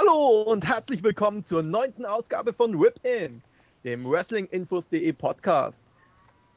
[0.00, 3.42] Hallo und herzlich willkommen zur neunten Ausgabe von Rip-In,
[3.84, 5.82] dem Wrestlinginfos.de Podcast.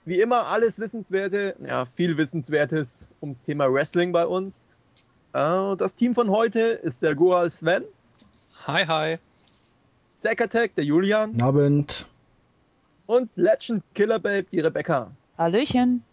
[0.05, 4.55] Wie immer alles Wissenswerte, ja, viel Wissenswertes ums Thema Wrestling bei uns.
[5.33, 7.83] Äh, das Team von heute ist der Goal Sven.
[8.65, 9.17] Hi, hi.
[10.19, 11.41] Zack Attack, der Julian.
[11.41, 12.05] Abend.
[13.07, 15.11] Und Legend Killer Babe, die Rebecca.
[15.37, 16.03] Hallöchen.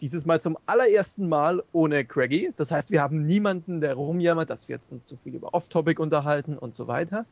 [0.00, 2.52] Dieses Mal zum allerersten Mal ohne Craigie.
[2.56, 6.00] Das heißt, wir haben niemanden, der rumjammert, dass wir jetzt uns zu viel über Off-Topic
[6.00, 7.26] unterhalten und so weiter.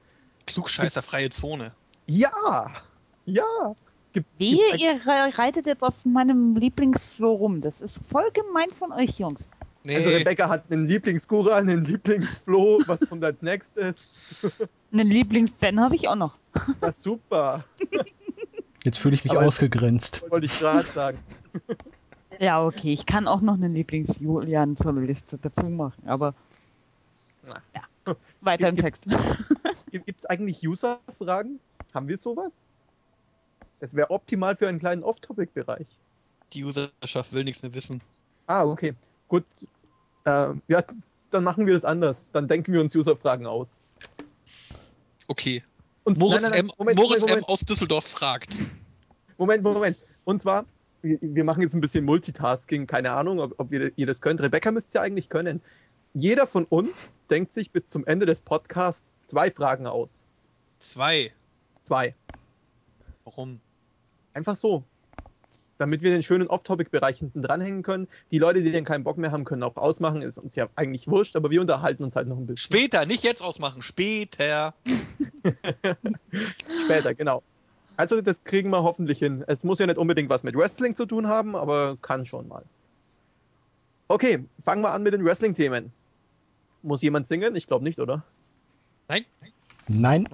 [0.46, 1.72] Klugscheißerfreie Zone.
[2.06, 2.70] Ja!
[3.24, 3.74] Ja!
[4.12, 7.60] Gibt, Wie, ihr reitet jetzt auf meinem Lieblingsfloh rum.
[7.60, 9.46] Das ist voll gemein von euch, Jungs.
[9.84, 9.96] Nee.
[9.96, 12.82] Also Rebecca hat einen Lieblingsgura, einen Lieblingsfloh.
[12.86, 13.96] Was kommt als nächstes?
[14.92, 16.36] einen Lieblings-Ben habe ich auch noch.
[16.80, 17.64] Na super.
[18.84, 20.24] Jetzt fühle ich mich Aber ausgegrenzt.
[20.30, 21.18] Wollte ich gerade sagen.
[22.38, 26.34] Ja, okay, ich kann auch noch einen Lieblings-Julian zur Liste dazu machen, aber
[27.74, 29.04] ja, weiter im Text.
[29.90, 31.58] Gibt es eigentlich User-Fragen?
[31.94, 32.64] Haben wir sowas?
[33.80, 35.86] Das wäre optimal für einen kleinen Off-Topic-Bereich.
[36.52, 38.00] Die Userschaft will nichts mehr wissen.
[38.46, 38.94] Ah, okay.
[39.28, 39.44] Gut.
[40.24, 40.82] Äh, ja,
[41.30, 42.30] dann machen wir das anders.
[42.32, 43.80] Dann denken wir uns User-Fragen aus.
[45.26, 45.62] Okay.
[46.04, 47.48] Und Moritz, nein, nein, nein, M, Moment, Moritz Moment, Moment.
[47.48, 48.50] M aus Düsseldorf fragt.
[49.36, 49.96] Moment, Moment.
[50.24, 50.64] Und zwar,
[51.02, 54.40] wir machen jetzt ein bisschen Multitasking, keine Ahnung, ob, ob ihr, ihr, das könnt.
[54.40, 55.62] Rebecca müsst ihr eigentlich können.
[56.14, 60.26] Jeder von uns denkt sich bis zum Ende des Podcasts zwei Fragen aus.
[60.78, 61.32] Zwei?
[61.82, 62.14] Zwei.
[63.24, 63.60] Warum?
[64.34, 64.84] Einfach so.
[65.76, 68.08] Damit wir den schönen Off-Topic-Bereich hinten dranhängen können.
[68.32, 70.22] Die Leute, die den keinen Bock mehr haben, können auch ausmachen.
[70.22, 72.58] Ist uns ja eigentlich wurscht, aber wir unterhalten uns halt noch ein bisschen.
[72.58, 74.74] Später, nicht jetzt ausmachen, später.
[76.84, 77.42] Später, genau.
[77.98, 79.42] Also das kriegen wir hoffentlich hin.
[79.48, 82.64] Es muss ja nicht unbedingt was mit Wrestling zu tun haben, aber kann schon mal.
[84.06, 85.90] Okay, fangen wir an mit den Wrestling-Themen.
[86.82, 87.56] Muss jemand singen?
[87.56, 88.22] Ich glaube nicht, oder?
[89.08, 89.24] Nein.
[89.88, 90.28] Nein.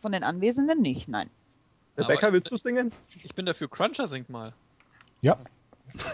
[0.00, 1.28] Von den Anwesenden nicht, nein.
[1.98, 2.90] Rebecca, willst du singen?
[3.22, 3.68] Ich bin dafür.
[3.68, 4.54] Cruncher singt mal.
[5.20, 5.38] Ja.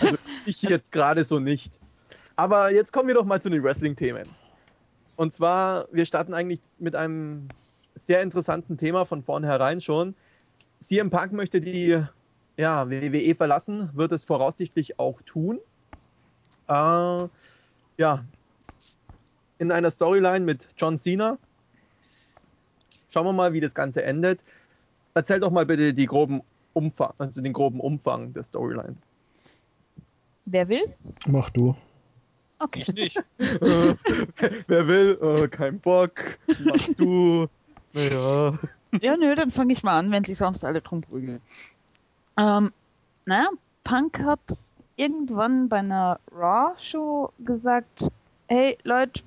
[0.00, 0.16] Also
[0.46, 1.80] ich jetzt gerade so nicht.
[2.36, 4.28] Aber jetzt kommen wir doch mal zu den Wrestling-Themen.
[5.16, 7.48] Und zwar, wir starten eigentlich mit einem
[7.94, 10.14] sehr interessanten Thema von vornherein schon.
[10.80, 12.02] CM Punk möchte die
[12.56, 15.58] ja, WWE verlassen, wird es voraussichtlich auch tun.
[16.68, 17.28] Äh,
[17.98, 18.24] ja,
[19.58, 21.38] in einer Storyline mit John Cena.
[23.08, 24.44] Schauen wir mal, wie das Ganze endet.
[25.14, 28.96] Erzähl doch mal bitte die groben Umfang, also den groben Umfang der Storyline.
[30.46, 30.94] Wer will?
[31.26, 31.76] Mach du.
[32.58, 32.84] Okay.
[32.86, 33.24] Ich nicht.
[33.38, 35.18] Wer will?
[35.20, 36.38] Oh, kein Bock.
[36.64, 37.46] Mach du.
[37.94, 38.58] Naja.
[39.00, 41.40] Ja, nö, dann fange ich mal an, wenn sie sonst alle drum prügeln.
[42.36, 42.72] Ähm,
[43.24, 43.48] naja,
[43.84, 44.56] Punk hat
[44.96, 48.08] irgendwann bei einer Raw-Show gesagt,
[48.48, 49.22] hey Leute,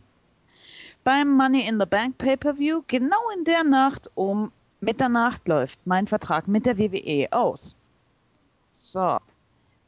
[1.04, 4.52] beim Money in the Bank Pay-Per-View, genau in der Nacht um
[4.82, 7.76] Mitternacht läuft mein Vertrag mit der WWE aus.
[8.80, 9.18] So.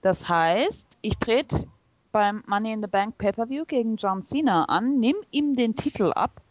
[0.01, 1.67] Das heißt, ich trete
[2.11, 6.41] beim Money in the Bank Pay-Per-View gegen John Cena an, nimm ihm den Titel ab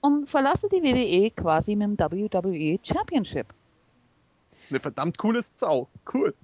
[0.00, 3.46] und verlasse die WWE quasi mit dem WWE Championship.
[4.70, 5.88] Eine verdammt coole Sau.
[6.12, 6.34] Cool.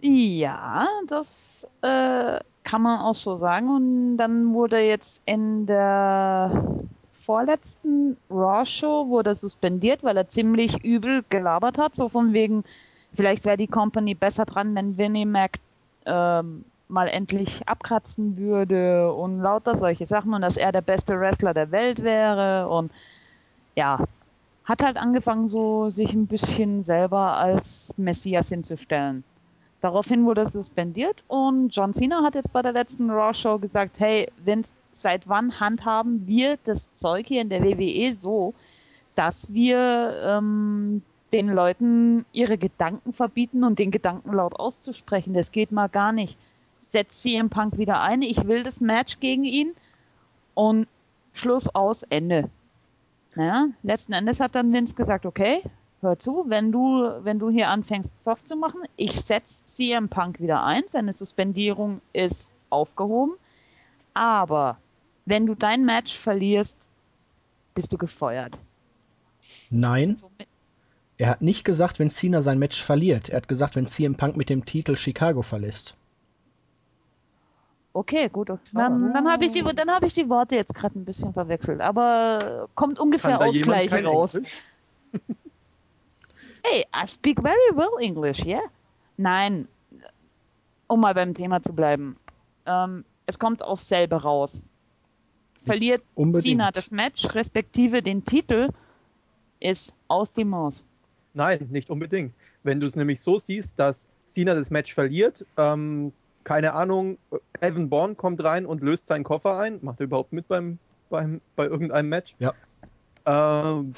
[0.00, 3.74] Ja, das äh, kann man auch so sagen.
[3.74, 11.78] Und dann wurde jetzt in der vorletzten Raw-Show wurde suspendiert, weil er ziemlich übel gelabert
[11.78, 11.96] hat.
[11.96, 12.64] So von wegen,
[13.12, 15.58] vielleicht wäre die Company besser dran, wenn Vinnie Mac
[16.04, 21.54] ähm, mal endlich abkratzen würde und lauter solche Sachen und dass er der beste Wrestler
[21.54, 22.92] der Welt wäre und
[23.74, 23.98] ja,
[24.64, 29.24] hat halt angefangen, so sich ein bisschen selber als Messias hinzustellen.
[29.80, 34.00] Daraufhin wurde er suspendiert und John Cena hat jetzt bei der letzten Raw Show gesagt,
[34.00, 38.54] hey Vince, seit wann handhaben wir das Zeug hier in der WWE so,
[39.14, 45.34] dass wir ähm, den Leuten ihre Gedanken verbieten und den Gedanken laut auszusprechen.
[45.34, 46.38] Das geht mal gar nicht
[46.88, 48.22] setzt CM Punk wieder ein.
[48.22, 49.74] Ich will das Match gegen ihn
[50.54, 50.88] und
[51.32, 52.50] Schluss aus, Ende.
[53.34, 55.62] Naja, letzten Endes hat dann Vince gesagt, okay,
[56.00, 60.40] hör zu, wenn du, wenn du hier anfängst, soft zu machen, ich setze CM Punk
[60.40, 63.34] wieder ein, seine Suspendierung ist aufgehoben,
[64.14, 64.78] aber
[65.26, 66.78] wenn du dein Match verlierst,
[67.74, 68.58] bist du gefeuert.
[69.70, 70.18] Nein.
[71.18, 73.28] Er hat nicht gesagt, wenn Cena sein Match verliert.
[73.28, 75.96] Er hat gesagt, wenn CM Punk mit dem Titel Chicago verlässt.
[77.96, 78.50] Okay, gut.
[78.74, 81.80] Dann, dann habe ich, die, hab ich die Worte jetzt gerade ein bisschen verwechselt.
[81.80, 84.38] Aber kommt ungefähr Ausgleich raus.
[86.62, 88.60] hey, I speak very well English, yeah?
[89.16, 89.66] Nein,
[90.88, 92.16] um mal beim Thema zu bleiben.
[92.66, 94.62] Ähm, es kommt auf selber raus.
[95.64, 96.02] verliert.
[96.32, 98.68] Cena das Match, respektive den Titel,
[99.58, 100.84] ist aus dem Maus.
[101.32, 102.34] Nein, nicht unbedingt.
[102.62, 106.12] Wenn du es nämlich so siehst, dass Cena das Match verliert, ähm,
[106.46, 107.18] keine Ahnung,
[107.60, 110.78] Evan Bourne kommt rein und löst seinen Koffer ein, macht er überhaupt mit beim,
[111.10, 112.36] beim bei irgendeinem Match?
[112.38, 112.54] Ja.
[113.26, 113.94] Ähm,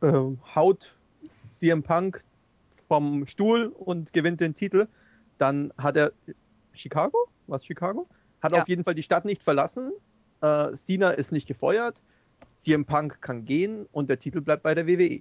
[0.00, 0.12] äh,
[0.54, 0.96] haut
[1.46, 2.24] CM Punk
[2.88, 4.88] vom Stuhl und gewinnt den Titel,
[5.36, 6.12] dann hat er
[6.72, 7.18] Chicago?
[7.48, 8.08] Was Chicago?
[8.42, 8.62] Hat ja.
[8.62, 9.92] auf jeden Fall die Stadt nicht verlassen.
[10.40, 12.00] Äh, Cena ist nicht gefeuert.
[12.54, 15.20] CM Punk kann gehen und der Titel bleibt bei der WWE.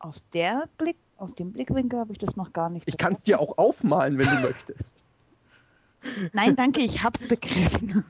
[0.00, 2.86] Aus der Blick, aus dem Blickwinkel habe ich das noch gar nicht.
[2.88, 5.02] Ich kann es dir auch aufmalen, wenn du möchtest.
[6.32, 8.04] Nein, danke, ich hab's begriffen.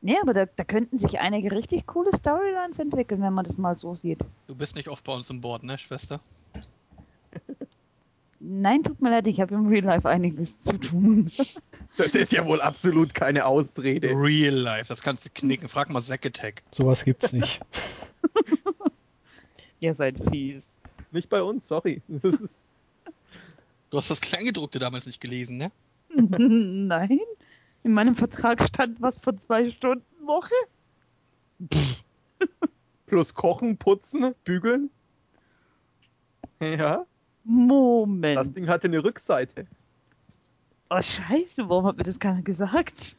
[0.00, 3.74] nee, aber da, da, könnten sich einige richtig coole Storylines entwickeln, wenn man das mal
[3.74, 4.20] so sieht.
[4.46, 6.20] Du bist nicht oft bei uns im Board, ne, Schwester?
[8.38, 11.30] Nein, tut mir leid, ich habe im Real Life einiges zu tun.
[11.96, 14.08] Das ist ja wohl absolut keine Ausrede.
[14.08, 15.68] Real Life, das kannst du knicken.
[15.68, 16.64] Frag mal Zack Attack.
[16.72, 17.60] Sowas gibt's nicht.
[19.78, 20.64] Ihr seid fies.
[21.14, 22.02] Nicht bei uns, sorry.
[23.90, 25.70] Du hast das Kleingedruckte damals nicht gelesen, ne?
[26.08, 27.20] Nein.
[27.84, 30.52] In meinem Vertrag stand was von zwei Stunden Woche.
[33.06, 34.90] Plus Kochen, Putzen, Bügeln.
[36.60, 37.06] Ja.
[37.44, 38.36] Moment.
[38.36, 39.68] Das Ding hatte eine Rückseite.
[40.90, 43.14] Oh, scheiße, warum hat mir das keiner gesagt?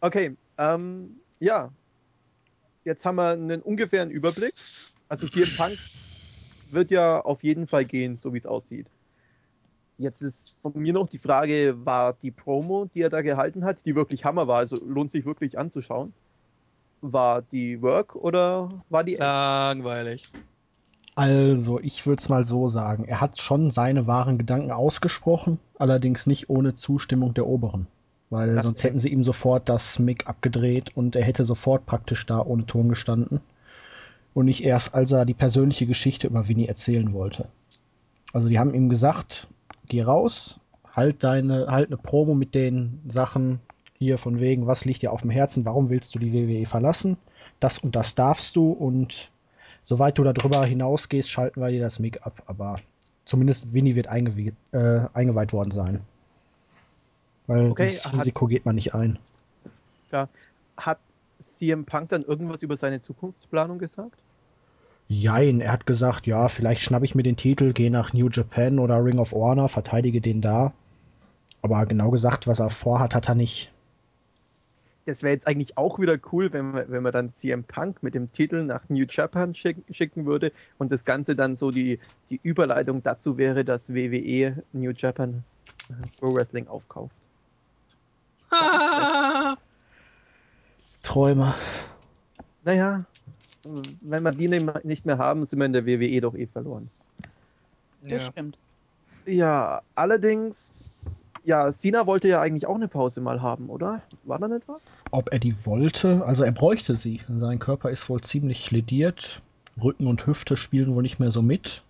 [0.00, 1.72] okay, ähm, ja.
[2.84, 4.54] Jetzt haben wir einen ungefähren Überblick.
[5.08, 5.76] Also CM Punk
[6.72, 8.86] wird ja auf jeden Fall gehen, so wie es aussieht.
[9.98, 13.86] Jetzt ist von mir noch die Frage, war die Promo, die er da gehalten hat,
[13.86, 16.12] die wirklich Hammer war, also lohnt sich wirklich anzuschauen,
[17.00, 19.16] war die Work oder war die...
[19.16, 20.30] Langweilig.
[21.14, 23.04] Also, ich würde es mal so sagen.
[23.04, 27.86] Er hat schon seine wahren Gedanken ausgesprochen, allerdings nicht ohne Zustimmung der Oberen.
[28.30, 32.24] Weil das sonst hätten sie ihm sofort das Mic abgedreht und er hätte sofort praktisch
[32.24, 33.42] da ohne Ton gestanden.
[34.34, 37.48] Und nicht erst, als er die persönliche Geschichte über Winnie erzählen wollte.
[38.32, 39.46] Also, die haben ihm gesagt,
[39.88, 43.60] geh raus, halt deine, halt eine Promo mit den Sachen
[43.98, 47.18] hier von wegen, was liegt dir auf dem Herzen, warum willst du die WWE verlassen?
[47.60, 49.30] Das und das darfst du und
[49.84, 52.42] Soweit du darüber hinausgehst, schalten wir dir das Mic ab.
[52.46, 52.76] Aber
[53.24, 56.00] zumindest Winnie wird eingeweiht, äh, eingeweiht worden sein.
[57.46, 59.18] Weil okay, das Risiko geht man nicht ein.
[60.12, 60.28] Ja.
[60.76, 60.98] Hat
[61.42, 64.18] CM Punk dann irgendwas über seine Zukunftsplanung gesagt?
[65.08, 68.78] Jein, er hat gesagt, ja, vielleicht schnappe ich mir den Titel, gehe nach New Japan
[68.78, 70.72] oder Ring of Honor, verteidige den da.
[71.60, 73.72] Aber genau gesagt, was er vorhat, hat er nicht
[75.06, 78.14] das wäre jetzt eigentlich auch wieder cool, wenn man, wenn man dann CM Punk mit
[78.14, 81.98] dem Titel nach New Japan schick, schicken würde und das Ganze dann so die,
[82.30, 85.44] die Überleitung dazu wäre, dass WWE New Japan
[86.18, 87.16] Pro Wrestling aufkauft.
[91.12, 91.54] Träume.
[92.64, 93.04] Naja,
[94.00, 96.88] wenn wir die nicht mehr haben, sind wir in der WWE doch eh verloren.
[98.02, 98.16] Ja.
[98.16, 98.56] Das stimmt.
[99.26, 104.00] Ja, allerdings ja, Sina wollte ja eigentlich auch eine Pause mal haben, oder?
[104.24, 104.80] War da nicht was?
[105.10, 106.24] Ob er die wollte?
[106.24, 107.20] Also er bräuchte sie.
[107.28, 109.42] Sein Körper ist wohl ziemlich lediert.
[109.82, 111.82] Rücken und Hüfte spielen wohl nicht mehr so mit.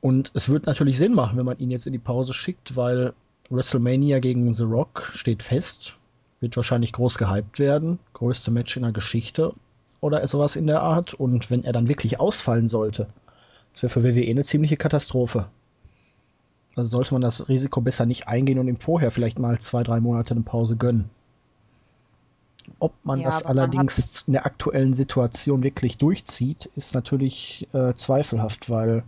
[0.00, 3.12] Und es wird natürlich Sinn machen, wenn man ihn jetzt in die Pause schickt, weil
[3.50, 5.96] WrestleMania gegen The Rock steht fest.
[6.40, 7.98] Wird wahrscheinlich groß gehypt werden.
[8.14, 9.52] Größte Match in der Geschichte
[10.00, 11.14] oder sowas in der Art.
[11.14, 13.08] Und wenn er dann wirklich ausfallen sollte,
[13.72, 15.46] das wäre für WWE eine ziemliche Katastrophe.
[16.76, 20.00] Also sollte man das Risiko besser nicht eingehen und ihm vorher vielleicht mal zwei, drei
[20.00, 21.10] Monate eine Pause gönnen.
[22.78, 27.94] Ob man ja, das allerdings man in der aktuellen Situation wirklich durchzieht, ist natürlich äh,
[27.94, 29.02] zweifelhaft, weil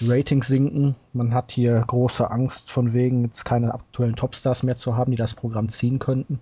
[0.00, 0.96] die Ratings sinken.
[1.12, 5.16] Man hat hier große Angst von wegen, jetzt keine aktuellen Topstars mehr zu haben, die
[5.16, 6.40] das Programm ziehen könnten.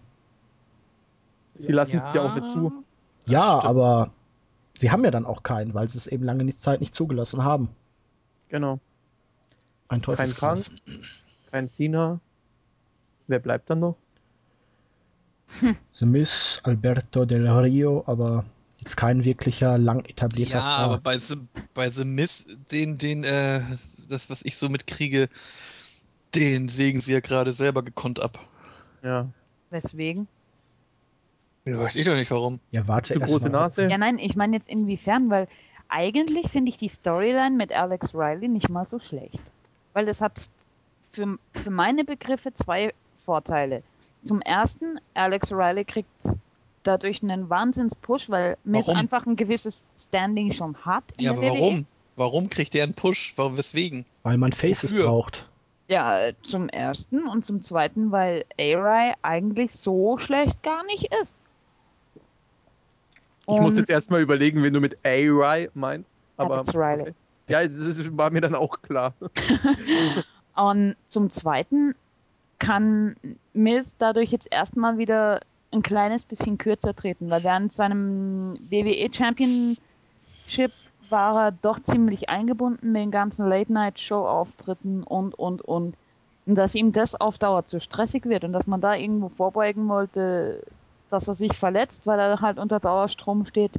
[1.54, 2.08] Sie lassen ja.
[2.08, 2.84] es ja auch nicht zu.
[3.26, 4.12] Ja, aber
[4.76, 7.68] sie haben ja dann auch keinen, weil sie es eben lange Zeit nicht zugelassen haben.
[8.48, 8.80] Genau.
[9.88, 10.70] Ein Teufelskreis.
[10.70, 11.04] Kein Krank,
[11.50, 12.20] kein Cena.
[13.26, 13.96] Wer bleibt dann noch?
[15.92, 18.44] The Miss, Alberto Del Rio, aber
[18.80, 20.80] jetzt kein wirklicher lang etablierter ja, Star.
[20.80, 21.36] Ja, aber bei The,
[21.74, 23.60] bei The Miss, den, den, äh,
[24.08, 25.28] das, was ich so mitkriege,
[26.34, 28.38] den sägen sie ja gerade selber gekonnt ab.
[29.02, 29.28] Ja.
[29.70, 30.26] Weswegen?
[31.64, 32.60] Ja, weiß ich doch nicht warum.
[32.70, 33.14] Ja, warte.
[33.14, 33.86] Zu große Nase?
[33.86, 35.46] Ja, nein, ich meine jetzt inwiefern, weil
[35.88, 39.52] eigentlich finde ich die Storyline mit Alex Riley nicht mal so schlecht
[39.92, 40.48] weil es hat
[41.02, 42.92] für, für meine Begriffe zwei
[43.24, 43.82] Vorteile.
[44.24, 46.08] Zum ersten, Alex Riley kriegt
[46.84, 51.04] dadurch einen Wahnsinns-Push, weil Miss einfach ein gewisses Standing schon hat.
[51.20, 51.86] ja, aber warum?
[52.16, 53.32] Warum kriegt er einen Push?
[53.36, 54.04] Warum, weswegen?
[54.22, 55.06] Weil man Faces Wofür?
[55.06, 55.48] braucht.
[55.88, 61.36] Ja, zum ersten und zum zweiten, weil A-Rai eigentlich so schlecht gar nicht ist.
[63.48, 66.14] Ich muss jetzt erstmal überlegen, wen du mit A-Rai meinst.
[66.36, 67.02] Aber that's Riley.
[67.02, 67.14] okay.
[67.48, 69.14] ja, das war mir dann auch klar.
[70.54, 71.94] Und zum Zweiten
[72.58, 73.16] kann
[73.52, 75.40] Miz dadurch jetzt erstmal wieder
[75.72, 80.72] ein kleines bisschen kürzer treten, weil während seinem WWE Championship
[81.08, 85.94] war er doch ziemlich eingebunden mit den ganzen Late-Night-Show-Auftritten und, und, und.
[86.44, 89.88] Und dass ihm das auf Dauer zu stressig wird und dass man da irgendwo vorbeugen
[89.88, 90.64] wollte,
[91.12, 93.78] dass er sich verletzt, weil er halt unter Dauerstrom steht,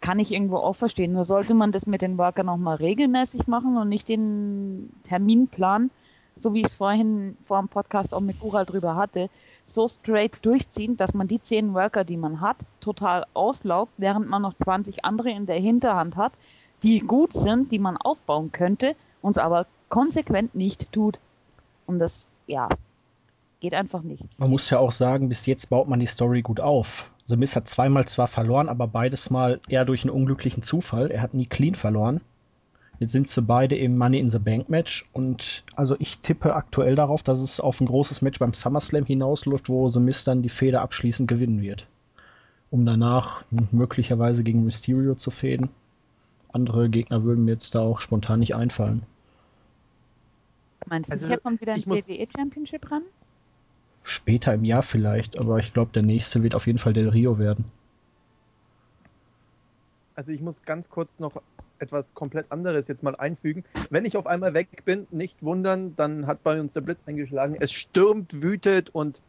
[0.00, 1.12] kann ich irgendwo auch verstehen.
[1.12, 5.90] Nur sollte man das mit den Workern nochmal regelmäßig machen und nicht den Terminplan,
[6.36, 9.30] so wie ich vorhin vor dem Podcast auch mit Gural drüber hatte,
[9.62, 14.42] so straight durchziehen, dass man die zehn Worker, die man hat, total auslaugt, während man
[14.42, 16.32] noch 20 andere in der Hinterhand hat,
[16.82, 21.18] die gut sind, die man aufbauen könnte, uns aber konsequent nicht tut.
[21.86, 22.68] Und das, ja,
[23.64, 24.22] geht einfach nicht.
[24.38, 27.10] Man muss ja auch sagen, bis jetzt baut man die Story gut auf.
[27.24, 31.10] The Miz hat zweimal zwar verloren, aber beides Mal eher durch einen unglücklichen Zufall.
[31.10, 32.20] Er hat nie clean verloren.
[32.98, 36.94] Jetzt sind sie beide im Money in the Bank Match und also ich tippe aktuell
[36.94, 40.50] darauf, dass es auf ein großes Match beim SummerSlam hinausläuft, wo The Miz dann die
[40.50, 41.86] Feder abschließend gewinnen wird.
[42.70, 45.70] Um danach möglicherweise gegen Mysterio zu fäden.
[46.52, 49.04] Andere Gegner würden mir jetzt da auch spontan nicht einfallen.
[50.86, 53.02] Meinst du, Also, hier kommt wieder ein WWE Championship ran?
[54.06, 57.38] Später im Jahr vielleicht, aber ich glaube, der nächste wird auf jeden Fall Del Rio
[57.38, 57.64] werden.
[60.14, 61.40] Also ich muss ganz kurz noch
[61.78, 63.64] etwas komplett anderes jetzt mal einfügen.
[63.88, 67.56] Wenn ich auf einmal weg bin, nicht wundern, dann hat bei uns der Blitz eingeschlagen.
[67.58, 69.22] Es stürmt, wütet und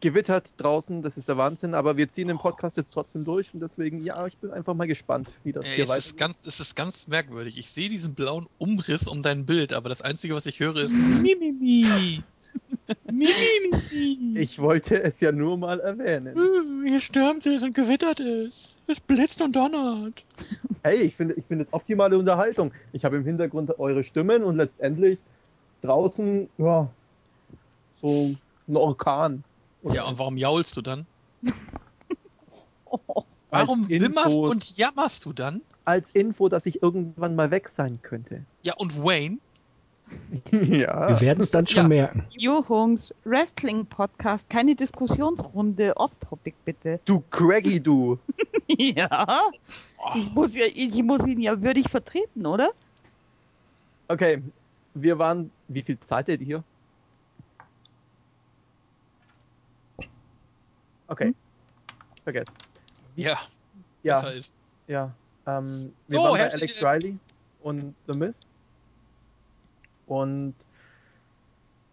[0.00, 1.00] gewittert draußen.
[1.02, 1.74] Das ist der Wahnsinn.
[1.74, 4.86] Aber wir ziehen den Podcast jetzt trotzdem durch und deswegen, ja, ich bin einfach mal
[4.86, 6.10] gespannt, wie das Ey, hier es, weitergeht.
[6.10, 7.58] ist ganz, es ist ganz merkwürdig.
[7.58, 10.92] Ich sehe diesen blauen Umriss um dein Bild, aber das Einzige, was ich höre, ist
[11.22, 12.22] Mimimi.
[14.34, 16.36] Ich wollte es ja nur mal erwähnen.
[16.36, 18.52] Uh, Hier stürmt es und gewittert es.
[18.86, 20.22] Es blitzt und donnert.
[20.82, 22.72] Hey, ich finde ich finde es optimale Unterhaltung.
[22.92, 25.18] Ich habe im Hintergrund eure Stimmen und letztendlich
[25.80, 26.90] draußen, ja,
[28.02, 28.34] so
[28.68, 29.44] ein Orkan.
[29.82, 31.06] Ja, und warum jaulst du dann?
[33.50, 35.62] Warum simmerst und jammerst du dann?
[35.84, 38.44] Als Info, dass ich irgendwann mal weg sein könnte.
[38.62, 39.38] Ja, und Wayne?
[40.50, 41.08] ja.
[41.08, 41.88] Wir werden es dann schon Ja.
[41.88, 42.26] merken.
[42.30, 47.00] Jungs, Wrestling Podcast, keine Diskussionsrunde, Off-Topic bitte.
[47.04, 48.18] Du Craggy, du.
[48.78, 49.42] Ja,
[50.16, 52.70] ich muss, ja, ich muss ihn ja würdig vertreten, oder?
[54.08, 54.42] Okay,
[54.94, 55.50] wir waren.
[55.68, 56.64] Wie viel Zeit ihr hier?
[61.08, 61.26] Okay.
[61.26, 61.34] Hm?
[62.24, 62.52] Vergesst.
[63.16, 63.38] Ja,
[64.02, 64.24] Ja,
[64.86, 65.14] ja.
[65.46, 67.18] Ähm, wir So, waren bei Alex Riley
[67.60, 68.40] und The Miz.
[70.06, 70.54] Und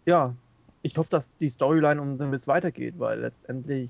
[0.06, 0.36] ja,
[0.82, 3.90] ich hoffe, dass die Storyline um The Miz weitergeht, weil letztendlich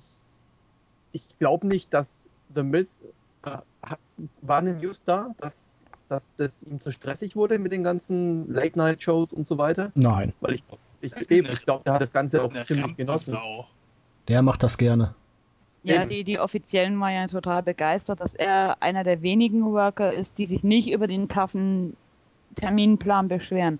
[1.13, 3.03] ich glaube nicht, dass The Miz
[3.45, 3.57] äh,
[4.41, 9.33] war eine News da, dass, dass das ihm zu stressig wurde mit den ganzen Late-Night-Shows
[9.33, 9.91] und so weiter.
[9.95, 10.63] Nein, Weil ich,
[11.01, 13.37] ich, ich glaube, der hat das Ganze auch ziemlich genossen.
[14.27, 15.15] Der macht das gerne.
[15.83, 20.37] Ja, die, die Offiziellen waren ja total begeistert, dass er einer der wenigen Worker ist,
[20.37, 21.97] die sich nicht über den taffen
[22.53, 23.79] Terminplan beschweren.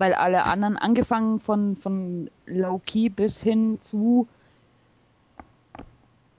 [0.00, 4.26] Weil alle anderen, angefangen von, von Low-Key bis hin zu.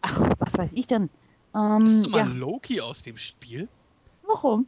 [0.02, 1.12] Ach, was weiß ich denn?
[1.54, 3.68] Ähm, Bist du mal ja, Loki aus dem Spiel?
[4.26, 4.66] warum?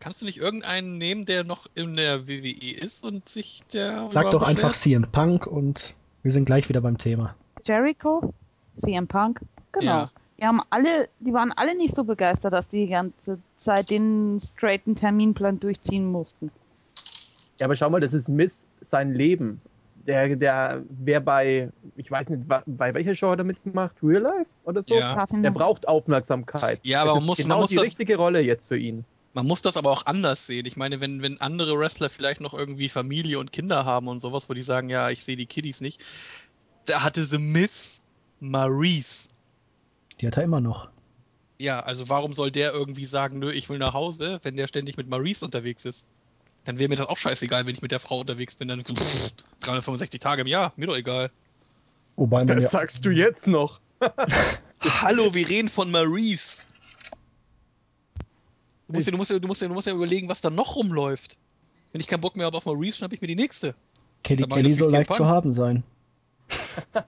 [0.00, 4.10] Kannst du nicht irgendeinen nehmen, der noch in der WWE ist und sich der.
[4.10, 4.72] Sag doch einfach?
[4.72, 7.36] CM Punk und wir sind gleich wieder beim Thema.
[7.62, 8.34] Jericho?
[8.74, 9.42] CM Punk?
[9.70, 9.86] Genau.
[9.86, 10.10] Ja.
[10.38, 14.40] Die haben alle, die waren alle nicht so begeistert, dass die die ganze Zeit den
[14.40, 16.50] straighten Terminplan durchziehen mussten.
[17.60, 19.60] Ja, aber schau mal, das ist Miss sein Leben.
[20.06, 23.94] Der, der wäre bei, ich weiß nicht, bei welcher Show hat er mitgemacht?
[24.02, 24.94] Real Life oder so?
[24.94, 25.24] Ja.
[25.32, 26.78] Der braucht Aufmerksamkeit.
[26.82, 28.76] Ja, aber Das man ist muss- man genau muss die das- richtige Rolle jetzt für
[28.76, 29.04] ihn.
[29.32, 30.66] Man muss das aber auch anders sehen.
[30.66, 34.48] Ich meine, wenn, wenn andere Wrestler vielleicht noch irgendwie Familie und Kinder haben und sowas,
[34.48, 36.00] wo die sagen, ja, ich sehe die Kiddies nicht,
[36.86, 38.00] da hatte The Miss
[38.40, 39.28] Maurice.
[40.20, 40.88] Die hat er immer noch.
[41.58, 44.96] Ja, also warum soll der irgendwie sagen, nö, ich will nach Hause, wenn der ständig
[44.96, 46.06] mit Maurice unterwegs ist?
[46.64, 48.68] Dann wäre mir das auch scheißegal, wenn ich mit der Frau unterwegs bin.
[48.68, 51.30] Dann pff, 365 Tage im Jahr, mir doch egal.
[52.16, 53.80] Wobei man ja, sagst du jetzt noch.
[54.80, 56.58] Hallo, wir reden von Maurice.
[58.88, 60.50] Du musst, ja, du, musst ja, du, musst ja, du musst ja überlegen, was da
[60.50, 61.36] noch rumläuft.
[61.92, 63.74] Wenn ich keinen Bock mehr habe auf Maurice, dann habe ich mir die nächste.
[64.22, 65.82] Kelly Kelly das soll leicht zu haben sein.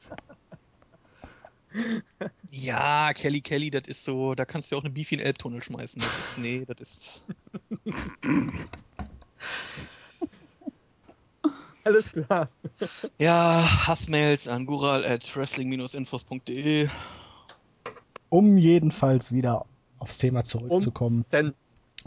[2.51, 5.63] Ja, Kelly Kelly, das ist so, da kannst du auch eine Beefy in den Elbtunnel
[5.63, 6.01] schmeißen.
[6.01, 7.23] Das ist, nee, das ist.
[11.85, 12.49] Alles klar.
[13.19, 16.89] Ja, Hassmails an gural at wrestling-infos.de.
[18.29, 19.67] Um jedenfalls wieder
[19.99, 21.25] aufs Thema zurückzukommen.
[21.25, 21.55] Cent.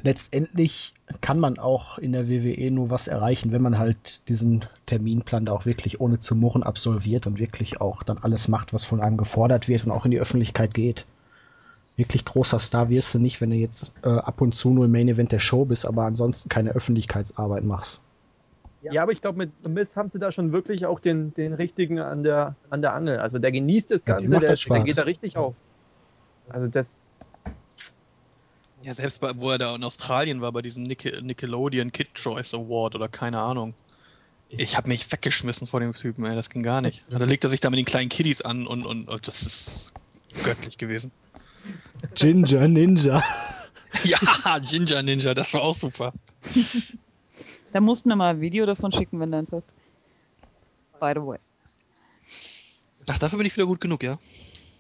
[0.02, 5.46] Letztendlich kann man auch in der WWE nur was erreichen, wenn man halt diesen Terminplan
[5.46, 9.02] da auch wirklich ohne zu murren absolviert und wirklich auch dann alles macht, was von
[9.02, 11.06] einem gefordert wird und auch in die Öffentlichkeit geht.
[12.00, 14.92] Wirklich großer Star wirst du nicht, wenn du jetzt äh, ab und zu nur im
[14.92, 18.00] Main Event der Show bist, aber ansonsten keine Öffentlichkeitsarbeit machst.
[18.82, 22.00] Ja, aber ich glaube, mit Miss haben sie da schon wirklich auch den, den richtigen
[22.00, 23.18] an der, an der Angel.
[23.20, 25.56] Also der genießt das Ja, Ganze, macht der, das der geht da richtig auf.
[26.48, 27.20] Also das.
[28.82, 32.54] Ja, selbst bei, wo er da in Australien war, bei diesem Nicke, Nickelodeon Kid Choice
[32.54, 33.74] Award oder keine Ahnung.
[34.48, 37.04] Ich habe mich weggeschmissen vor dem Typen, ey, das ging gar nicht.
[37.10, 39.92] Da legt er sich da mit den kleinen Kiddies an und, und, und das ist
[40.44, 41.12] göttlich gewesen.
[42.16, 43.24] Ginger Ninja.
[44.04, 46.14] Ja, Ginger Ninja, das war auch super.
[47.74, 49.68] Da musst du mir mal ein Video davon schicken, wenn du eins hast.
[51.00, 51.40] By the way.
[53.08, 54.20] Ach, dafür bin ich wieder gut genug, ja?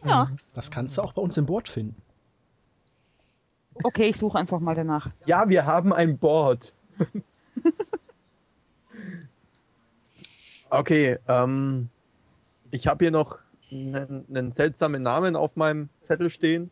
[0.03, 0.31] Ja.
[0.53, 1.95] Das kannst du auch bei uns im Board finden.
[3.83, 5.09] Okay, ich suche einfach mal danach.
[5.25, 6.73] Ja, wir haben ein Board.
[10.69, 11.89] okay, ähm,
[12.71, 13.39] ich habe hier noch
[13.71, 16.71] einen, einen seltsamen Namen auf meinem Zettel stehen,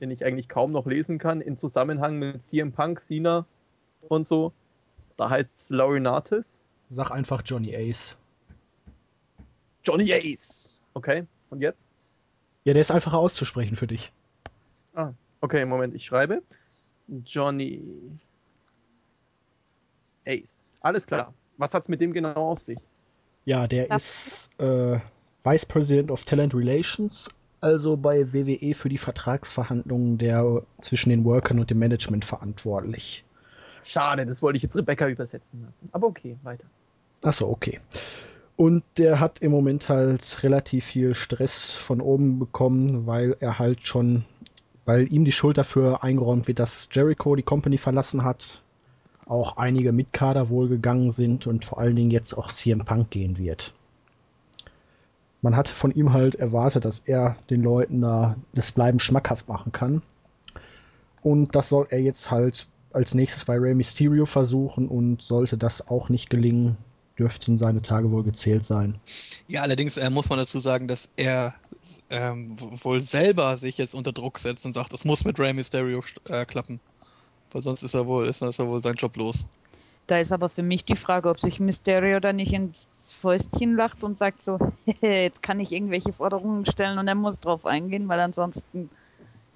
[0.00, 3.46] den ich eigentlich kaum noch lesen kann, in Zusammenhang mit CM Punk, Cena
[4.08, 4.52] und so.
[5.16, 6.60] Da heißt es Laurinaitis.
[6.90, 8.16] Sag einfach Johnny Ace.
[9.84, 10.80] Johnny Ace.
[10.94, 11.84] Okay, und jetzt?
[12.64, 14.12] Ja, der ist einfacher auszusprechen für dich.
[14.94, 16.42] Ah, okay, Moment, ich schreibe.
[17.26, 17.82] Johnny
[20.26, 20.62] Ace.
[20.80, 21.34] Alles klar.
[21.58, 22.78] Was hat's mit dem genau auf sich?
[23.44, 24.98] Ja, der Das- ist äh,
[25.44, 27.28] Vice President of Talent Relations,
[27.60, 33.24] also bei WWE für die Vertragsverhandlungen der zwischen den Workern und dem Management verantwortlich.
[33.84, 35.90] Schade, das wollte ich jetzt Rebecca übersetzen lassen.
[35.92, 36.64] Aber okay, weiter.
[37.22, 37.80] Achso, okay.
[38.56, 43.86] Und der hat im Moment halt relativ viel Stress von oben bekommen, weil er halt
[43.86, 44.24] schon,
[44.86, 48.62] weil ihm die Schuld dafür eingeräumt wird, dass Jericho die Company verlassen hat,
[49.26, 53.36] auch einige Mitkader wohl gegangen sind und vor allen Dingen jetzt auch CM Punk gehen
[53.36, 53.74] wird.
[55.44, 59.72] Man hatte von ihm halt erwartet, dass er den Leuten da das Bleiben schmackhaft machen
[59.72, 60.00] kann.
[61.22, 65.86] Und das soll er jetzt halt als nächstes bei Rey Mysterio versuchen und sollte das
[65.86, 66.78] auch nicht gelingen,
[67.18, 68.98] dürften seine Tage wohl gezählt sein.
[69.46, 71.52] Ja, allerdings äh, muss man dazu sagen, dass er
[72.08, 76.02] ähm, wohl selber sich jetzt unter Druck setzt und sagt, es muss mit Rey Mysterio
[76.24, 76.80] äh, klappen.
[77.52, 79.44] Weil sonst ist er wohl, ist, ist er wohl sein Job los.
[80.06, 82.88] Da ist aber für mich die Frage, ob sich Mysterio da nicht ins
[83.24, 84.58] Fäustchen lacht und sagt so,
[85.00, 88.90] jetzt kann ich irgendwelche Forderungen stellen und er muss drauf eingehen, weil ansonsten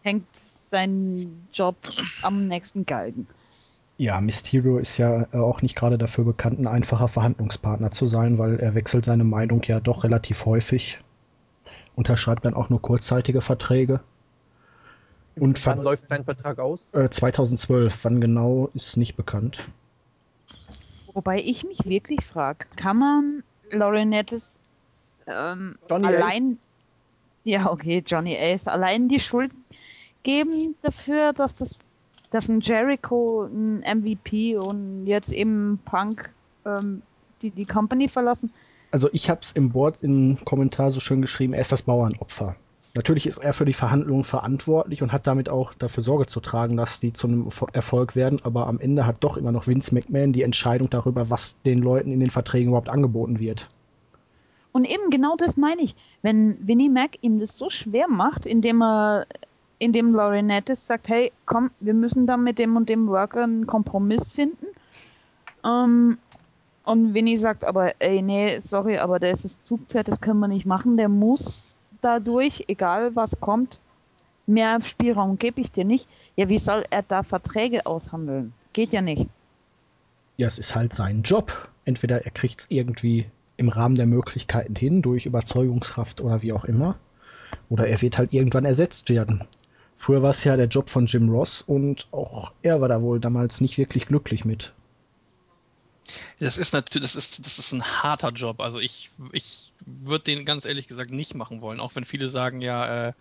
[0.00, 1.76] hängt sein Job
[2.22, 3.26] am nächsten Galgen.
[3.98, 8.38] Ja, Mysterio ist ja äh, auch nicht gerade dafür bekannt, ein einfacher Verhandlungspartner zu sein,
[8.38, 10.98] weil er wechselt seine Meinung ja doch relativ häufig.
[11.94, 14.00] Unterschreibt dann auch nur kurzzeitige Verträge.
[15.38, 16.88] Und Wann läuft sein Vertrag aus?
[16.94, 19.68] Äh, 2012, wann genau, ist nicht bekannt.
[21.12, 24.58] Wobei ich mich wirklich frage, kann man Laurinaitis
[25.26, 26.58] ähm, allein,
[27.44, 29.52] ja okay, Johnny Ace, allein die Schuld
[30.22, 31.78] geben dafür, dass das,
[32.30, 36.30] dass ein Jericho, ein MVP und jetzt eben Punk
[36.64, 37.02] ähm,
[37.42, 38.50] die die Company verlassen?
[38.90, 42.56] Also ich habe es im Board im Kommentar so schön geschrieben, er ist das Bauernopfer.
[42.98, 46.76] Natürlich ist er für die Verhandlungen verantwortlich und hat damit auch dafür Sorge zu tragen,
[46.76, 49.94] dass die zu einem Erfo- Erfolg werden, aber am Ende hat doch immer noch Vince
[49.94, 53.68] McMahon die Entscheidung darüber, was den Leuten in den Verträgen überhaupt angeboten wird.
[54.72, 55.94] Und eben genau das meine ich.
[56.22, 59.26] Wenn Vinnie Mac ihm das so schwer macht, indem er,
[59.78, 64.32] indem Laurinaitis sagt, hey, komm, wir müssen da mit dem und dem Worker einen Kompromiss
[64.32, 64.66] finden.
[65.64, 66.18] Ähm,
[66.82, 70.48] und Vinnie sagt aber, ey, nee, sorry, aber der ist das Zugpferd, das können wir
[70.48, 73.78] nicht machen, der muss dadurch, egal was kommt,
[74.46, 76.08] mehr Spielraum gebe ich dir nicht.
[76.36, 78.52] Ja, wie soll er da Verträge aushandeln?
[78.72, 79.26] Geht ja nicht.
[80.36, 81.68] Ja, es ist halt sein Job.
[81.84, 86.64] Entweder er kriegt es irgendwie im Rahmen der Möglichkeiten hin, durch Überzeugungskraft oder wie auch
[86.64, 86.96] immer,
[87.68, 89.44] oder er wird halt irgendwann ersetzt werden.
[89.96, 93.18] Früher war es ja der Job von Jim Ross und auch er war da wohl
[93.18, 94.72] damals nicht wirklich glücklich mit.
[96.38, 98.60] Das ist natürlich, das ist, das ist ein harter Job.
[98.60, 101.80] Also ich, ich würde den ganz ehrlich gesagt nicht machen wollen.
[101.80, 103.12] Auch wenn viele sagen, ja, äh,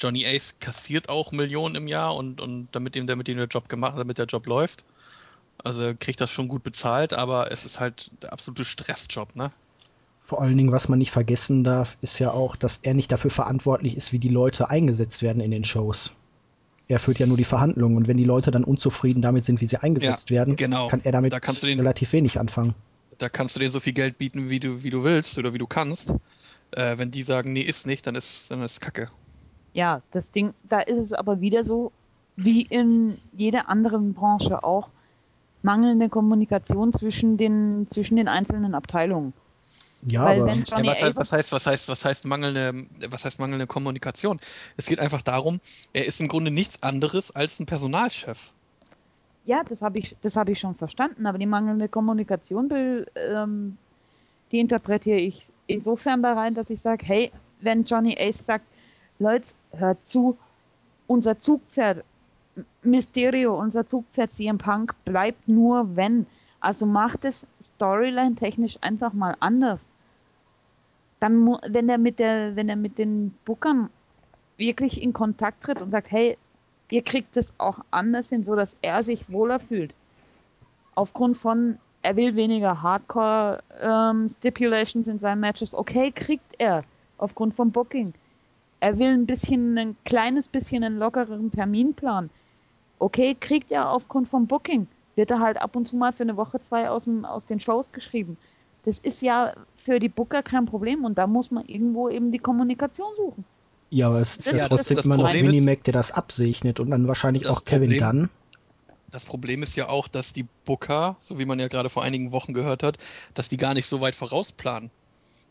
[0.00, 3.68] Johnny Ace kassiert auch Millionen im Jahr und, und damit ihm, damit ihm der Job
[3.68, 4.84] gemacht, damit der Job läuft.
[5.64, 9.52] Also kriegt das schon gut bezahlt, aber es ist halt der absolute Stressjob, ne?
[10.24, 13.30] Vor allen Dingen, was man nicht vergessen darf, ist ja auch, dass er nicht dafür
[13.30, 16.12] verantwortlich ist, wie die Leute eingesetzt werden in den Shows.
[16.88, 19.66] Er führt ja nur die Verhandlungen und wenn die Leute dann unzufrieden damit sind, wie
[19.66, 20.88] sie eingesetzt Ja, werden, genau.
[20.88, 22.74] kann er damit Da kannst du den- relativ wenig anfangen.
[23.18, 25.58] da kannst du denen so viel Geld bieten, wie du, wie du willst oder wie
[25.58, 26.12] du kannst.
[26.72, 29.10] Äh, wenn die sagen, nee, ist nicht, dann ist, dann ist Kacke.
[29.74, 31.92] Ja, das Ding, da ist es aber wieder so,
[32.36, 34.88] wie in jeder anderen Branche auch,
[35.62, 39.32] mangelnde Kommunikation zwischen den, zwischen den einzelnen Abteilungen.
[40.04, 42.86] Ja, Weil aber wenn Johnny ja, was, heißt, was heißt, was heißt, was heißt mangelnde,
[43.08, 44.40] was heißt mangelnde Kommunikation?
[44.76, 45.60] Es geht einfach darum,
[45.92, 48.52] er ist im Grunde nichts anderes als ein Personalchef.
[49.44, 52.68] Ja, das habe ich, das hab ich schon verstanden, aber die mangelnde Kommunikation,
[53.14, 53.76] ähm,
[54.50, 58.64] die interpretiere ich insofern da rein, dass ich sage, hey, wenn Johnny Ace sagt,
[59.18, 60.36] Leute, hört zu,
[61.06, 62.04] unser Zugpferd
[62.82, 66.26] Mysterio, unser Zugpferd CM Punk bleibt nur wenn.
[66.60, 69.91] Also macht es Storyline-technisch einfach mal anders.
[71.22, 73.90] Dann, wenn er mit der, wenn er mit den Bookern
[74.56, 76.36] wirklich in Kontakt tritt und sagt, hey,
[76.90, 79.94] ihr kriegt es auch anders hin, so dass er sich wohler fühlt.
[80.96, 85.76] Aufgrund von, er will weniger Hardcore ähm, Stipulations in seinen Matches.
[85.76, 86.82] Okay, kriegt er.
[87.18, 88.14] Aufgrund vom Booking.
[88.80, 92.30] Er will ein bisschen, ein kleines bisschen einen lockeren Terminplan.
[92.98, 94.88] Okay, kriegt er aufgrund vom Booking.
[95.14, 97.60] Wird er halt ab und zu mal für eine Woche, zwei aus, dem, aus den
[97.60, 98.36] Shows geschrieben.
[98.84, 102.38] Das ist ja für die Booker kein Problem und da muss man irgendwo eben die
[102.38, 103.44] Kommunikation suchen.
[103.90, 106.80] Ja, aber es ist Das- ja das- trotzdem immer noch Winnie Mac, der das absegnet
[106.80, 108.30] und dann wahrscheinlich auch Kevin Problem- Dunn.
[109.10, 112.32] Das Problem ist ja auch, dass die Booker, so wie man ja gerade vor einigen
[112.32, 112.96] Wochen gehört hat,
[113.34, 114.90] dass die gar nicht so weit vorausplanen.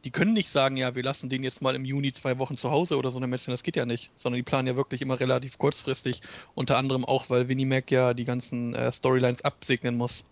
[0.04, 2.72] Die können nicht sagen, ja, wir lassen den jetzt mal im Juni zwei Wochen zu
[2.72, 4.10] Hause oder so eine Mädchen, das geht ja nicht.
[4.18, 6.24] Sondern die planen ja wirklich immer relativ kurzfristig.
[6.56, 10.24] Unter anderem auch, weil Winnie Mac ja die ganzen äh, Storylines absegnen muss.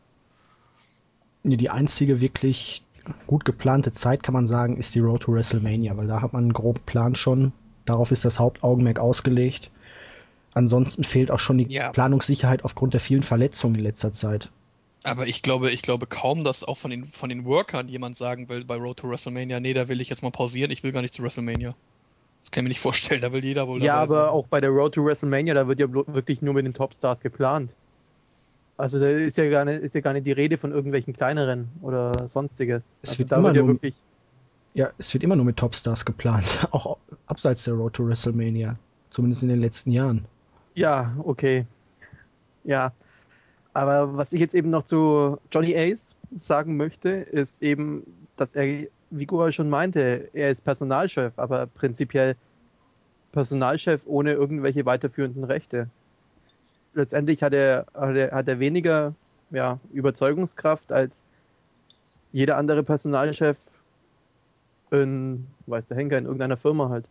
[1.43, 2.81] Nee, Die einzige wirklich
[3.27, 6.43] gut geplante Zeit, kann man sagen, ist die Road to WrestleMania, weil da hat man
[6.43, 7.51] einen groben Plan schon.
[7.85, 9.71] Darauf ist das Hauptaugenmerk ausgelegt.
[10.53, 11.91] Ansonsten fehlt auch schon die Ja.
[11.91, 14.51] Planungssicherheit aufgrund der vielen Verletzungen in letzter Zeit.
[15.03, 18.49] Aber ich glaube, ich glaube kaum, dass auch von den, von den Workern jemand sagen
[18.49, 21.01] will bei Road to WrestleMania, nee, da will ich jetzt mal pausieren, ich will gar
[21.01, 21.73] nicht zu WrestleMania.
[22.41, 24.29] Das kann ich mir nicht vorstellen, da will jeder wohl Ja, dabei aber sein.
[24.33, 27.73] auch bei der Road to WrestleMania, da wird ja wirklich nur mit den Topstars geplant.
[28.79, 31.67] Also da ist ja gar nicht, ist ja gar nicht die Rede von irgendwelchen kleineren
[31.81, 32.93] oder sonstiges.
[33.01, 33.93] Es also wird immer wird ja nur- wirklich.
[34.73, 38.77] Ja, es wird immer nur mit Topstars geplant, auch abseits der Road to WrestleMania.
[39.09, 40.23] Zumindest in den letzten Jahren.
[40.75, 41.65] Ja, okay.
[42.63, 42.93] Ja.
[43.73, 48.03] Aber was ich jetzt eben noch zu Johnny Ace sagen möchte, ist eben,
[48.37, 52.37] dass er, wie Gora schon meinte, er ist Personalchef, aber prinzipiell
[53.33, 55.89] Personalchef ohne irgendwelche weiterführenden Rechte.
[56.93, 59.13] Letztendlich hat er, hat er, hat er weniger
[59.51, 61.23] ja, Überzeugungskraft als
[62.31, 63.65] jeder andere Personalchef
[64.91, 67.07] in, weiß der Henker, in irgendeiner Firma halt.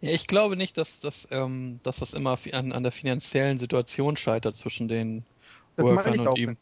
[0.00, 4.16] Ja, ich glaube nicht, dass, dass, ähm, dass das immer an, an der finanziellen Situation
[4.16, 5.24] scheitert zwischen den
[5.76, 6.50] Das Workern ich und auch ihm.
[6.50, 6.60] nicht.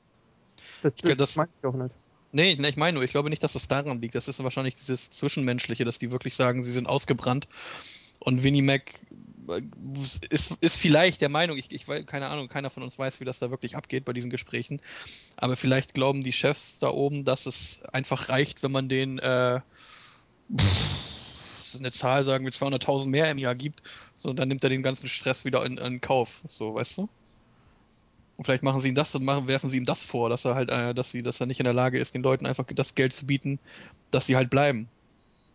[0.82, 1.94] Das, Ich das, das- meine ich auch nicht.
[2.34, 4.14] Nee, ich meine nur, ich glaube nicht, dass es daran liegt.
[4.14, 7.46] Das ist wahrscheinlich dieses Zwischenmenschliche, dass die wirklich sagen, sie sind ausgebrannt.
[8.20, 8.84] Und Winnie Mac
[10.30, 13.38] ist, ist vielleicht der Meinung, ich, ich keine Ahnung, keiner von uns weiß, wie das
[13.38, 14.80] da wirklich abgeht bei diesen Gesprächen.
[15.36, 19.60] Aber vielleicht glauben die Chefs da oben, dass es einfach reicht, wenn man den äh,
[21.78, 23.82] eine Zahl sagen wir 200.000 mehr im Jahr gibt,
[24.16, 27.08] so dann nimmt er den ganzen Stress wieder in, in Kauf, so weißt du?
[28.36, 30.70] Und vielleicht machen sie ihm das machen, werfen sie ihm das vor, dass er halt,
[30.70, 33.12] äh, dass sie, dass er nicht in der Lage ist, den Leuten einfach das Geld
[33.12, 33.58] zu bieten,
[34.10, 34.88] dass sie halt bleiben.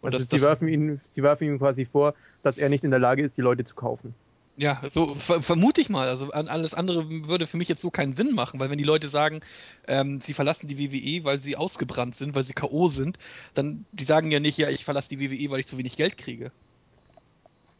[0.01, 2.83] Und Also das, sie, das, werfen ihn, sie werfen ihm quasi vor, dass er nicht
[2.83, 4.13] in der Lage ist, die Leute zu kaufen.
[4.59, 6.09] Ja, so ver vermute ich mal.
[6.09, 9.07] Also alles andere würde für mich jetzt so keinen Sinn machen, weil wenn die Leute
[9.07, 9.41] sagen,
[9.87, 12.87] ähm, sie verlassen die WWE, weil sie ausgebrannt sind, weil sie K.O.
[12.87, 13.19] sind,
[13.53, 16.17] dann die sagen ja nicht, ja, ich verlasse die WWE, weil ich zu wenig Geld
[16.17, 16.51] kriege.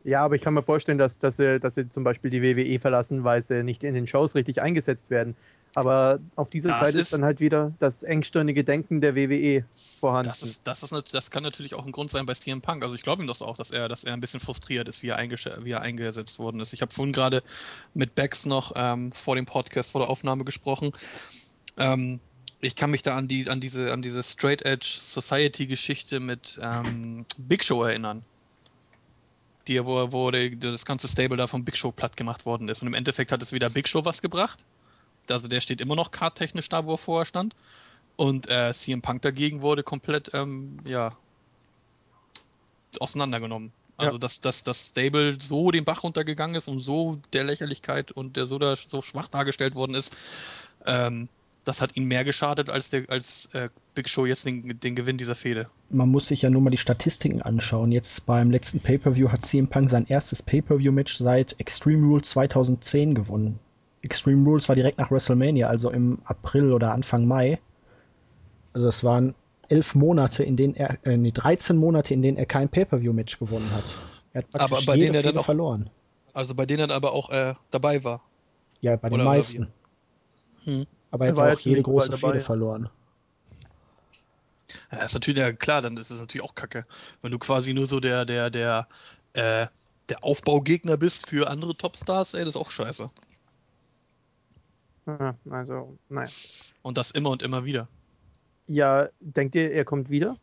[0.04, 2.80] Ja, aber ich kann mir vorstellen, dass, dass, sie, dass sie zum Beispiel die WWE
[2.80, 5.36] verlassen, weil sie nicht in den Shows richtig eingesetzt werden.
[5.78, 9.64] Aber auf dieser Das Seite ist dann halt wieder das engstirnige Denken der WWE
[10.00, 10.30] vorhanden.
[10.30, 12.82] Das, ist, das, ist, das kann natürlich auch ein Grund sein bei CM Punk.
[12.82, 15.10] Also ich glaube ihm das auch, dass er, dass er ein bisschen frustriert ist, wie
[15.10, 16.74] er, wie er eingesetzt worden ist.
[16.74, 17.44] Ich habe vorhin gerade
[17.94, 20.94] mit Bex noch ähm, vor dem Podcast, vor der Aufnahme gesprochen.
[21.78, 22.22] Ähm,
[22.60, 26.60] ich kann mich da an die, an diese, an diese Straight Edge Society Geschichte mit
[26.60, 28.26] ähm, Big Show erinnern.
[29.68, 32.82] Die, wo, wo der, das ganze Stable da vom Big Show platt gemacht worden ist.
[32.82, 34.66] Und im Endeffekt hat es wieder Big Show was gebracht.
[35.32, 37.56] Also der steht immer noch karttechnisch da, wo er vorher stand.
[38.16, 41.16] Und äh, CM Punk dagegen wurde komplett, ähm, ja,
[43.00, 43.72] auseinandergenommen.
[43.98, 44.20] Also Ja.
[44.20, 48.46] dass, dass das Stable so den Bach runtergegangen ist und so der Lächerlichkeit und der
[48.46, 50.16] so, da, so schwach dargestellt worden ist,
[50.86, 51.30] ähm,
[51.64, 55.18] das hat ihm mehr geschadet, als, der, als äh, Big Show jetzt den, den Gewinn
[55.18, 55.68] dieser Fehde.
[55.90, 57.92] Man muss sich ja nur mal die Statistiken anschauen.
[57.92, 63.60] Jetzt beim letzten Pay-Per-View hat CM Punk sein erstes Pay-Per-View-Match seit Extreme Rules 2010 gewonnen.
[64.02, 67.60] Extreme Rules war direkt nach WrestleMania, also im April oder Anfang Mai.
[68.74, 69.34] Also es waren
[69.70, 73.70] elf Monate, in denen er, äh, nee, 13 Monate, in denen er kein Pay-Per-View-Match gewonnen
[73.72, 73.84] hat.
[74.34, 75.90] Er hat Aber bei jede denen er dann auch- verloren.
[76.34, 78.22] Also bei denen er aber auch äh, dabei war.
[78.82, 79.68] Ja, bei den Oder- meisten.
[80.64, 80.86] Hm.
[81.10, 82.90] Aber er hat auch jede große Fehde verloren.
[84.92, 86.86] Ja, ist natürlich ja klar, dann ist es natürlich auch kacke.
[87.22, 88.88] Wenn du quasi nur so der, der, der,
[89.34, 89.68] äh,
[90.10, 93.10] der Aufbaugegner bist für andere Topstars, ey, das ist auch scheiße.
[95.08, 96.30] Ja, also, nein.
[96.82, 97.88] Und das immer und immer wieder.
[98.68, 100.38] Ja, denkt ihr, er kommt wieder?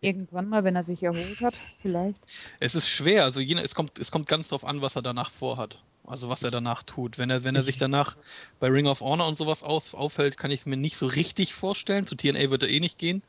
[0.00, 2.20] Irgendwann mal, wenn er sich erholt hat, vielleicht.
[2.60, 5.32] Es ist schwer, also je, es, kommt, es kommt ganz drauf an, was er danach
[5.32, 5.82] vorhat.
[6.04, 7.18] Also was er danach tut.
[7.18, 8.16] Wenn er, wenn er sich danach
[8.60, 11.54] bei Ring of Honor und sowas auf, aufhält, kann ich es mir nicht so richtig
[11.54, 12.06] vorstellen.
[12.06, 13.24] Zu TNA wird er eh nicht gehen,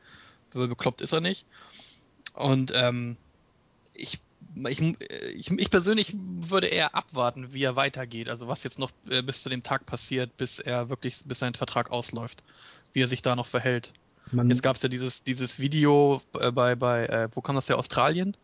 [0.52, 1.44] weil bekloppt ist er nicht.
[2.34, 3.16] Und ähm,
[3.94, 4.20] ich,
[4.68, 8.28] ich, ich, ich persönlich würde eher abwarten, wie er weitergeht.
[8.28, 11.54] Also was jetzt noch äh, bis zu dem Tag passiert, bis er wirklich, bis sein
[11.54, 12.42] Vertrag ausläuft.
[12.92, 13.92] Wie er sich da noch verhält.
[14.32, 17.68] Man, Jetzt gab es ja dieses, dieses Video äh, bei, bei äh, wo kam das
[17.68, 17.78] her?
[17.78, 18.36] Australien?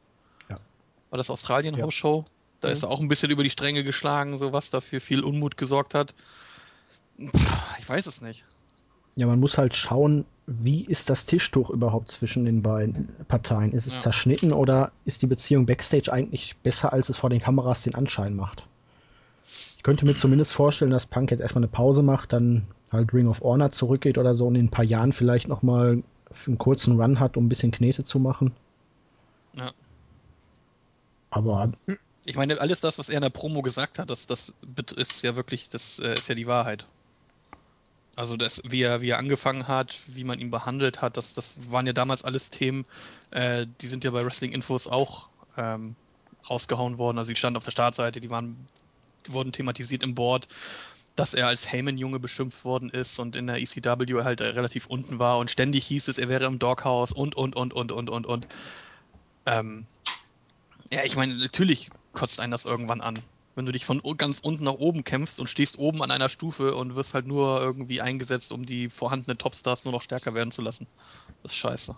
[0.48, 0.56] Ja.
[1.10, 1.90] War das Australien Ja.
[1.90, 2.24] Show?
[2.60, 2.72] Da Mhm.
[2.72, 5.94] ist er auch ein bisschen über die Stränge geschlagen, so was dafür viel Unmut gesorgt
[5.94, 6.14] hat.
[7.78, 8.44] Ich weiß es nicht.
[9.16, 13.72] ja, man muss halt schauen, wie ist das Tischtuch überhaupt zwischen den beiden Parteien?
[13.72, 14.00] Ist es Ja.
[14.00, 18.36] zerschnitten oder ist die Beziehung backstage eigentlich besser, als es vor den Kameras den Anschein
[18.36, 18.66] macht?
[19.76, 23.26] Ich könnte mir zumindest vorstellen, dass Punk jetzt erstmal eine Pause macht, dann halt Ring
[23.28, 26.02] of Honor zurückgeht oder so und in ein paar Jahren vielleicht nochmal
[26.46, 28.52] einen kurzen Run hat, um ein bisschen Knete zu machen.
[29.56, 29.72] Ja.
[31.30, 31.72] Aber
[32.24, 34.52] Ich meine, alles das, was er in der Promo gesagt hat, das, das
[34.96, 36.86] ist ja wirklich, das äh, ist ja die Wahrheit.
[38.16, 41.54] Also das, wie er, wie er angefangen hat, wie man ihn behandelt hat, das, das
[41.70, 42.84] waren ja damals alles Themen,
[43.30, 45.96] äh, die sind ja bei Wrestling Infos auch ähm,
[46.48, 47.18] rausgehauen worden.
[47.18, 48.56] Also die standen auf der Startseite, die waren,
[49.26, 50.46] die wurden thematisiert im Board,
[51.16, 55.18] dass er als Heyman-Junge beschimpft worden ist und in der ECW halt äh, relativ unten
[55.18, 58.26] war und ständig hieß es, er wäre im Doghouse und und und und und und
[58.26, 58.46] und.
[59.46, 59.86] Ähm,
[60.92, 63.18] ja, ich meine, natürlich kotzt einen das irgendwann an.
[63.54, 66.74] Wenn du dich von ganz unten nach oben kämpfst und stehst oben an einer Stufe
[66.74, 70.60] und wirst halt nur irgendwie eingesetzt, um die vorhandenen Topstars nur noch stärker werden zu
[70.60, 70.88] lassen.
[71.42, 71.94] Das ist scheiße.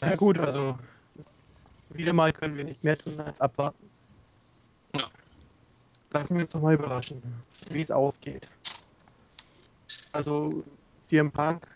[0.00, 0.76] Na gut, also
[1.90, 3.88] wieder mal können wir nicht mehr tun als abwarten.
[4.96, 5.08] Ja.
[6.10, 7.22] Lassen wir uns doch mal überraschen,
[7.70, 8.48] wie es ausgeht.
[10.12, 10.62] Also
[11.02, 11.66] CM Punk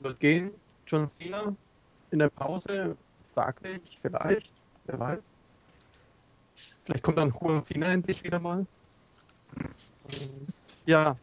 [0.00, 0.50] wird gehen,
[0.86, 1.54] John Cena
[2.10, 2.96] in der Pause,
[3.36, 4.50] fraglich, vielleicht,
[4.86, 5.36] wer weiß.
[6.84, 8.66] Vielleicht kommt dann Juan Cena endlich wieder mal.
[10.86, 11.18] Ja.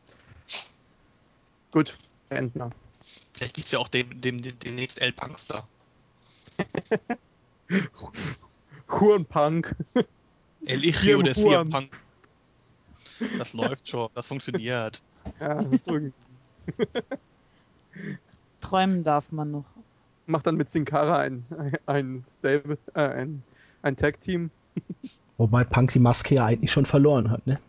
[1.72, 1.98] Gut,
[2.30, 2.70] Endner.
[3.32, 5.68] Vielleicht gibt's ja auch dem, dem, dem, demnächst El Punkster.
[8.88, 9.76] Juan Punk.
[10.68, 11.90] El Ichio CM der Punk.
[13.40, 15.04] Das läuft schon, das funktioniert.
[15.40, 15.66] Ja.
[18.62, 19.73] Träumen darf man noch.
[20.26, 21.46] Macht dann mit Sin Cara ein,
[21.86, 23.44] ein Stable, äh, ein,
[23.82, 24.52] ein Tag-Team.
[25.38, 27.60] wobei Punk die Maske ja eigentlich schon verloren hat, ne?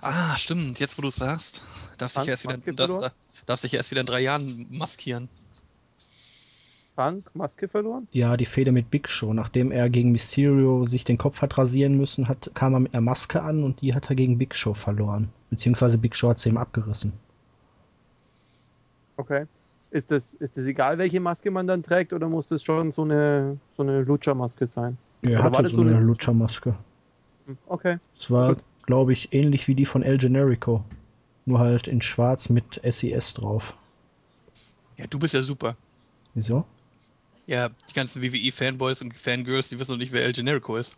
[0.00, 1.64] Ah, stimmt, jetzt wo du sagst,
[1.98, 3.12] darf sich Punk, erst wieder, darf, darf,
[3.46, 5.28] darf sich erst wieder in drei Jahren maskieren.
[6.96, 8.06] Punk, Maske verloren?
[8.12, 9.32] Ja, die Fehde mit Big Show.
[9.32, 13.00] Nachdem er gegen Mysterio sich den Kopf hat rasieren müssen, hat, kam er mit einer
[13.00, 15.30] Maske an und die hat er gegen Big Show verloren.
[15.50, 17.12] Beziehungsweise Big Show hat sie ihm abgerissen.
[19.16, 19.46] Okay.
[19.94, 23.02] Ist das, ist das egal, welche Maske man dann trägt, oder muss das schon so
[23.02, 24.98] eine, so eine Lucha-Maske sein?
[25.22, 26.74] Er war hatte das so eine eine- Lucha-Maske.
[27.46, 27.98] Hm, Okay.
[28.18, 30.82] Es war, glaube ich, ähnlich wie die von El Generico.
[31.46, 33.76] Nur halt in schwarz mit SES drauf.
[34.96, 35.76] Ja, du bist ja super.
[36.34, 36.64] Wieso?
[37.46, 40.96] Ja, die ganzen WWE-Fanboys und Fangirls, die wissen noch nicht, wer El Generico ist.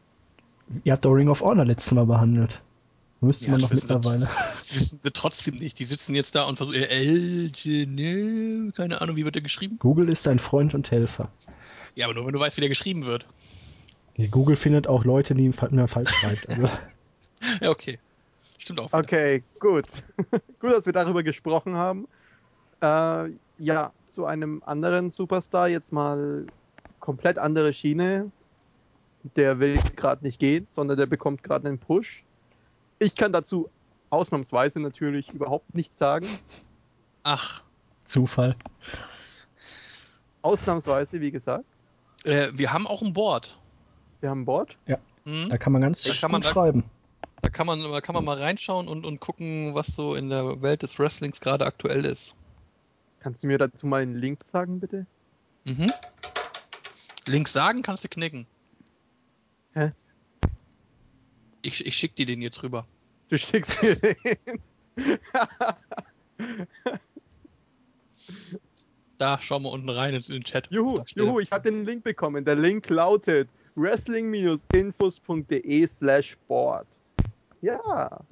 [0.84, 2.62] Ihr habt doch Ring of Honor letztes Mal behandelt.
[3.20, 4.28] Müsste Ja, man doch wissen sie- mittlerweile.
[4.70, 5.78] Wissen sie trotzdem nicht.
[5.78, 6.80] Die sitzen jetzt da und versuchen,
[7.52, 9.78] Generico, keine Ahnung, wie wird der geschrieben?
[9.78, 11.32] Google ist ein Freund und Helfer.
[11.94, 13.26] Ja, aber nur wenn du weißt, wie der geschrieben wird.
[14.30, 16.48] Google findet auch Leute, die man falsch schreibt.
[16.48, 16.68] Also,
[17.60, 17.98] Ja, okay.
[18.58, 18.88] Stimmt auch.
[18.88, 18.98] wieder.
[18.98, 19.86] Okay, gut.
[20.58, 22.06] gut, dass wir darüber gesprochen haben.
[22.82, 26.46] Äh, ja, zu einem anderen Superstar jetzt mal
[26.98, 28.30] komplett andere Schiene.
[29.36, 32.25] Der will gerade nicht gehen, sondern der bekommt gerade einen Push.
[32.98, 33.68] Ich kann dazu
[34.10, 36.26] ausnahmsweise natürlich überhaupt nichts sagen.
[37.22, 37.62] Ach,
[38.04, 38.54] Zufall.
[40.42, 41.64] Ausnahmsweise, wie gesagt.
[42.24, 43.58] äh, wir haben auch ein Board.
[44.20, 44.76] Wir haben ein Board.
[45.24, 45.48] Hm?
[45.48, 46.84] Da kann man ganz Da kann man gut da- schreiben.
[47.42, 50.62] Da kann man, da kann man mal reinschauen und, und gucken, was so in der
[50.62, 52.34] Welt des Wrestlings gerade aktuell ist.
[53.20, 55.06] Kannst du mir dazu mal einen Link sagen, bitte?
[55.64, 55.92] Mhm.
[57.26, 58.46] Links sagen kannst du knicken.
[59.74, 59.92] Hä?
[61.66, 62.86] Ich, ich schicke dir den jetzt rüber.
[63.28, 64.60] Du schickst mir den.
[69.18, 70.68] Da, schau mal unten rein in den Chat.
[70.70, 72.44] Juhu, juhu, ich habe den Link bekommen.
[72.44, 76.86] Der Link lautet wrestling-infos.de slash sport.
[77.62, 78.20] Ja.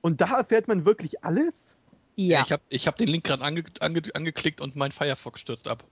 [0.00, 1.76] Und da erfährt man wirklich alles?
[2.16, 2.40] Ja.
[2.42, 5.84] Ich habe ich hab den Link gerade ange, ange, angeklickt und mein Firefox stürzt ab.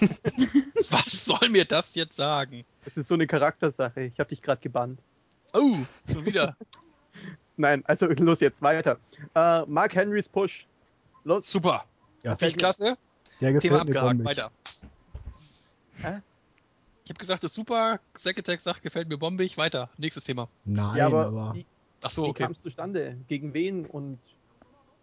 [0.90, 2.66] Was soll mir das jetzt sagen?
[2.84, 4.02] Das ist so eine Charaktersache.
[4.02, 5.00] Ich habe dich gerade gebannt.
[5.52, 5.76] Oh,
[6.10, 6.56] schon wieder.
[7.56, 8.98] Nein, also los jetzt weiter.
[9.34, 10.66] Äh, Mark Henrys Push.
[11.24, 11.50] Los.
[11.50, 11.84] Super.
[12.22, 12.96] Ja, Finde ich klasse.
[13.40, 14.24] der Thema gefällt abgehakt.
[14.24, 14.50] Weiter.
[15.96, 16.20] Hä?
[17.04, 18.00] Ich habe gesagt, das ist super.
[18.14, 19.58] Attack sagt, gefällt mir bombig.
[19.58, 19.90] Weiter.
[19.98, 20.48] Nächstes Thema.
[20.64, 21.66] Nein, ja, aber, aber, wie,
[22.02, 22.44] Ach so, wie okay.
[22.44, 23.18] kam es zustande?
[23.28, 24.18] Gegen wen und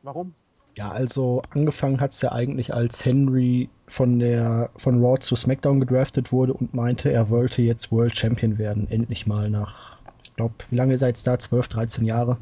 [0.04, 0.34] warum?
[0.78, 5.80] Ja, also angefangen hat es ja eigentlich, als Henry von der von Raw zu SmackDown
[5.80, 10.54] gedraftet wurde und meinte, er wollte jetzt World Champion werden, endlich mal nach, ich glaube,
[10.70, 11.40] wie lange ist er da?
[11.40, 12.38] 12, 13 Jahre.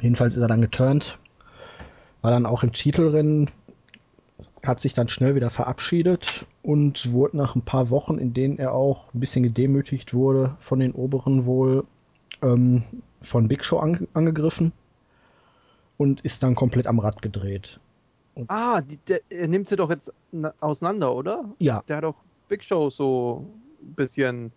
[0.00, 1.18] Jedenfalls ist er dann geturnt,
[2.20, 3.50] war dann auch im Titelrennen,
[4.62, 8.74] hat sich dann schnell wieder verabschiedet und wurde nach ein paar Wochen, in denen er
[8.74, 11.84] auch ein bisschen gedemütigt wurde, von den Oberen wohl
[12.42, 12.82] ähm,
[13.22, 14.72] von Big Show ange angegriffen
[16.02, 17.78] und ist dann komplett am Rad gedreht.
[18.48, 21.44] Ah, die, der, er nimmt sie doch jetzt na, auseinander, oder?
[21.58, 22.16] Ja, Der hat doch
[22.48, 23.46] Big Show so
[23.80, 24.52] ein bisschen,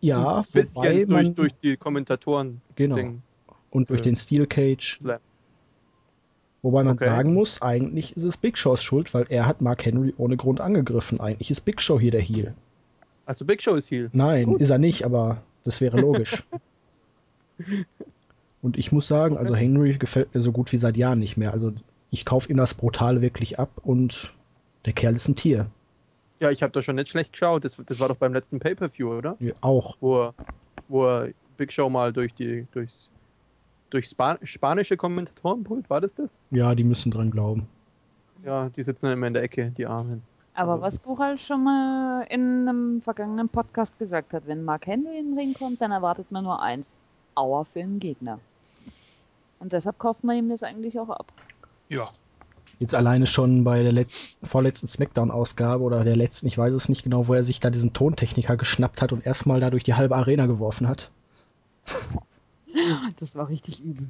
[0.00, 2.60] ja, ein bisschen durch, durch die Kommentatoren.
[2.74, 3.22] genau, Ding.
[3.70, 5.00] und durch äh, den Steel Cage.
[6.62, 7.06] Wobei man Okay.
[7.06, 10.60] sagen muss, eigentlich ist es Big Shows Schuld, weil er hat Mark Henry ohne Grund
[10.60, 11.20] angegriffen.
[11.20, 12.54] Eigentlich ist Big Show hier der Heel.
[13.26, 14.10] Also Big Show ist Heel.
[14.12, 14.60] Nein, Gut.
[14.60, 16.42] ist er nicht, aber das wäre logisch.
[18.62, 19.54] Und ich muss sagen, also.
[19.54, 21.52] Henry gefällt mir so gut wie seit Jahren nicht mehr.
[21.52, 21.72] Also
[22.10, 24.32] ich kaufe ihm das Brutale wirklich ab und
[24.84, 25.66] der Kerl ist ein Tier.
[26.40, 27.64] Ja, ich habe da schon nicht schlecht geschaut.
[27.64, 29.36] Das, das war doch beim letzten Pay-Per-View, oder?
[29.40, 29.96] Ja, Auch.
[30.00, 30.34] Wo er,
[30.88, 33.10] wo er Big Show mal durch die, durchs,
[33.90, 36.38] durch Span spanische Kommentatorenpult, war das das?
[36.50, 37.66] Ja, die müssen dran glauben.
[38.44, 40.22] Ja, die sitzen dann immer in der Ecke, die Armen.
[40.54, 45.18] Aber Also- was Buchal schon mal in einem vergangenen Podcast gesagt hat, wenn Mark Henry
[45.18, 46.92] in den Ring kommt, dann erwartet man nur eins.
[47.34, 48.40] Aua für den Gegner.
[49.60, 51.32] Und deshalb kauft man ihm das eigentlich auch ab.
[51.88, 52.08] Ja.
[52.78, 57.02] Jetzt alleine schon bei der letz- vorletzten Smackdown-Ausgabe oder der letzten, ich weiß es nicht
[57.02, 60.16] genau, wo er sich da diesen Tontechniker geschnappt hat und erstmal da durch die halbe
[60.16, 61.10] Arena geworfen hat.
[63.18, 64.06] Das war richtig übel.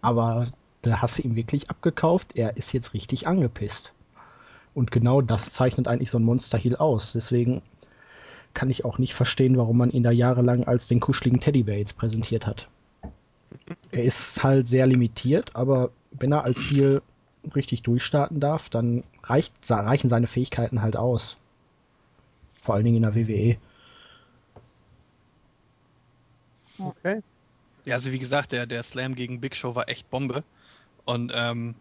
[0.00, 0.48] Aber
[0.82, 3.94] da hast du ihm wirklich abgekauft, er ist jetzt richtig angepisst.
[4.74, 7.12] Und genau das zeichnet eigentlich so ein Monster Heel aus.
[7.12, 7.62] Deswegen
[8.52, 11.96] kann ich auch nicht verstehen, warum man ihn da jahrelang als den kuscheligen Teddybär jetzt
[11.96, 12.68] präsentiert hat.
[13.90, 17.02] Er ist halt sehr limitiert, aber wenn er als Heel
[17.54, 21.36] richtig durchstarten darf, dann reicht, reichen seine Fähigkeiten halt aus.
[22.62, 23.14] Vor allen Dingen in der.
[23.14, 23.56] WWE.
[26.78, 27.22] Okay.
[27.84, 30.44] Ja, also wie gesagt, der, der Slam gegen Big Show war echt Bombe.
[31.04, 31.74] Und ähm,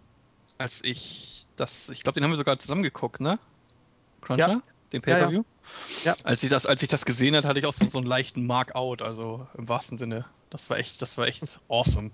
[0.57, 3.39] als ich das, ich glaube, den haben wir sogar zusammen geguckt, ne?
[4.21, 4.61] Cruncher?
[4.91, 5.25] Den Ja, ja.
[5.25, 5.43] Pay-Per-View?
[6.03, 6.15] Ja.
[6.23, 8.45] Als ich das, als ich das gesehen hat, hatte ich auch so, so einen leichten
[8.47, 10.25] Mark-out, also im wahrsten Sinne.
[10.49, 12.11] Das war echt, das war echt awesome.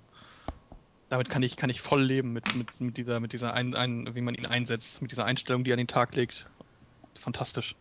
[1.10, 4.16] Damit kann ich, kann ich voll leben mit, mit, mit dieser, mit dieser ein, ein,
[4.16, 6.46] wie man ihn einsetzt, mit dieser Einstellung, die er an den Tag legt.
[7.20, 7.76] Fantastisch.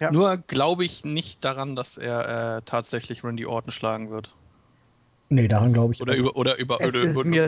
[0.00, 0.12] Ja.
[0.12, 4.32] Nur glaube ich nicht daran, dass er äh, tatsächlich Randy Orton schlagen wird.
[5.28, 7.44] Nee, daran glaube ich Oder über, oder über, Es oder ist, über, mir,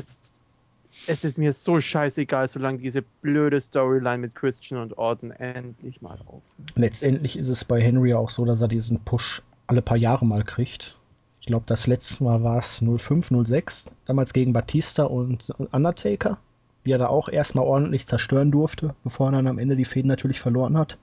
[1.06, 6.18] es ist mir so scheißegal, solange diese blöde Storyline mit Christian und Orton endlich mal
[6.26, 6.42] auf.
[6.74, 10.42] Letztendlich ist es bei Henry auch so, dass er diesen Push alle paar Jahre mal
[10.42, 10.96] kriegt.
[11.40, 16.38] Ich glaube, das letzte Mal war es 05, 06, damals gegen Batista und Undertaker,
[16.84, 20.08] die er da auch erstmal ordentlich zerstören durfte, bevor er dann am Ende die Fäden
[20.08, 20.98] natürlich verloren hat.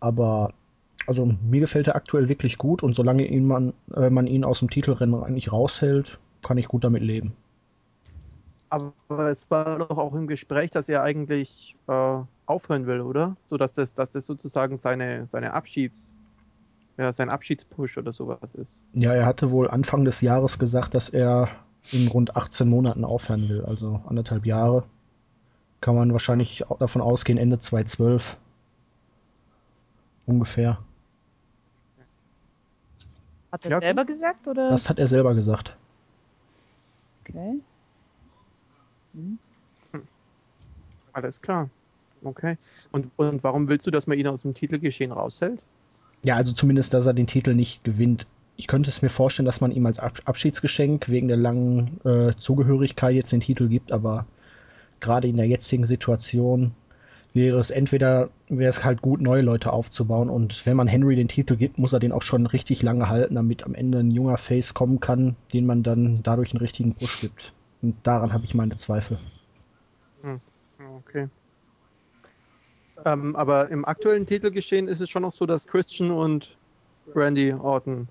[0.00, 0.54] Aber
[1.06, 4.60] also mir gefällt er aktuell wirklich gut und solange ihn man, äh, man ihn aus
[4.60, 7.34] dem Titelrennen eigentlich raushält, kann ich gut damit leben.
[8.70, 13.36] Aber es war doch auch im Gespräch, dass er eigentlich äh, aufhören will, oder?
[13.42, 16.14] So dass das, dass das sozusagen seine, seine Abschieds,
[17.00, 18.84] ja, sein Abschiedspush oder sowas ist.
[18.92, 21.48] Ja, er hatte wohl Anfang des Jahres gesagt, dass er
[21.92, 24.84] in rund 18 Monaten aufhören will, also anderthalb Jahre.
[25.80, 28.36] Kann man wahrscheinlich auch davon ausgehen, Ende 2012.
[30.26, 30.78] Ungefähr.
[33.50, 34.68] Hat er Ja, selber gesagt oder?
[34.68, 35.74] Das hat er selber gesagt.
[37.22, 37.60] Okay.
[39.14, 39.38] Hm.
[41.14, 41.70] Alles klar.
[42.22, 42.58] Okay.
[42.92, 45.62] Und, und warum willst du, dass man ihn aus dem Titelgeschehen raushält?
[46.24, 48.26] Ja, also zumindest, dass er den Titel nicht gewinnt.
[48.56, 52.34] Ich könnte es mir vorstellen, dass man ihm als Ab Abschiedsgeschenk wegen der langen äh,
[52.36, 54.26] Zugehörigkeit jetzt den Titel gibt, aber
[55.00, 56.72] gerade in der jetzigen Situation
[57.32, 61.28] wäre es entweder, wäre es halt gut, neue Leute aufzubauen und wenn man Henry den
[61.28, 64.36] Titel gibt, muss er den auch schon richtig lange halten, damit am Ende ein junger
[64.36, 67.54] Face kommen kann, den man dann dadurch einen richtigen Push gibt.
[67.82, 69.18] Und daran habe ich meine Zweifel.
[70.96, 71.28] Okay.
[73.04, 76.56] Ähm, aber im aktuellen Titelgeschehen ist es schon noch so, dass Christian und
[77.14, 78.08] Randy Orton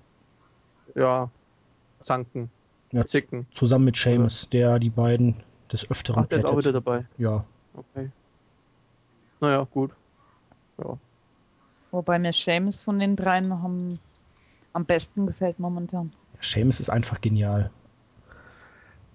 [0.94, 1.30] ja
[2.00, 2.50] zanken,
[2.92, 3.46] Ja, zicken.
[3.52, 7.06] zusammen mit Seamus, der die beiden des Öfteren Ach, der ist auch wieder dabei.
[7.18, 8.10] Ja, Okay.
[9.40, 9.92] Naja, gut.
[10.78, 10.98] Ja.
[11.92, 13.98] Wobei mir Seamus von den dreien noch am,
[14.72, 16.12] am besten gefällt momentan.
[16.40, 17.70] Seamus ist einfach genial.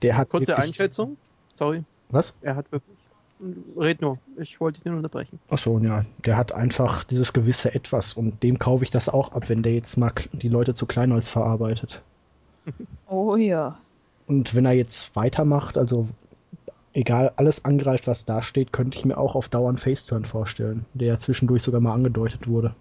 [0.02, 1.18] Der hat Kurze Einschätzung.
[1.58, 2.38] Sorry, Was?
[2.42, 2.95] er hat wirklich.
[3.40, 4.18] Red nur.
[4.38, 5.40] Ich wollte dich nur unterbrechen.
[5.50, 9.50] Achso, ja, der hat einfach dieses gewisse Etwas und dem kaufe ich das auch ab,
[9.50, 12.02] wenn der jetzt mal die Leute zu Kleinholz verarbeitet.
[13.08, 13.78] Oh ja.
[14.26, 16.08] Und wenn er jetzt weitermacht, also
[16.94, 20.86] egal, alles angreift, was da steht, könnte ich mir auch auf Dauer einen Faceturn vorstellen,
[20.96, 22.74] der ja zwischendurch sogar mal angedeutet wurde.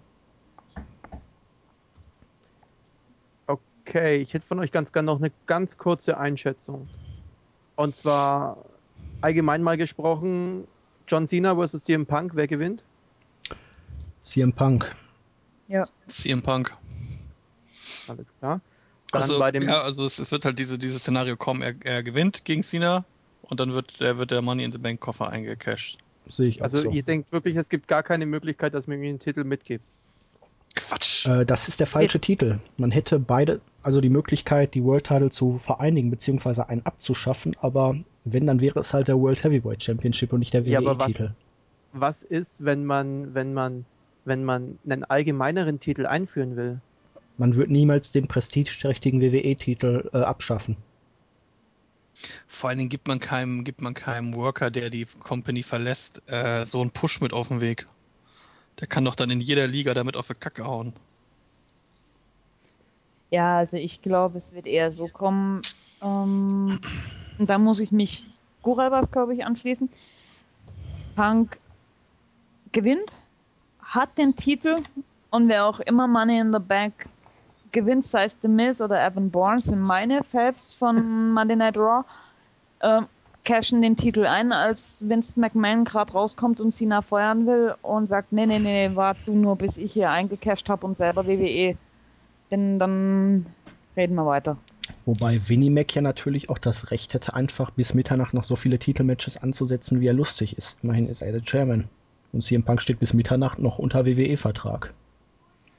[3.45, 6.89] Okay, ich hätte von euch ganz gerne noch eine ganz kurze Einschätzung.
[7.75, 8.57] Und zwar
[9.25, 10.67] allgemein mal gesprochen,
[11.07, 12.83] John Cena versus CM Punk, wer gewinnt?
[14.23, 14.95] CM Punk.
[15.67, 15.87] Ja.
[16.07, 16.75] CM Punk.
[18.07, 18.61] Alles klar.
[19.11, 21.73] Dann Also, bei dem ja, also es, es wird halt diese, dieses Szenario kommen, er,
[21.83, 23.03] er gewinnt gegen Cena
[23.41, 25.97] und dann wird, der, wird der Money in the Bank Koffer eingecashed.
[26.27, 26.91] Sehe ich auch Also so.
[26.91, 29.83] ihr denkt wirklich, es gibt gar keine Möglichkeit, dass man ihm den Titel mitgibt.
[30.75, 31.25] Quatsch.
[31.27, 32.59] Äh, das ist der falsche Titel.
[32.77, 37.95] Man hätte beide, also die Möglichkeit, die World Title zu vereinigen, beziehungsweise einen abzuschaffen, aber
[38.25, 41.07] wenn, dann wäre es halt der World Heavyweight Championship und nicht der Ja, aber was-
[41.07, 41.31] WWE-Titel.
[41.97, 43.85] Was ist, wenn man, wenn man,
[44.25, 46.81] wenn man einen allgemeineren Titel einführen will?
[47.37, 50.75] Man wird niemals den prestigeträchtigen WWE-Titel äh, abschaffen.
[52.47, 56.65] Vor allen Dingen gibt man keinem, gibt man keinem Worker, der die Company verlässt, äh,
[56.65, 57.87] so einen Push mit auf den Weg.
[58.79, 60.93] Der kann doch dann in jeder Liga damit auf die Kacke hauen.
[63.31, 65.61] Ja, also ich glaube, es wird eher so kommen.
[66.01, 66.79] Ähm,
[67.37, 68.25] und da muss ich mich
[68.61, 69.89] Guralbas, glaube ich, anschließen.
[71.15, 71.59] Punk
[72.71, 73.11] gewinnt,
[73.81, 74.77] hat den Titel
[75.29, 77.07] und wer auch immer Money in the Bank
[77.71, 82.03] gewinnt, sei es The Miz oder Evan Bourne, sind meine Faves von Monday Night Raw,
[82.81, 83.07] ähm,
[83.43, 88.31] cashen den Titel ein, als Vince McMahon gerade rauskommt und Cena feuern will und sagt,
[88.31, 91.77] nee, nee, nee, warte du nur, bis ich hier eingecasht habe und selber WWE
[92.49, 93.45] bin, dann
[93.95, 94.57] reden wir weiter.
[95.05, 98.79] Wobei Winnie Mac ja natürlich auch das Recht hätte, einfach bis Mitternacht noch so viele
[98.79, 100.77] Titelmatches anzusetzen, wie er lustig ist.
[100.83, 101.87] Immerhin ist er der Chairman.
[102.33, 104.93] Und CM Punk steht bis Mitternacht noch unter WWE-Vertrag.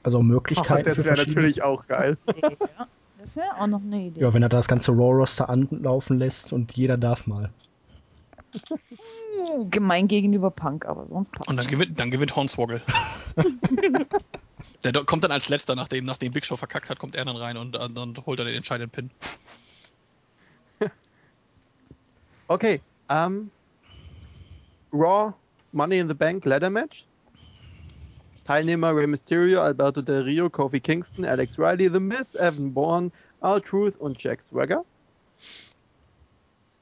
[0.02, 2.16] Also Möglichkeiten für verschiedene- auch geil.
[2.42, 2.86] ja,
[3.18, 4.20] das wäre auch noch eine Idee.
[4.20, 7.50] Ja, wenn er das ganze Raw-Roster anlaufen lässt und jeder darf mal.
[9.50, 11.50] Uh, gemein gegenüber Punk, aber sonst passt.
[11.50, 12.80] Und dann gewinnt, dann gewinnt Hornswoggle.
[14.84, 17.56] Der kommt dann als letzter, nachdem, nachdem Big Show verkackt hat, kommt er dann rein
[17.56, 19.10] und äh, dann holt er den entscheidenden Pin.
[22.48, 23.50] Okay, ähm,
[24.92, 25.34] Raw
[25.72, 27.04] Money in the Bank Ladder Match.
[28.44, 33.10] Teilnehmer Rey Mysterio, Alberto Del Rio, Kofi Kingston, Alex Riley, The Miz, Evan Bourne,
[33.42, 34.84] R-Truth und Jack Swagger.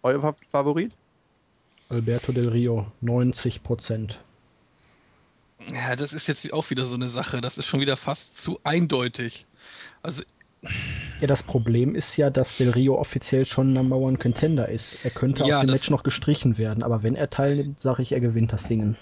[0.02, 0.94] Euer Fa Favorit?
[1.88, 4.18] Alberto Del Rio, 90 Prozent.
[5.72, 7.40] Ja, das ist jetzt auch wieder so eine Sache.
[7.40, 9.46] Das ist schon wieder fast zu eindeutig.
[10.02, 10.22] Also,
[11.20, 14.98] Ja, das Problem ist ja, dass Del Rio offiziell schon Number One Contender ist.
[15.04, 18.12] Er könnte Ja, aus dem Match noch gestrichen werden, aber wenn er teilnimmt, sage ich,
[18.12, 18.96] er gewinnt das Ding.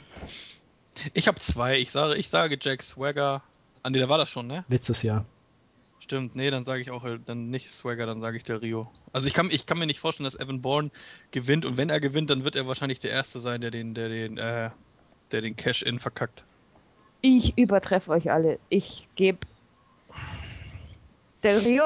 [1.15, 1.79] ich habe zwei.
[1.79, 3.43] Ich sage, ich sage Jack Swagger.
[3.83, 4.65] Ah, nee, da war das schon, ne?
[4.69, 5.25] Letztes Jahr.
[5.99, 8.91] Stimmt, nee, dann sage ich auch äh, dann nicht Swagger, dann sage ich Del Rio.
[9.13, 10.91] Also ich kann, ich kann mir nicht vorstellen, dass Evan Bourne
[11.31, 14.09] gewinnt und wenn er gewinnt, dann wird er wahrscheinlich der Erste sein, der den, der
[14.09, 14.71] den, äh,
[15.31, 16.45] der den Cash-In verkackt.
[17.23, 18.59] Ich übertreffe euch alle.
[18.69, 19.39] Ich gebe
[21.43, 21.85] Del Rio,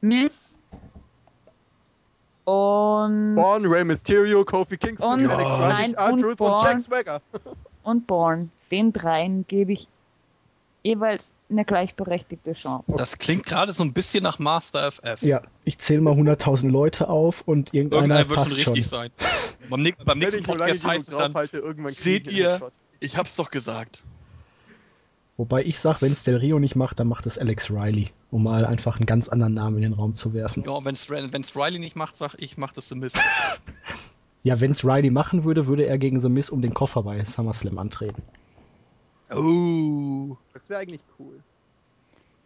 [0.00, 0.58] Miz
[2.44, 6.68] und, Bourne, Rey Mysterio, Kofi Kingston, Und- Alex Nein, Riley, R-Truth und und, Bourne.
[6.68, 7.22] Jack Swagger.
[7.82, 8.50] und Born.
[8.70, 9.88] Den dreien gebe ich
[10.82, 12.94] jeweils eine gleichberechtigte Chance.
[12.96, 15.22] Das klingt gerade so ein bisschen nach Master FF.
[15.22, 18.72] Ja, ich zähle mal 100.000 Leute auf und irgendeiner Irgendeiner wird schon passt schon.
[18.74, 19.10] richtig sein.
[19.68, 22.60] Beim nächsten, beim Wenn nächsten Podcast heißt es dann, draufhalte, irgendwann krieg seht ich einen
[22.62, 22.72] ihr-.
[23.00, 24.02] Ich hab's doch gesagt.
[25.36, 28.42] Wobei ich sage, wenn es Del Rio nicht macht, dann macht es Alex Riley, um
[28.42, 30.64] mal einfach einen ganz anderen Namen in den Raum zu werfen.
[30.64, 33.18] Ja, wenn's, wenn's Riley nicht macht, sag ich, macht es The Mist.
[34.42, 37.22] Ja, wenn es Riley machen würde, würde er gegen The Miz um den Koffer bei
[37.22, 38.22] SummerSlam antreten.
[39.30, 40.36] Oh.
[40.54, 41.42] Das wäre eigentlich cool.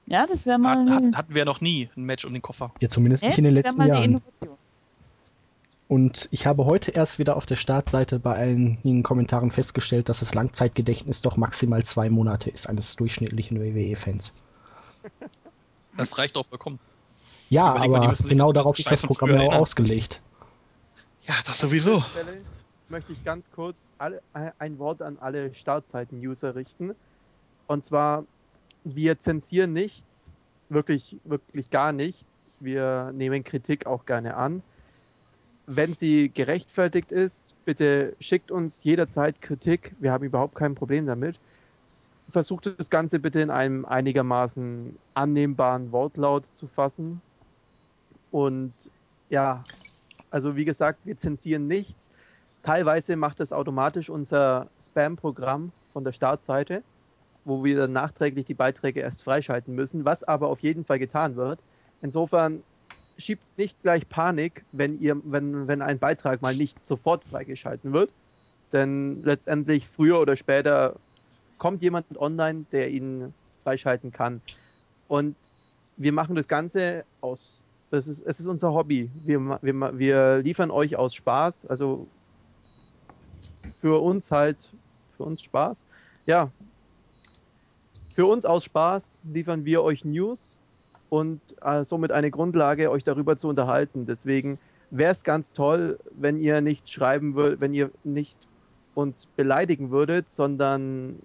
[0.06, 2.72] Ja, das wäre mal Hat, hat, hatten wir noch nie ein Match um den Koffer.
[2.80, 3.28] Ja, zumindest ne?
[3.28, 4.02] nicht in den das letzten Jahren.
[4.02, 4.56] Innovation.
[5.86, 10.34] Und ich habe heute erst wieder auf der Startseite bei einigen Kommentaren festgestellt, dass das
[10.34, 14.32] Langzeitgedächtnis doch maximal zwei Monate ist eines durchschnittlichen WWE-Fans.
[15.96, 16.80] Das reicht auch vollkommen.
[17.50, 19.60] Ja, Überleg aber genau darauf ist das Programm ja auch erinnern.
[19.60, 20.20] ausgelegt.
[21.22, 21.94] Ja, das sowieso.
[21.94, 22.44] An dieser Stelle
[22.88, 26.96] möchte ich ganz kurz alle, äh, ein Wort an alle Startseiten-User richten.
[27.68, 28.24] Und zwar,
[28.82, 30.32] wir zensieren nichts,
[30.68, 32.48] wirklich, wirklich gar nichts.
[32.58, 34.64] Wir nehmen Kritik auch gerne an.
[35.66, 39.94] Wenn sie gerechtfertigt ist, bitte schickt uns jederzeit Kritik.
[39.98, 41.40] Wir haben überhaupt kein Problem damit.
[42.28, 47.22] Versucht das Ganze bitte in einem einigermaßen annehmbaren Wortlaut zu fassen.
[48.30, 48.72] Und
[49.30, 49.64] ja,
[50.30, 52.10] also wie gesagt, wir zensieren nichts.
[52.62, 56.82] Teilweise macht das automatisch unser Spam-Programm von der Startseite,
[57.44, 61.36] wo wir dann nachträglich die Beiträge erst freischalten müssen, was aber auf jeden Fall getan
[61.36, 61.60] wird.
[62.02, 62.62] Insofern
[63.16, 68.12] schiebt nicht gleich Panik, wenn ihr, wenn, wenn ein Beitrag mal nicht sofort freigeschalten wird.
[68.72, 70.96] Denn letztendlich früher oder später
[71.58, 74.40] kommt jemand online, der ihn freischalten kann.
[75.08, 75.36] Und
[75.96, 79.10] wir machen das Ganze aus, es ist, es ist unser Hobby.
[79.24, 82.08] Wir, wir, wir liefern euch aus Spaß, also
[83.62, 84.70] für uns halt,
[85.12, 85.86] für uns Spaß.
[86.26, 86.50] Ja,
[88.12, 90.58] für uns aus Spaß liefern wir euch News
[91.14, 94.04] und äh, somit eine Grundlage, euch darüber zu unterhalten.
[94.04, 94.58] Deswegen
[94.90, 98.36] wäre es ganz toll, wenn ihr nicht schreiben würdet, wenn ihr nicht
[98.96, 101.20] uns beleidigen würdet, sondern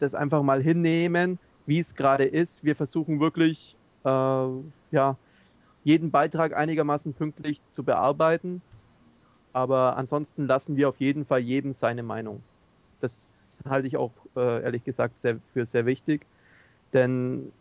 [0.00, 2.64] das einfach mal hinnehmen, wie es gerade ist.
[2.64, 3.76] Wir versuchen wirklich,
[4.06, 4.08] äh,
[4.90, 5.18] ja,
[5.84, 8.62] jeden Beitrag einigermaßen pünktlich zu bearbeiten.
[9.52, 12.42] Aber ansonsten lassen wir auf jeden Fall jedem seine Meinung.
[13.00, 16.24] Das halte ich auch äh, ehrlich gesagt sehr, für sehr wichtig.
[16.94, 17.52] Denn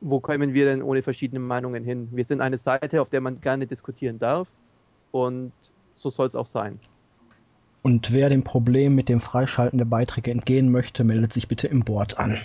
[0.00, 2.08] wo kommen wir denn ohne verschiedene Meinungen hin?
[2.12, 4.48] Wir sind eine Seite, auf der man gerne diskutieren darf.
[5.10, 5.52] Und
[5.94, 6.78] so soll es auch sein.
[7.82, 11.84] Und wer dem Problem mit dem Freischalten der Beiträge entgehen möchte, meldet sich bitte im
[11.84, 12.38] Board an.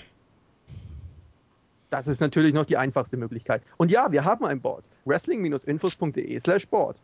[1.90, 3.62] Das ist natürlich noch die einfachste Möglichkeit.
[3.78, 4.86] Und ja, wir haben ein Board.
[5.06, 6.98] Wrestling-infos.de slash Board.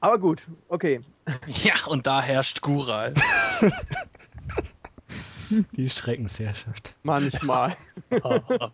[0.00, 1.00] Aber gut, okay.
[1.62, 3.14] Ja, und da herrscht Gural.
[5.72, 6.94] Die Schreckensherrschaft.
[7.02, 7.76] Manchmal.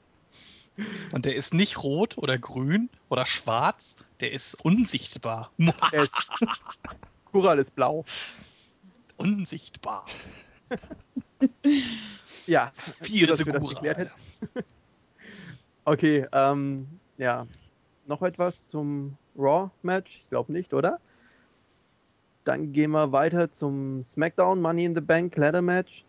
[1.13, 5.53] Und der ist nicht rot oder grün oder schwarz, der ist unsichtbar.
[5.93, 6.15] Ist,
[7.27, 8.05] Kural ist blau.
[9.17, 10.05] unsichtbar.
[12.47, 12.73] Ja,
[13.03, 14.11] Vier dass wir das geklärt hätten.
[15.85, 16.87] Okay, ähm,
[17.19, 17.47] ja.
[18.07, 20.21] Noch etwas zum Raw-Match?
[20.23, 21.01] Ich glaube nicht, oder?
[22.45, 26.05] Dann gehen wir weiter zum SmackDown Money in the Bank Ladder Match.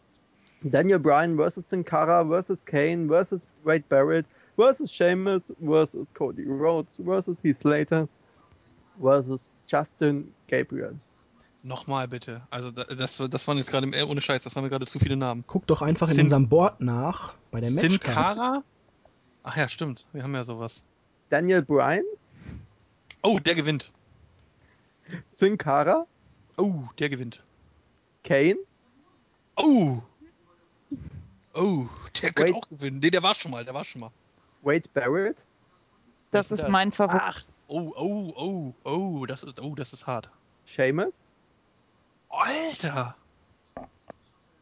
[0.71, 4.25] Daniel Bryan versus Sin Cara versus Kane versus Wade Barrett
[4.57, 8.07] versus Sheamus versus Cody Rhodes versus Heath Slater
[9.01, 10.95] versus Justin Gabriel.
[11.63, 12.43] Nochmal bitte.
[12.51, 14.99] Also da- das, das waren jetzt gerade, äh, ohne Scheiß, das waren mir gerade zu
[14.99, 15.43] viele Namen.
[15.47, 18.15] Guck doch einfach in Sin- unserem Board nach, bei der Sin Matchcard.
[18.37, 18.63] Cara?
[19.43, 20.05] Ach ja, stimmt.
[20.13, 20.83] Wir haben ja sowas.
[21.29, 22.03] Daniel Bryan,
[23.23, 23.91] Oh, der gewinnt.
[25.33, 26.05] Sin Cara,
[26.57, 27.43] Oh, der gewinnt.
[28.23, 28.57] Kane,
[29.57, 30.01] Oh!
[31.55, 31.87] Oh,
[32.21, 32.55] der könnte Wait.
[32.55, 32.99] auch gewinnen.
[32.99, 34.11] Nee, der war schon mal, der war schon mal.
[34.61, 35.37] Wade Barrett,
[36.31, 37.21] Das ist mein Favorit.
[37.23, 40.29] Ach, oh, oh, oh, oh, das ist, oh, das ist hart.
[40.65, 41.21] Sheamus,
[42.29, 43.15] Alter!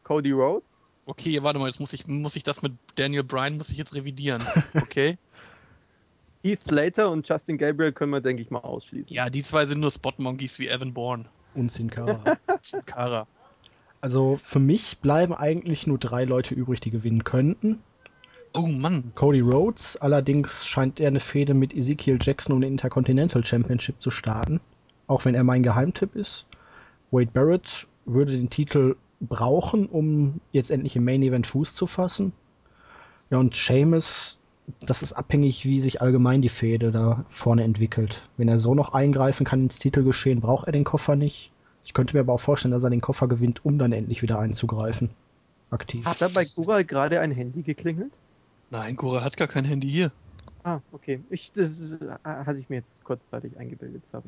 [0.04, 3.68] Cody Rhodes, Okay, warte mal, jetzt muss ich, muss ich das mit Daniel Bryan, muss
[3.70, 4.42] ich jetzt revidieren.
[4.74, 5.18] Okay?
[6.42, 9.14] Heath Slater und Justin Gabriel können wir, denke ich mal, ausschließen.
[9.14, 11.24] ja, die zwei sind nur Spot-Monkeys wie Evan Bourne.
[11.54, 12.20] Und Sin Cara.
[12.46, 13.26] Und Cara.
[14.04, 17.78] Also für mich bleiben eigentlich nur drei Leute übrig, die gewinnen könnten.
[18.52, 19.12] Oh Mann.
[19.14, 24.10] Cody Rhodes, allerdings scheint er eine Fehde mit Ezekiel Jackson um den Intercontinental Championship zu
[24.10, 24.60] starten.
[25.06, 26.44] Auch wenn er mein Geheimtipp ist.
[27.12, 32.34] Wade Barrett würde den Titel brauchen, um jetzt endlich im Main Event Fuß zu fassen.
[33.30, 34.36] Ja, und Sheamus,
[34.80, 38.28] das ist abhängig, wie sich allgemein die Fehde da vorne entwickelt.
[38.36, 41.52] Wenn er so noch eingreifen kann ins Titelgeschehen, braucht er den Koffer nicht.
[41.84, 44.38] Ich könnte mir aber auch vorstellen, dass er den Koffer gewinnt, um dann endlich wieder
[44.38, 45.10] einzugreifen.
[45.70, 46.04] Aktiv.
[46.04, 48.12] Hat da bei Kural gerade ein Handy geklingelt?
[48.70, 50.10] Nein, Cora hat gar kein Handy hier.
[50.62, 51.20] Ah, okay.
[51.30, 54.24] Ich, das äh, hatte ich mir jetzt kurzzeitig eingebildet, sorry.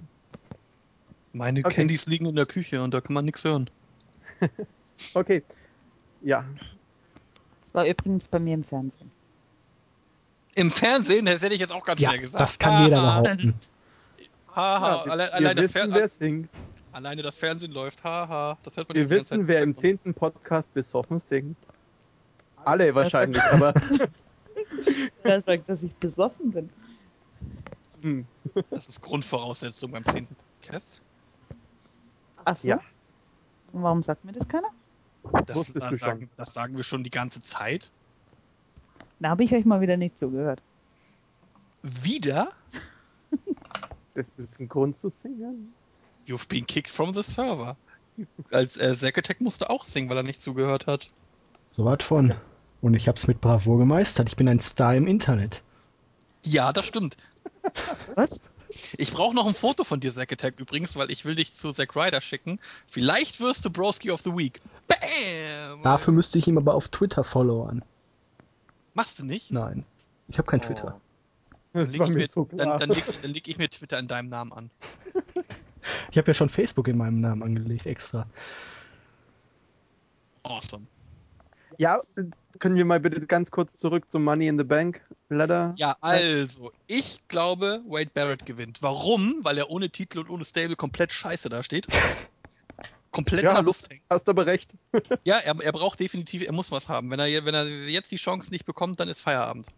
[1.32, 1.74] Meine Okay.
[1.74, 3.70] Candies liegen in der Küche und da kann man nichts hören.
[5.12, 5.42] Okay.
[6.22, 6.42] Ja,
[7.62, 9.10] Das war übrigens bei mir im Fernsehen.
[10.54, 12.40] Im Fernsehen, das hätte ich jetzt auch ganz Ja, schnell gesagt.
[12.40, 13.20] das kann jeder Haha.
[13.20, 13.54] behaupten.
[14.54, 16.48] Haha, ja wir, allein, wir allein, das wissen, Fer wer singt.
[16.96, 18.02] Alleine das Fernsehen läuft.
[18.02, 21.56] Haha, das hört man Wir wissen, Zeit wer im zehnten Podcast besoffen singt.
[22.64, 23.74] Alle wahrscheinlich, aber
[25.22, 26.70] Wer sagt, dass ich besoffen bin?
[28.00, 28.26] hm,
[28.70, 30.26] Das ist Grundvoraussetzung beim 10.
[30.60, 31.02] Podcast?
[32.44, 32.68] Ach so.
[32.68, 32.80] Ja.
[33.72, 34.68] Und warum sagt mir das keiner?
[35.46, 36.08] Das, Wusstest das du schon.
[36.08, 37.90] Sagen, das sagen wir schon die ganze Zeit.
[39.20, 40.62] Da habe ich euch mal wieder nicht zugehört.
[41.82, 42.52] Wieder?
[44.14, 45.74] Das ist ein Grund zu singen.
[46.26, 47.76] You've been kicked from the server.
[48.50, 51.10] Als äh, Zack Attack musste auch singen, weil er nicht zugehört hat.
[51.70, 52.34] So weit von.
[52.80, 54.28] Und ich hab's mit Bravour gemeistert.
[54.28, 55.62] Ich bin ein Star im Internet.
[56.42, 57.16] Ja, das stimmt.
[58.14, 58.40] Was?
[58.96, 61.72] Ich brauche noch ein Foto von dir, Zack Attack, übrigens, weil ich will dich zu
[61.72, 62.58] Zack Ryder schicken.
[62.88, 64.60] Vielleicht wirst du Broski of the Week.
[64.88, 65.82] Bam!
[65.82, 67.82] Dafür müsste ich ihm aber auf Twitter followern.
[68.94, 69.50] Machst du nicht?
[69.50, 69.84] Nein.
[70.28, 71.00] Ich habe kein Twitter.
[71.72, 74.52] Dann leg, mir so dann, dann, leg, dann leg ich mir Twitter in deinem Namen
[74.52, 74.70] an.
[76.10, 78.26] Ich habe ja schon Facebook in meinem Namen angelegt, extra.
[80.42, 80.86] Awesome.
[81.78, 82.00] Ja,
[82.58, 85.74] können wir mal bitte ganz kurz zurück zum Money in the Bank Ladder?
[85.76, 88.80] Ja, also, ich glaube, Wade Barrett gewinnt.
[88.82, 89.40] Warum?
[89.42, 91.86] Weil er ohne Titel und ohne Stable komplett scheiße da steht.
[93.12, 94.02] Komplett Ja, Luft hast, hängt.
[94.10, 94.74] hast aber recht.
[95.24, 97.10] Ja, er, er braucht definitiv, er muss was haben.
[97.10, 99.68] Wenn er, wenn er jetzt die Chance nicht bekommt, dann ist Feierabend.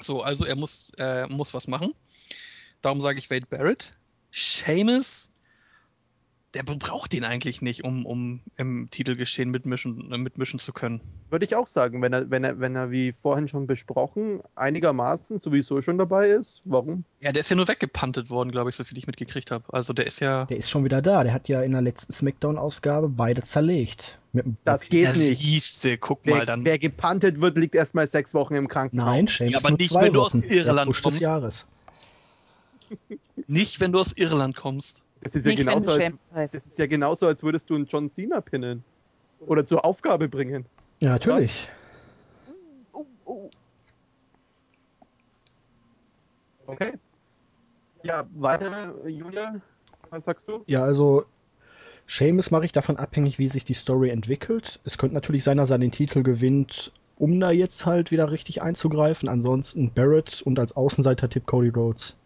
[0.00, 1.94] So, also er muss, äh, muss was machen.
[2.80, 3.92] Darum sage ich Wade Barrett.
[4.32, 5.28] Seamus,
[6.54, 11.02] der braucht den eigentlich nicht, um, um im Titelgeschehen mitmischen, äh, mitmischen zu können.
[11.28, 15.36] Würde ich auch sagen, wenn er, wenn er, wenn er, wie vorhin schon besprochen, einigermaßen
[15.36, 16.62] sowieso schon dabei ist.
[16.64, 17.04] Warum?
[17.20, 19.64] Ja, der ist ja nur weggepantet worden, glaube ich, so viel ich mitgekriegt habe.
[19.74, 20.46] Also der ist ja.
[20.46, 21.22] Der ist schon wieder da.
[21.22, 24.18] Der hat ja in der letzten Smackdown-Ausgabe beide zerlegt.
[24.64, 25.40] Das geht Ja, nicht.
[25.42, 26.64] Siehste, guck Wer, mal dann.
[26.64, 29.06] wer gepantet wird, liegt erstmal sechs Wochen im Krankenhaus.
[29.06, 30.34] Nein, Shane Ja, aber nur nicht, zwei wenn du aus.
[30.34, 31.04] Irland kommst.
[31.04, 31.66] des Jahres.
[33.46, 35.02] Nicht, wenn du aus Irland kommst.
[35.22, 37.86] Das ist, ja Nicht, wenn genauso, als, das ist ja genauso, als würdest du einen
[37.86, 38.84] John Cena pinnen.
[39.40, 40.66] Oder zur Aufgabe bringen.
[41.00, 41.68] Ja, natürlich.
[42.92, 43.50] Oh, oh.
[46.66, 46.92] Okay.
[48.02, 49.60] Ja, weiter, Julia.
[50.10, 50.62] Was sagst du?
[50.66, 51.24] Ja, also
[52.06, 54.80] Seamus mache ich davon abhängig, wie sich die Story entwickelt.
[54.84, 58.62] Es könnte natürlich sein, dass er den Titel gewinnt, um da jetzt halt wieder richtig
[58.62, 59.28] einzugreifen.
[59.28, 62.16] Ansonsten Barrett und als Außenseiter-Tipp Cody Rhodes.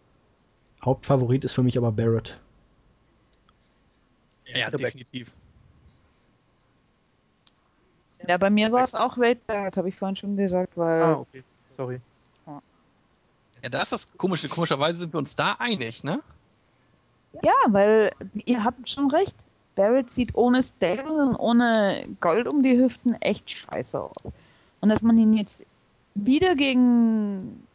[0.83, 2.39] Hauptfavorit ist für mich aber Barrett.
[4.45, 5.31] Ja, definitiv.
[8.27, 11.43] Ja, bei mir war es auch Barrett, habe ich vorhin schon gesagt, weil Ah, okay.
[11.75, 11.99] Sorry.
[13.63, 14.49] Ja, da ist das komische.
[14.49, 16.21] Komischerweise sind wir uns da einig, ne?
[17.43, 18.11] Ja, weil
[18.45, 19.35] ihr habt schon recht.
[19.75, 24.33] Barrett sieht ohne Stable und ohne Gold um die Hüften echt scheiße aus.
[24.81, 25.65] Und dass man ihn jetzt
[26.13, 27.65] wieder gegen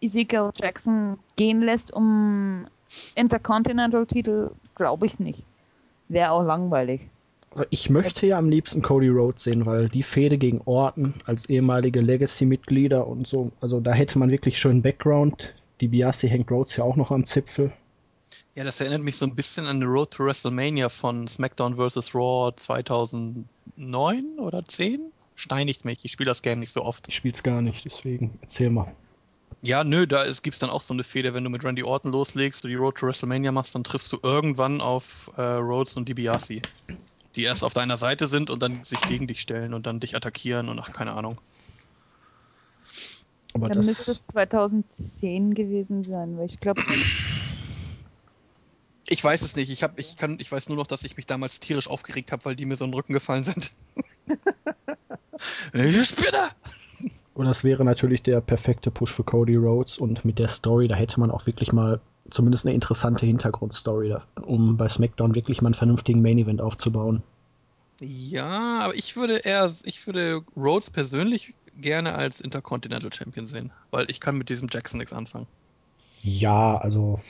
[0.00, 2.66] Ezekiel Jackson gehen lässt, um
[3.14, 5.44] Intercontinental-Titel, glaube ich nicht.
[6.08, 7.02] Wäre auch langweilig.
[7.50, 11.46] Also ich möchte ja am liebsten Cody Rhodes sehen, weil die Fehde gegen Orton als
[11.46, 15.54] ehemalige Legacy-Mitglieder und so, also da hätte man wirklich schön Background.
[15.80, 17.72] Die Biasi hängt Rhodes ja auch noch am Zipfel.
[18.54, 22.14] Ja, das erinnert mich so ein bisschen an The Road to WrestleMania von SmackDown vs.
[22.14, 25.00] Raw 2009 oder 10.
[25.36, 27.06] Steinigt mich, ich spiele das Game nicht so oft.
[27.08, 28.92] Ich spiel's gar nicht, deswegen erzähl mal.
[29.60, 32.12] Ja, nö, da gibt es dann auch so eine Fehde, wenn du mit Randy Orton
[32.12, 36.08] loslegst, du die Road to WrestleMania machst, dann triffst du irgendwann auf äh, Rhodes und
[36.08, 36.62] DiBiase.
[37.34, 40.14] Die erst auf deiner Seite sind und dann sich gegen dich stellen und dann dich
[40.14, 41.40] attackieren und ach, keine Ahnung.
[43.54, 46.82] Aber Dann müsste das, es 2010 gewesen sein, weil ich glaube,
[49.08, 49.70] Ich weiß es nicht.
[49.70, 52.44] Ich hab, ich kann, ich weiß nur noch, dass ich mich damals tierisch aufgeregt habe,
[52.44, 53.72] weil die mir so in den Rücken gefallen sind.
[56.04, 56.50] Spinner!
[57.38, 60.96] Und das wäre natürlich der perfekte Push für Cody Rhodes und mit der Story, da
[60.96, 65.74] hätte man auch wirklich mal zumindest eine interessante Hintergrundstory, um bei SmackDown wirklich mal einen
[65.74, 67.22] vernünftigen Main Event aufzubauen.
[68.00, 74.10] Ja, aber ich würde eher, ich würde Rhodes persönlich gerne als Intercontinental Champion sehen, weil
[74.10, 75.46] ich kann mit diesem Jackson nichts anfangen.
[76.24, 77.20] Ja, also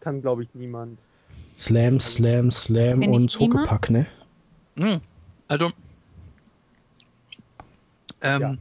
[0.00, 1.00] Kann, glaube ich, niemand.
[1.58, 3.38] Slam, Slam, Slam und?
[3.38, 4.06] Huckepack, ne?
[4.78, 5.02] Hm,
[5.48, 5.70] Also,
[8.22, 8.56] ähm, Ja.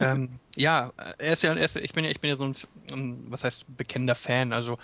[0.00, 2.54] Ähm, ja, er ist ja, er ist, ich bin ja, ich bin ja so ein,
[2.90, 4.76] ähm, was heißt bekennender Fan, also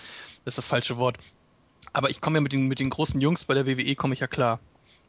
[0.44, 1.18] das ist das falsche Wort.
[1.92, 4.20] Aber ich komme ja mit den, mit den großen Jungs bei der WWE komme ich
[4.20, 4.58] ja klar,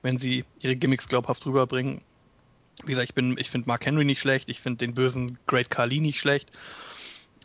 [0.03, 2.01] wenn sie ihre Gimmicks glaubhaft rüberbringen.
[2.84, 5.70] Wie gesagt, ich bin, ich finde Mark Henry nicht schlecht, ich finde den bösen Great
[5.70, 6.51] Khali nicht schlecht,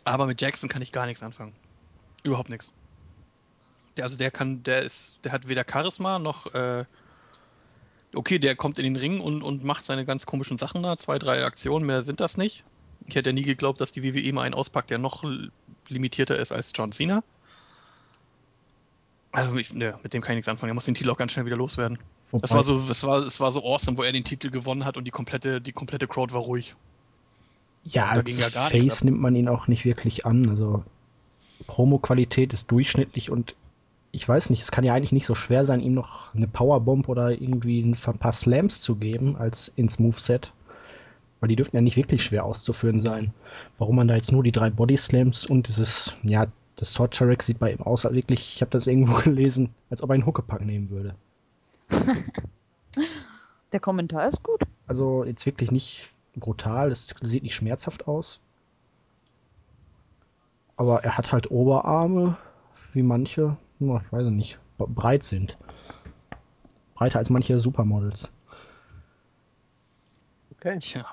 [0.03, 1.53] aber mit Jackson kann ich gar nichts anfangen.
[2.23, 2.69] Überhaupt nichts.
[3.97, 6.85] Der, also der kann, der ist, der hat weder Charisma noch, äh,
[8.13, 11.19] okay, der kommt in den Ring und, und macht seine ganz komischen Sachen da, zwei,
[11.19, 12.63] drei Aktionen, mehr sind das nicht.
[13.07, 15.23] Ich hätte ja nie geglaubt, dass die WWE mal einen auspackt, der noch
[15.87, 17.23] limitierter ist als John Cena.
[19.31, 20.71] Also ich, ne, mit dem kann ich nichts anfangen.
[20.71, 21.97] Er muss den Titel auch ganz schnell wieder loswerden.
[22.31, 24.85] Wobei, Das war so, das war, es war so awesome, wo er den Titel gewonnen
[24.85, 26.75] hat und die komplette, die komplette Crowd war ruhig.
[27.85, 30.49] ja, als ja Face nimmt man ihn auch nicht wirklich an.
[30.49, 30.83] Also
[31.67, 33.55] Promo-Qualität ist durchschnittlich und
[34.11, 37.07] ich weiß nicht, es kann ja eigentlich nicht so schwer sein, ihm noch eine Powerbomb
[37.07, 40.53] oder irgendwie ein paar Slams zu geben als ins Moveset.
[41.39, 43.33] Weil die dürften ja nicht wirklich schwer auszuführen sein.
[43.77, 47.41] Warum man da jetzt nur die drei Body Slams und dieses, ja, das Torture Rack
[47.43, 50.25] sieht bei ihm aus, als wirklich, ich habe das irgendwo gelesen, als ob er einen
[50.25, 51.13] Huckepack nehmen würde.
[53.71, 54.61] Der Kommentar ist gut.
[54.87, 58.41] Also jetzt wirklich nicht brutal, es sieht nicht schmerzhaft aus.
[60.75, 62.37] Aber er hat halt Oberarme,
[62.93, 65.57] wie manche, ich weiß nicht, breit sind.
[66.93, 68.31] Breiter als manche Supermodels.
[70.53, 70.77] Okay.
[70.79, 71.05] Tja.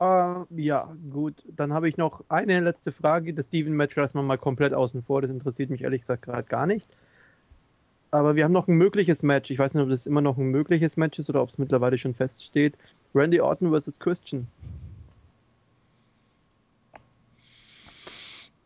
[0.00, 1.42] Uh, ja, gut.
[1.48, 3.34] Dann habe ich noch eine letzte Frage.
[3.34, 5.22] Das Steven-Match lassen wir mal komplett außen vor.
[5.22, 6.88] Das interessiert mich ehrlich gesagt gerade gar nicht.
[8.12, 9.50] Aber wir haben noch ein mögliches Match.
[9.50, 11.98] Ich weiß nicht, ob das immer noch ein mögliches Match ist oder ob es mittlerweile
[11.98, 12.74] schon feststeht.
[13.14, 13.98] Randy Orton vs.
[13.98, 14.46] Christian.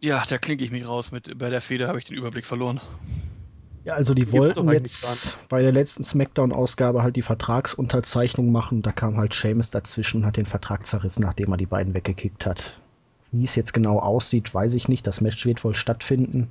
[0.00, 1.12] Ja, da klinke ich mich raus.
[1.12, 2.80] Mit, bei der Feder habe ich den Überblick verloren.
[3.84, 8.82] Ja, also die wollten jetzt bei der letzten Smackdown-Ausgabe halt die Vertragsunterzeichnung machen.
[8.82, 12.46] Da kam halt Seamus dazwischen und hat den Vertrag zerrissen, nachdem er die beiden weggekickt
[12.46, 12.78] hat.
[13.32, 15.06] Wie es jetzt genau aussieht, weiß ich nicht.
[15.06, 16.50] Das Match wird wohl stattfinden.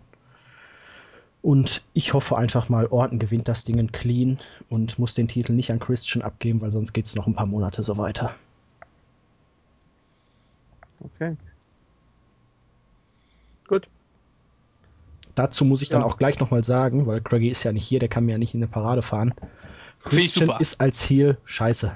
[1.41, 4.39] Und ich hoffe einfach mal, Orton gewinnt das Ding clean
[4.69, 7.45] und muss den Titel nicht an Christian abgeben, weil sonst geht es noch ein paar
[7.45, 8.35] Monate so weiter.
[10.99, 11.37] Okay.
[13.67, 13.87] Gut.
[15.39, 18.09] Dazu muss ich dann auch gleich nochmal sagen, weil Craigie ist ja nicht hier, der
[18.09, 19.33] kann mir ja nicht in eine Parade fahren.
[20.03, 21.95] Christian ist als Heel scheiße.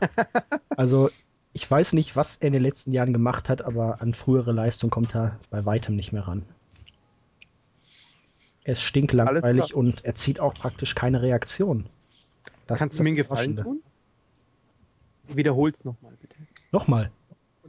[0.70, 1.10] also,
[1.52, 4.88] ich weiß nicht, was er in den letzten Jahren gemacht hat, aber an frühere Leistung
[4.88, 6.46] kommt er bei weitem nicht mehr ran.
[8.64, 11.84] Er ist stinklangweilig und er zieht auch praktisch keine Reaktion.
[12.66, 13.82] Das Kannst du mir einen Gefallen tun?
[15.28, 16.36] Wiederhol's nochmal, bitte.
[16.70, 17.10] Nochmal.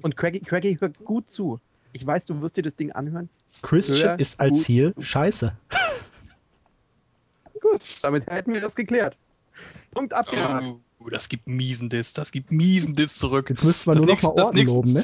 [0.01, 1.59] Und Craigie, Craigie hört gut zu.
[1.91, 3.27] Ich weiß, du wirst dir das Ding anhören.
[3.63, 5.57] Christian Hör ist als Ziel scheiße.
[7.59, 9.17] Gut, damit hätten wir das geklärt.
[9.91, 10.65] Punkt abgehakt.
[10.99, 13.49] Oh, das gibt miesen Diss, das gibt miesen Diss zurück.
[13.49, 15.03] Jetzt müssen wir das nur nächste, noch mal Orden loben, ne?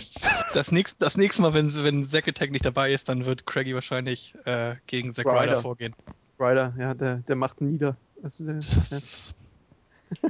[0.53, 3.73] Das nächste, das nächste Mal, wenn, wenn Zack Attack nicht dabei ist, dann wird Craigie
[3.73, 5.41] wahrscheinlich äh, gegen Zack Ryder.
[5.41, 5.95] Ryder vorgehen.
[6.39, 7.97] Ryder, ja, der, der macht nieder.
[8.23, 10.29] Also der, ja.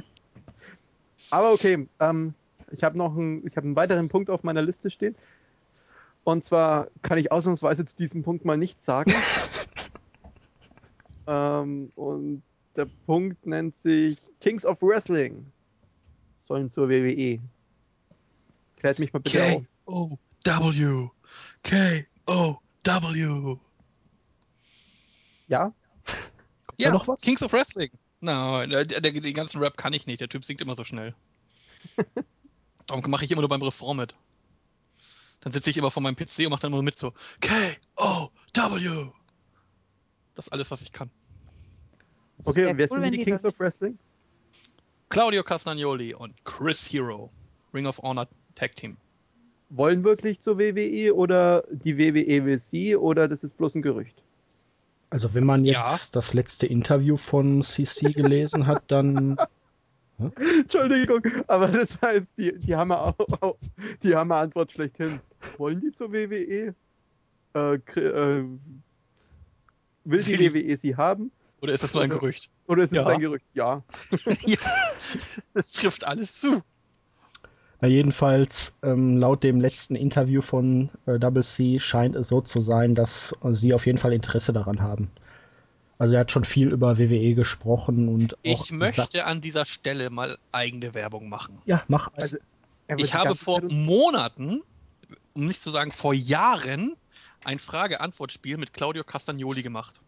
[1.30, 2.34] Aber okay, ähm,
[2.72, 5.14] ich habe noch einen, ich hab einen weiteren Punkt auf meiner Liste stehen.
[6.24, 9.12] Und zwar kann ich ausnahmsweise zu diesem Punkt mal nichts sagen.
[11.26, 12.42] ähm, und
[12.76, 15.50] der Punkt nennt sich Kings of Wrestling.
[16.38, 17.40] Sollen zur WWE.
[18.76, 21.08] Klärt mich mal bitte K-O-W.
[21.62, 23.56] K-O-W.
[25.48, 25.72] Ja?
[26.78, 27.22] ja, noch was?
[27.22, 27.90] Kings of Wrestling.
[28.20, 30.20] No, der, der, den ganzen Rap kann ich nicht.
[30.20, 31.14] Der Typ singt immer so schnell.
[32.86, 34.14] Darum mache ich immer nur beim Refrain mit.
[35.40, 39.10] Dann sitze ich immer vor meinem PC und mache dann immer mit so K-O-W.
[40.34, 41.10] Das ist alles, was ich kann.
[42.44, 43.98] Okay, und wer cool, sind die Kings of Wrestling?
[45.08, 47.30] Claudio Castagnoli und Chris Hero.
[47.74, 48.96] Ring of Honor Tag Team.
[49.68, 54.22] Wollen wirklich zur WWE oder die WWE will sie oder das ist bloß ein Gerücht?
[55.10, 56.08] Also wenn man jetzt ja.
[56.12, 59.36] das letzte Interview von CC gelesen hat, dann
[60.60, 63.14] Entschuldigung, aber das war jetzt die, die, Hammer,
[64.02, 65.20] die Hammer-Antwort schlechthin.
[65.58, 66.74] Wollen die zur WWE?
[67.54, 68.44] Äh, äh,
[70.04, 71.30] will die WWE sie haben?
[71.60, 72.50] Oder ist das nur ein Gerücht?
[72.66, 73.06] Oder ist es ja.
[73.06, 73.44] ein Gerücht?
[73.54, 73.82] Ja.
[74.46, 74.58] ja.
[75.52, 76.62] Das trifft alles zu.
[77.82, 82.60] Na jedenfalls, ähm, laut dem letzten Interview von äh, Double C scheint es so zu
[82.60, 85.10] sein, dass äh, sie auf jeden Fall Interesse daran haben.
[85.98, 90.38] Also er hat schon viel über WWE gesprochen und Ich möchte an dieser Stelle mal
[90.50, 91.58] eigene Werbung machen.
[91.66, 92.10] Ja, mach.
[92.14, 92.38] Also,
[92.96, 94.62] ich habe vor Monaten,
[95.34, 96.96] um nicht zu sagen vor Jahren,
[97.44, 100.00] ein Frage-Antwort-Spiel mit Claudio Castagnoli gemacht.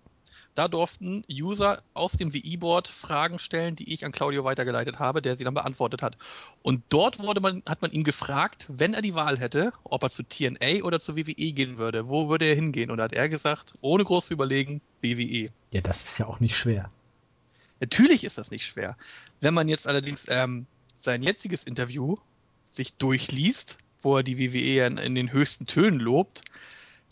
[0.55, 5.37] Da durften User aus dem WI-Board Fragen stellen, die ich an Claudio weitergeleitet habe, der
[5.37, 6.19] sie dann beantwortet hat.
[6.61, 10.11] Und dort wurde man, hat man ihn gefragt, wenn er die Wahl hätte, ob er
[10.11, 12.09] zu TNA oder zu WWE gehen würde.
[12.09, 12.91] Wo würde er hingehen?
[12.91, 15.51] Und da hat er gesagt, ohne groß zu überlegen, WWE.
[15.71, 16.91] Ja, das ist ja auch nicht schwer.
[17.81, 18.99] Natürlich ist das nicht schwer.
[19.41, 20.67] Wenn man jetzt allerdings ähm,
[20.99, 22.17] sein jetziges Interview
[22.73, 26.43] sich durchliest, wo er die WWE in, in den höchsten Tönen lobt,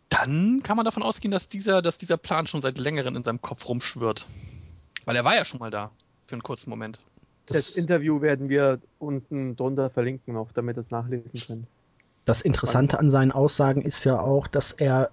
[0.09, 3.41] dann kann man davon ausgehen, dass dieser, dass dieser Plan schon seit längerem in seinem
[3.41, 4.27] Kopf rumschwirrt.
[5.05, 5.91] Weil er war ja schon mal da,
[6.27, 6.99] für einen kurzen Moment.
[7.47, 11.67] Das, das Interview werden wir unten drunter verlinken, auch damit ihr es nachlesen könnt.
[12.27, 15.11] Das Interessante an seinen Aussagen ist ja auch, dass er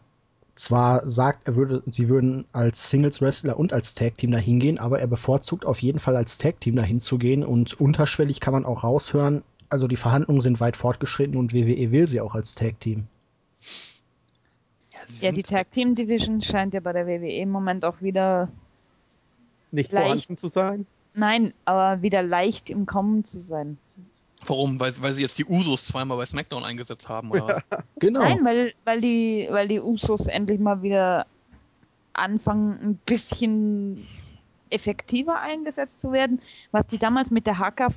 [0.57, 5.07] zwar sagt, er würde, sie würden als Singles-Wrestler und als Tag-Team dahin gehen, aber er
[5.07, 9.43] bevorzugt auf jeden Fall als Tag-Team dahin zu gehen und unterschwellig kann man auch raushören,
[9.69, 13.07] also die Verhandlungen sind weit fortgeschritten und WWE will sie auch als Tag-Team.
[15.21, 18.49] Ja, die Tag Team Division scheint ja bei der WWE im Moment auch wieder,
[19.71, 20.05] Nicht Leicht.
[20.05, 20.85] vorhanden zu sein.
[21.13, 23.77] nein, aber wieder leicht im Kommen zu sein.
[24.45, 24.79] Warum?
[24.79, 27.63] Weil, weil sie jetzt die Usos zweimal bei SmackDown eingesetzt haben, oder?
[27.69, 27.79] was?
[27.99, 28.19] Genau.
[28.19, 31.25] Nein, weil, weil, die, weil die Usos endlich mal wieder
[32.13, 34.05] anfangen, ein bisschen
[34.69, 36.39] effektiver eingesetzt zu werden.
[36.71, 37.89] Was die damals mit der Hacker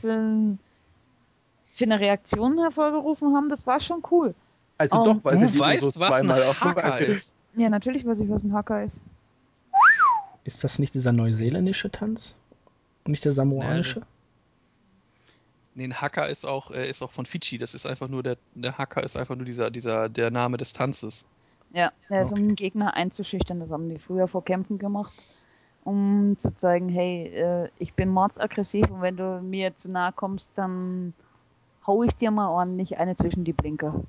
[1.81, 4.35] für, ein- für eine Reaktion hervorgerufen haben, das war schon cool.
[4.78, 7.33] Also Oh, doch, weil sie du die weißt, ein zweimal auf Hacker ist.
[7.57, 9.01] Ja, natürlich weiß ich, was ein Hacker ist.
[10.45, 12.37] Ist das nicht dieser neuseeländische Tanz?
[13.05, 14.03] Und nicht der samoanische?
[15.74, 17.59] Nee, ein Hacker ist auch, äh, ist auch von Fidschi.
[17.59, 20.72] Das ist einfach nur der, der Hacker ist einfach nur dieser, dieser, der Name des
[20.72, 21.24] Tanzes.
[21.70, 22.49] Ja, der ist, um Okay.
[22.49, 23.61] den Gegner einzuschüchtern.
[23.61, 25.12] Das haben die früher vor Kämpfen gemacht,
[25.85, 30.51] um zu zeigen, hey, äh, ich bin mordsaggressiv und wenn du mir zu nahe kommst,
[30.59, 31.14] dann
[31.87, 34.03] hau ich dir mal ordentlich eine zwischen die Blinker.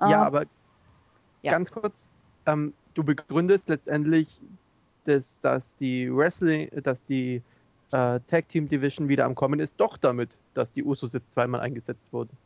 [0.00, 0.44] Ja, Ähm, aber
[1.42, 1.52] ja.
[1.52, 2.10] ganz kurz,
[2.46, 4.40] ähm, du begründest letztendlich,
[5.04, 7.42] dass, dass die Wrestling, dass die
[7.90, 11.60] äh, Tag Team Division wieder am Kommen ist, doch damit, dass die Usos jetzt zweimal
[11.60, 12.36] eingesetzt wurden.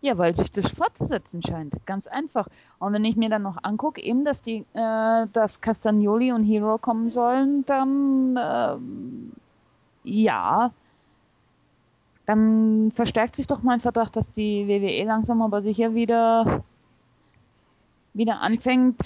[0.00, 1.74] Ja, weil sich das fortzusetzen scheint.
[1.86, 2.46] Ganz einfach.
[2.78, 6.76] Und wenn ich mir dann noch angucke, eben, dass die, äh, dass Castagnoli und Hero
[6.76, 9.32] kommen sollen, dann ähm,
[10.02, 10.72] ja.
[12.26, 16.64] Dann verstärkt sich doch mein Verdacht, dass die WWE langsam aber sicher wieder
[18.14, 19.02] wieder anfängt,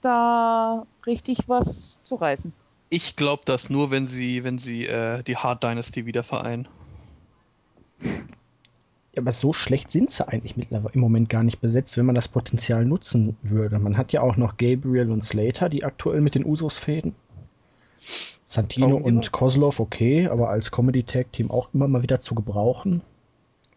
[0.00, 2.52] da richtig was zu reißen.
[2.88, 6.66] Ich glaube das nur, wenn sie, wenn sie äh, die Hard Dynasty wieder vereinen.
[8.00, 12.14] Ja, aber so schlecht sind sie eigentlich mittlerweile im Moment gar nicht besetzt, wenn man
[12.14, 13.78] das Potenzial nutzen würde.
[13.78, 17.14] Man hat ja auch noch Gabriel und Slater, die aktuell mit den Usos fäden.
[18.46, 19.32] Santino und?
[19.32, 23.02] Kozlov okay, aber als Comedy-Tag-Team auch immer mal wieder zu gebrauchen.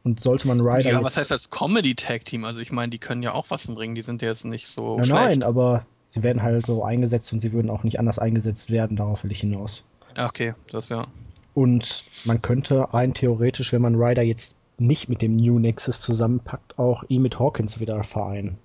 [0.03, 1.03] Und sollte man Ryder ja, jetzt...
[1.03, 2.45] was heißt als Comedy Tag Team?
[2.45, 3.95] Also ich meine, die können ja auch was bringen.
[3.95, 5.21] Die sind ja jetzt nicht so nein, schlecht.
[5.21, 8.95] nein, aber sie werden halt so eingesetzt und sie würden auch nicht anders eingesetzt werden,
[8.97, 9.83] darauf will ich hinaus.
[10.15, 11.05] Ja, okay, das ja.
[11.53, 16.79] Und man könnte rein theoretisch, wenn man Ryder jetzt nicht mit dem New Nexus zusammenpackt,
[16.79, 18.57] auch ihn mit Hawkins wieder vereinen.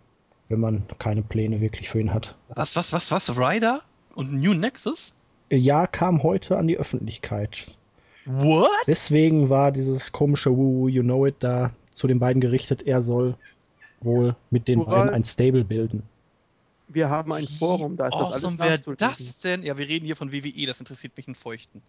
[0.49, 2.37] Wenn man keine Pläne wirklich für ihn hat.
[2.49, 3.37] Was, was, was, was?
[3.37, 3.83] Ryder
[4.15, 5.15] und New Nexus?
[5.51, 7.77] Ja, kam heute an die Öffentlichkeit.
[8.27, 8.71] What?
[8.87, 12.87] Deswegen war dieses komische Woo You Know It da zu den beiden gerichtet.
[12.87, 13.37] Er soll
[14.01, 16.03] wohl mit den Ural- beiden ein Stable bilden.
[16.87, 19.27] Wir haben ein Forum, da ist das alles awesome wäre nachzulesen.
[19.27, 19.63] das denn?
[19.63, 21.83] Ja, wir reden hier von WWE, das interessiert mich in Feuchten.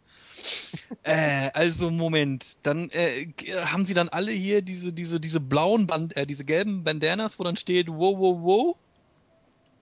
[1.03, 3.27] äh, also Moment, dann äh,
[3.65, 7.43] haben sie dann alle hier diese, diese, diese blauen Band, äh, diese gelben Bandanas, wo
[7.43, 8.75] dann steht, wow, wow, wow.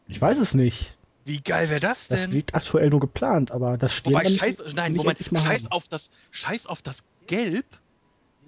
[0.07, 0.95] Ich weiß es nicht.
[1.25, 2.17] Wie geil wäre das denn?
[2.17, 5.71] Das wird aktuell nur geplant, aber das steht Wobei, scheiß, nein, Moment, scheiß haben.
[5.71, 6.97] auf das, scheiß auf das
[7.27, 7.65] Gelb.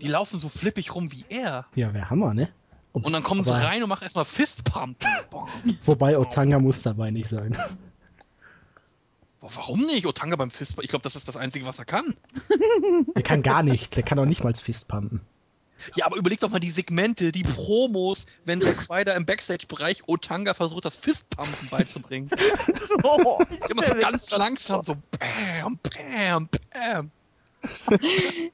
[0.02, 1.66] Die laufen so flippig rum wie er.
[1.76, 2.50] Ja, wäre Hammer, ne?
[2.92, 5.08] Ob- Und dann kommen sie rein und machen erstmal Fistpumpen.
[5.30, 5.48] Boah,
[5.84, 7.52] Wobei Otanga muss dabei nicht sein.
[9.40, 10.06] boah, warum nicht?
[10.06, 10.84] Otanga beim Fistpumpen?
[10.84, 12.16] Ich glaube, das ist das Einzige, was er kann.
[13.16, 13.96] Der kann gar nichts.
[13.96, 15.22] Der kann auch nicht mal Fistpumpen.
[15.96, 20.54] Ja, aber überleg doch mal die Segmente, die Promos, wenn Zack Ryder im Backstage-Bereich Otanga
[20.54, 22.30] versucht, das Fistpumpen beizubringen.
[23.04, 27.12] Oh, Immer so ganz langsam, so bam, bam, bam.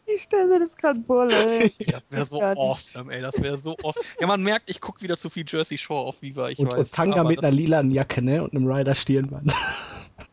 [0.06, 1.72] Ich stelle mir das gerade vor, Leute.
[1.92, 3.22] Das wäre so awesome, ey.
[3.22, 4.06] Das wäre so awesome.
[4.20, 6.80] Ja, man merkt, ich gucke wieder zu viel Jersey Shore auf Viva, ich Und weiß.
[6.92, 8.44] Otanga aber mit einer lilanen Jacke, ne?
[8.44, 9.54] Und einem Rider Stirnband.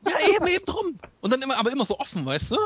[0.06, 0.98] Ja, eben, eben drum.
[1.20, 2.56] Und dann immer, aber immer so offen, weißt du?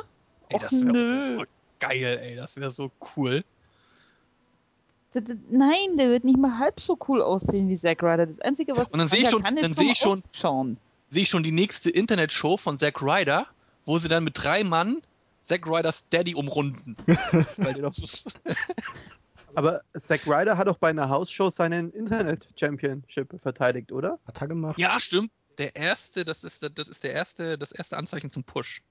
[0.49, 1.45] Ey, Och, das wäre so
[1.81, 2.37] geil, ey.
[2.37, 3.45] Das wäre so cool.
[5.15, 8.27] Nein, der wird nicht mal halb so cool aussehen wie Zack Ryder.
[8.27, 10.77] Das Einzige, was Und dann sehe ich schon- kann, ist dann sehe ich schon- schauen.
[11.11, 13.47] Sehe ich schon die nächste Internetshow von Zack Ryder,
[13.85, 15.03] wo sie dann mit drei Mann
[15.47, 16.97] Zack Ryders Daddy umrunden.
[17.59, 18.31] Weil der doch so
[19.55, 24.19] Aber Zack Ryder hat doch bei einer Hausshow seinen Internet Championship verteidigt, oder?
[24.27, 24.79] Hat er gemacht?
[24.79, 25.31] Ja, stimmt.
[25.59, 28.83] Der erste, das ist, das ist der erste, das erste Anzeichen zum Push.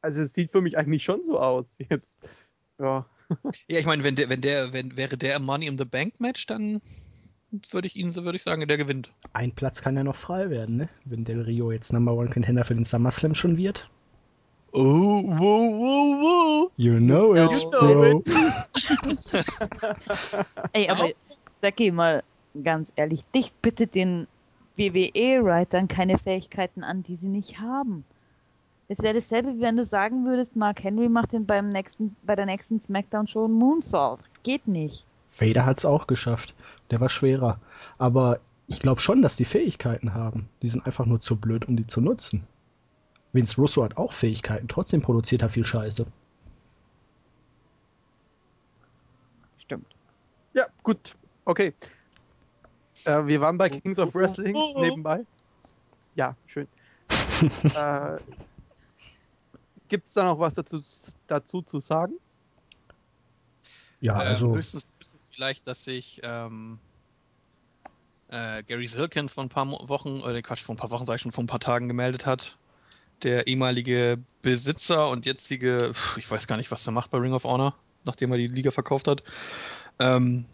[0.00, 1.66] Also es sieht für mich eigentlich schon so aus.
[1.78, 2.06] Jetzt.
[2.78, 3.06] Ja.
[3.68, 6.18] Ja, ich meine, wenn der, wenn der, wenn wäre der im Money in the Bank
[6.20, 6.80] Match, dann
[7.70, 9.12] würde ich ihn, so würde ich sagen, der gewinnt.
[9.32, 10.90] Ein Platz kann ja noch frei werden, ne?
[11.04, 13.88] Wenn Del Rio jetzt Number One Contender für den SummerSlam schon wird.
[14.72, 16.72] Oh, wow, wow, wow.
[16.76, 18.24] You know You it, know bro.
[20.72, 21.10] Ey, aber
[21.60, 22.24] Zacki, mal
[22.62, 24.26] ganz ehrlich, dicht bitte den
[24.76, 28.04] WWE-Writern keine Fähigkeiten an, die sie nicht haben.
[28.88, 32.36] Es wäre dasselbe, wie wenn du sagen würdest, Mark Henry macht den beim nächsten, bei
[32.36, 34.20] der nächsten Smackdown-Show einen Moonsault.
[34.42, 35.06] Geht nicht.
[35.38, 36.54] Vader hat's auch geschafft.
[36.90, 37.58] Der war schwerer.
[37.98, 40.48] Aber ich glaube schon, dass die Fähigkeiten haben.
[40.62, 42.46] Die sind einfach nur zu blöd, um die zu nutzen.
[43.32, 46.06] Vince Russo hat auch Fähigkeiten, trotzdem produziert er viel Scheiße.
[49.58, 49.86] Stimmt.
[50.52, 51.16] Ja, gut.
[51.44, 51.72] Okay.
[53.04, 54.80] Äh, wir waren bei Kings of Wrestling oh.
[54.80, 55.24] nebenbei.
[56.14, 56.68] Ja, schön.
[57.76, 58.18] äh,
[59.88, 60.82] Gibt es da noch was dazu,
[61.26, 62.14] dazu zu sagen?
[64.00, 66.78] Ja, ähm, also höchstens, höchstens vielleicht, dass sich ähm,
[68.28, 71.22] äh, Gary Silkin vor ein paar Wochen, oder Quatsch, vor ein paar Wochen, sag ich
[71.22, 72.56] schon, vor ein paar Tagen gemeldet hat.
[73.22, 77.44] Der ehemalige Besitzer und jetzige, ich weiß gar nicht, was er macht bei Ring of
[77.44, 77.74] Honor,
[78.04, 79.22] nachdem er die Liga verkauft hat.
[79.98, 80.46] Ähm,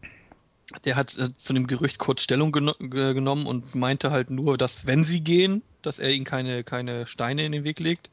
[0.85, 4.59] der hat äh, zu dem Gerücht kurz Stellung geno ge genommen und meinte halt nur,
[4.59, 8.11] dass wenn sie gehen, dass er ihnen keine, keine Steine in den Weg legt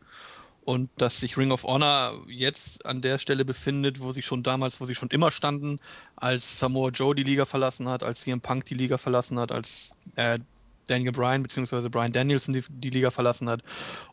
[0.67, 4.81] und dass sich Ring of Honor jetzt an der Stelle befindet, wo sie schon damals,
[4.81, 5.79] wo sie schon immer standen,
[6.17, 9.91] als Samoa Joe die Liga verlassen hat, als CM Punk die Liga verlassen hat, als
[10.17, 10.39] äh,
[10.87, 11.87] Daniel Bryan bzw.
[11.87, 13.63] Bryan Danielson die, die Liga verlassen hat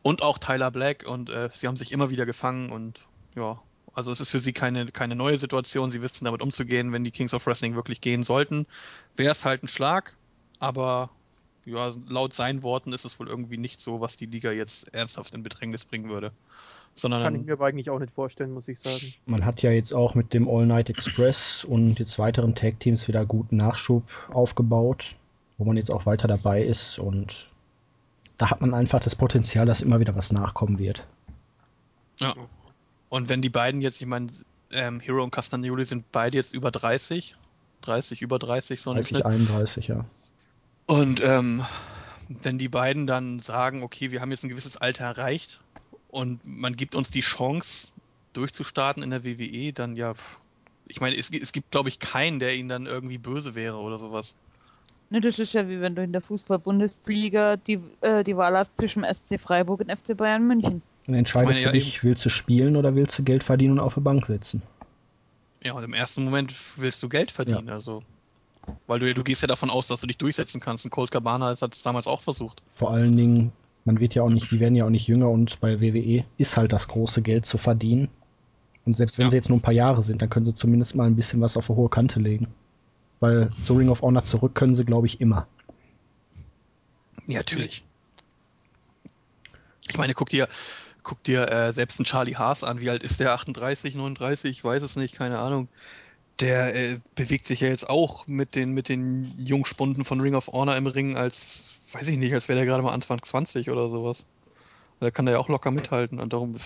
[0.03, 3.01] und auch Tyler Black und äh, sie haben sich immer wieder gefangen und
[3.35, 3.61] ja,
[3.93, 7.11] also es ist für sie keine, keine neue Situation, sie wissen damit umzugehen, wenn die
[7.11, 8.69] Kings of Wrestling wirklich gehen sollten,
[9.17, 10.15] wäre es halt ein Schlag,
[10.61, 11.11] aber
[11.67, 15.35] ja, laut seinen Worten ist es wohl irgendwie nicht so, was die Liga jetzt ernsthaft
[15.35, 16.33] in Bedrängnis bringen würde.
[16.97, 19.15] Sondern Kann ich mir aber eigentlich auch nicht vorstellen, muss ich sagen.
[19.27, 23.09] man hat ja jetzt auch mit dem All Night Express und jetzt weiteren Tag Teams
[23.09, 25.17] wieder guten Nachschub aufgebaut,
[25.59, 27.49] wo man jetzt auch weiter dabei ist und
[28.37, 31.07] da hat man einfach das Potenzial, dass immer wieder was nachkommen wird.
[32.19, 32.35] Ja.
[33.09, 34.29] Und wenn die beiden jetzt, ich meine,
[34.71, 37.37] ähm, Hero und Castagnoli sind beide jetzt über 30,
[37.83, 39.27] 30, über 30, so ein 30, Schnitt.
[39.27, 40.05] 31, ja.
[40.87, 41.65] Und ähm,
[42.29, 45.61] wenn die beiden dann sagen, okay, wir haben jetzt ein gewisses Alter erreicht
[46.09, 47.89] und man gibt uns die Chance,
[48.33, 50.15] durchzustarten in der WWE, dann ja,
[50.87, 53.99] ich meine, es, es gibt, glaube ich, keinen, der ihnen dann irgendwie böse wäre oder
[53.99, 54.35] sowas.
[55.11, 58.77] Ne, das ist ja wie wenn du in der Fußball-Bundesliga die, äh, die Wahl hast
[58.77, 60.83] zwischen SC Freiburg und FC Bayern München.
[61.07, 63.81] Dann entscheidest meine, du ja, dich, willst du spielen oder willst du Geld verdienen und
[63.81, 64.63] auf der Bank sitzen?
[65.63, 68.03] Ja, und im ersten Moment willst du Geld verdienen, also.
[68.87, 70.85] Weil du, du gehst ja davon aus, dass du dich durchsetzen kannst.
[70.85, 72.63] Und Colt Cabana hat es damals auch versucht.
[72.75, 73.53] Vor allen Dingen,
[73.85, 76.57] man wird ja auch nicht, die werden ja auch nicht jünger und bei WWE ist
[76.57, 78.09] halt das große Geld zu verdienen.
[78.87, 79.31] Und selbst wenn Ja.
[79.31, 81.57] sie jetzt nur ein paar Jahre sind, dann können sie zumindest mal ein bisschen was
[81.57, 82.49] auf eine hohe Kante legen.
[83.21, 85.47] Weil zu Ring of Honor zurück können sie, glaube ich, immer.
[87.27, 87.83] Ja, natürlich.
[89.89, 90.49] Ich meine, guck dir,
[91.03, 92.81] guck dir äh, selbst einen Charlie Haas an.
[92.81, 93.33] Wie alt ist der?
[93.33, 94.51] 38, 39?
[94.51, 95.69] Ich weiß es nicht, keine Ahnung.
[96.41, 100.49] Der äh, bewegt sich ja jetzt auch mit den, mit den Jungspunden von Ring of
[100.49, 103.89] Honor im Ring als, weiß ich nicht, als wäre der gerade mal Anfang 20 oder
[103.89, 104.25] sowas.
[105.01, 106.19] Da kann der ja auch locker mithalten.
[106.19, 106.57] Und darum,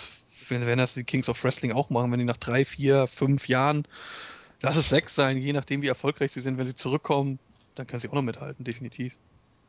[0.49, 3.49] wenn, wenn das die Kings of Wrestling auch machen, wenn die nach drei, vier, fünf
[3.49, 3.85] Jahren,
[4.61, 7.39] lass es sechs sein, je nachdem wie erfolgreich sie sind, wenn sie zurückkommen,
[7.75, 9.17] dann können sie auch noch mithalten, definitiv.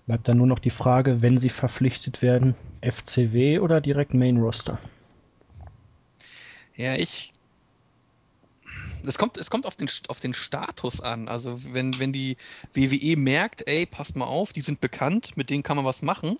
[0.08, 4.80] Bleibt dann nur noch die Frage, wenn sie verpflichtet werden, FCW oder direkt Main Roster?
[6.76, 7.34] Ja, ich.
[9.06, 11.28] Es kommt, es kommt auf den, auf den Status an.
[11.28, 12.38] Also wenn, wenn die
[12.74, 16.38] WWE merkt, ey, passt mal auf, die sind bekannt, mit denen kann man was machen,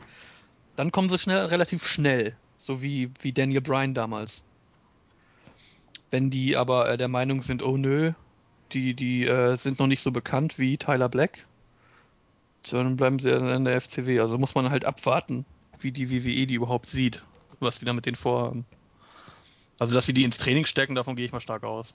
[0.76, 2.36] dann kommen sie schnell, relativ schnell.
[2.58, 4.44] So wie, wie Daniel Bryan damals.
[6.12, 8.14] Wenn die aber äh, der Meinung sind, oh nö,
[8.72, 11.46] die, die äh, sind noch nicht so bekannt wie Tyler Black,
[12.70, 14.20] dann bleiben sie in der FCW.
[14.20, 15.46] Also muss man halt abwarten,
[15.80, 17.24] wie die WWE die überhaupt sieht,
[17.60, 18.66] was die da mit denen vorhaben.
[19.80, 21.94] Also, dass sie die ins Training stecken, davon gehe ich mal stark aus.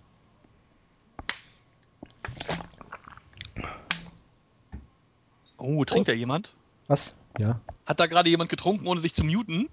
[5.64, 6.52] Oh, trinkt da jemand?
[6.88, 7.16] Was?
[7.38, 7.58] Ja.
[7.86, 9.68] Hat da gerade jemand getrunken, ohne sich zu muten?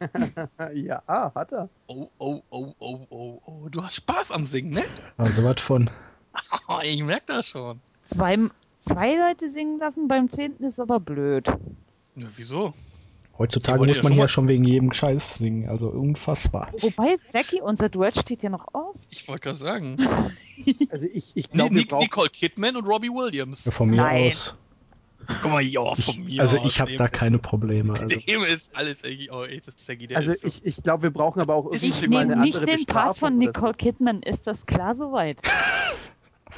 [0.74, 1.02] Ja,
[1.34, 1.68] hat er.
[1.86, 3.68] Oh, oh, oh, oh, oh, oh.
[3.70, 4.82] Du hast Spaß am Singen, ne?
[5.18, 5.90] Also was von.
[6.82, 7.80] ich merke das schon.
[8.06, 8.38] Zwei,
[8.80, 11.46] zwei Leute singen lassen beim zehnten ist aber blöd.
[12.16, 12.72] Ja, wieso?
[13.36, 15.68] Heutzutage muss man ja schon wegen jedem Scheiß singen.
[15.68, 16.72] Also unfassbar.
[16.80, 18.96] Wobei, Zacky, unser Duett steht ja noch auf.
[19.10, 19.98] Ich wollte gerade sagen.
[20.90, 22.02] Also ich, ich glaube, wir Nic brauchen...
[22.02, 23.64] Nicole Kidman und Robbie Williams.
[23.64, 24.28] Ja, von mir Nein.
[24.28, 24.56] aus.
[25.42, 27.94] Guck mal, ja, von Ich, mir also ich habe da keine Probleme.
[27.98, 30.64] Also, Dem ist alles eigentlich, oh ey, das ist Saggy, der Also ist so- ich,
[30.64, 32.86] ich glaube, wir brauchen aber auch Ich irgendwie Ich mal nehme eine nicht andere den
[32.86, 34.22] Part von Nicole Kidman.
[34.22, 35.38] Ist das klar soweit?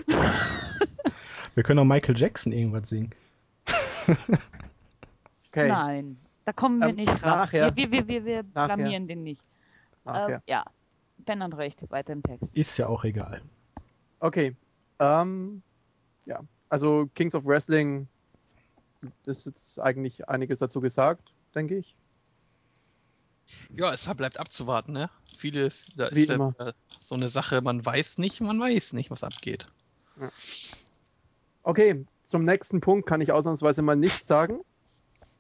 [1.54, 3.10] wir können auch Michael Jackson irgendwas singen.
[5.50, 7.38] Okay, Nein, da kommen wir Ähm, nicht ran.
[7.38, 7.76] nachher.
[7.76, 8.76] Wir, wir, wir, wir Nachher.
[8.76, 9.42] blamieren den nicht.
[10.04, 10.36] nachher.
[10.36, 10.64] Ähm, ja,
[11.18, 12.48] Ben hat recht, weiter im Text.
[12.52, 13.42] Ist ja auch egal.
[14.18, 14.56] Okay.
[14.98, 15.62] Ähm,
[16.24, 18.08] ja, also Kings of Wrestling
[19.26, 21.96] ist jetzt eigentlich einiges dazu gesagt, denke ich.
[23.74, 25.11] Ja, es bleibt abzuwarten, ne?
[25.36, 26.55] Viele, da ist ja immer.
[26.59, 29.66] äh, so eine Sache, man weiß nicht, man weiß nicht, was abgeht.
[31.62, 34.61] Okay, zum nächsten Punkt kann ich ausnahmsweise mal nichts sagen.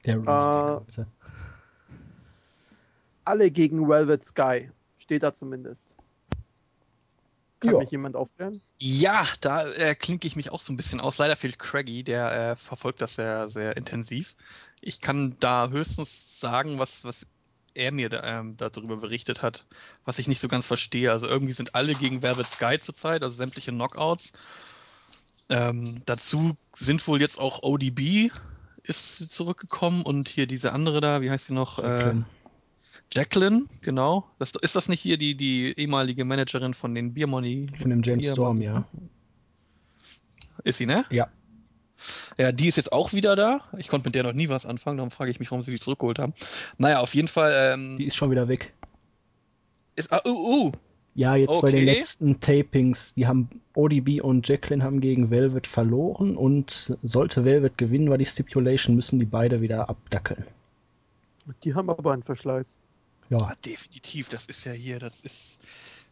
[0.04, 1.06] Der Äh, bitte.
[3.24, 4.70] Alle gegen Velvet Sky.
[4.98, 5.96] Steht da zumindest.
[7.62, 7.78] Kann Ja.
[7.78, 8.60] mich jemand aufklären?
[8.78, 11.18] Ja, da äh, klinke ich mich auch so ein bisschen aus.
[11.18, 14.34] Leider fehlt Craigie, der äh, verfolgt das sehr, sehr intensiv.
[14.80, 17.24] Ich kann da höchstens sagen, was, was
[17.74, 19.66] er mir da, ähm, darüber berichtet hat,
[20.04, 21.12] was ich nicht so ganz verstehe.
[21.12, 24.32] Also irgendwie sind alle gegen Velvet Sky zurzeit, also sämtliche Knockouts.
[25.48, 28.32] Ähm, dazu sind wohl jetzt auch ODB
[28.84, 31.78] ist zurückgekommen und hier diese andere da, wie heißt sie noch?
[31.78, 32.14] Äh,
[33.12, 33.66] Jacqueline.
[33.82, 34.24] Genau.
[34.38, 37.66] Das, ist das nicht hier die, die ehemalige Managerin von den Beer Money?
[37.74, 38.84] Von dem James Beer Storm, ja.
[40.64, 41.04] Ist sie, ne?
[41.10, 41.28] Ja.
[42.36, 43.60] Ja, die ist jetzt auch wieder da.
[43.78, 45.78] Ich konnte mit der noch nie was anfangen, darum frage ich mich, warum sie die
[45.78, 46.34] zurückgeholt haben.
[46.78, 48.72] Naja, auf jeden Fall ähm, Die ist schon wieder weg.
[49.94, 50.12] ist.
[50.12, 50.72] Ah, uh, uh.
[51.14, 51.98] Ja, jetzt bei den Okay.
[51.98, 58.08] letzten Tapings, die haben ODB und Jacqueline haben gegen Velvet verloren und sollte Velvet gewinnen,
[58.08, 60.46] war die Stipulation, müssen die beide wieder abdackeln.
[61.64, 62.78] Die haben aber einen Verschleiß.
[63.30, 65.58] Ja, Ah, definitiv, das ist ja hier, das ist.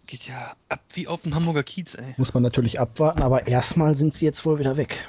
[0.07, 2.15] Geht ja ab wie auf dem Hamburger Kiez, ey.
[2.17, 5.07] muss man natürlich abwarten, aber erstmal sind sie jetzt wohl wieder weg.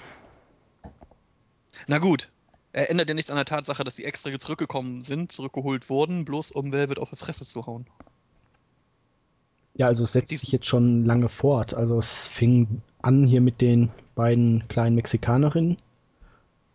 [1.88, 2.30] Na gut.
[2.74, 6.52] Er ändert ja nichts an der Tatsache, dass sie extra zurückgekommen sind, zurückgeholt wurden, bloß
[6.52, 7.86] um Velvet auf die Fresse zu hauen.
[9.74, 11.74] Ja, also es setzt Die- sich jetzt schon lange fort.
[11.74, 15.78] Also es fing an hier mit den beiden kleinen Mexikanerinnen.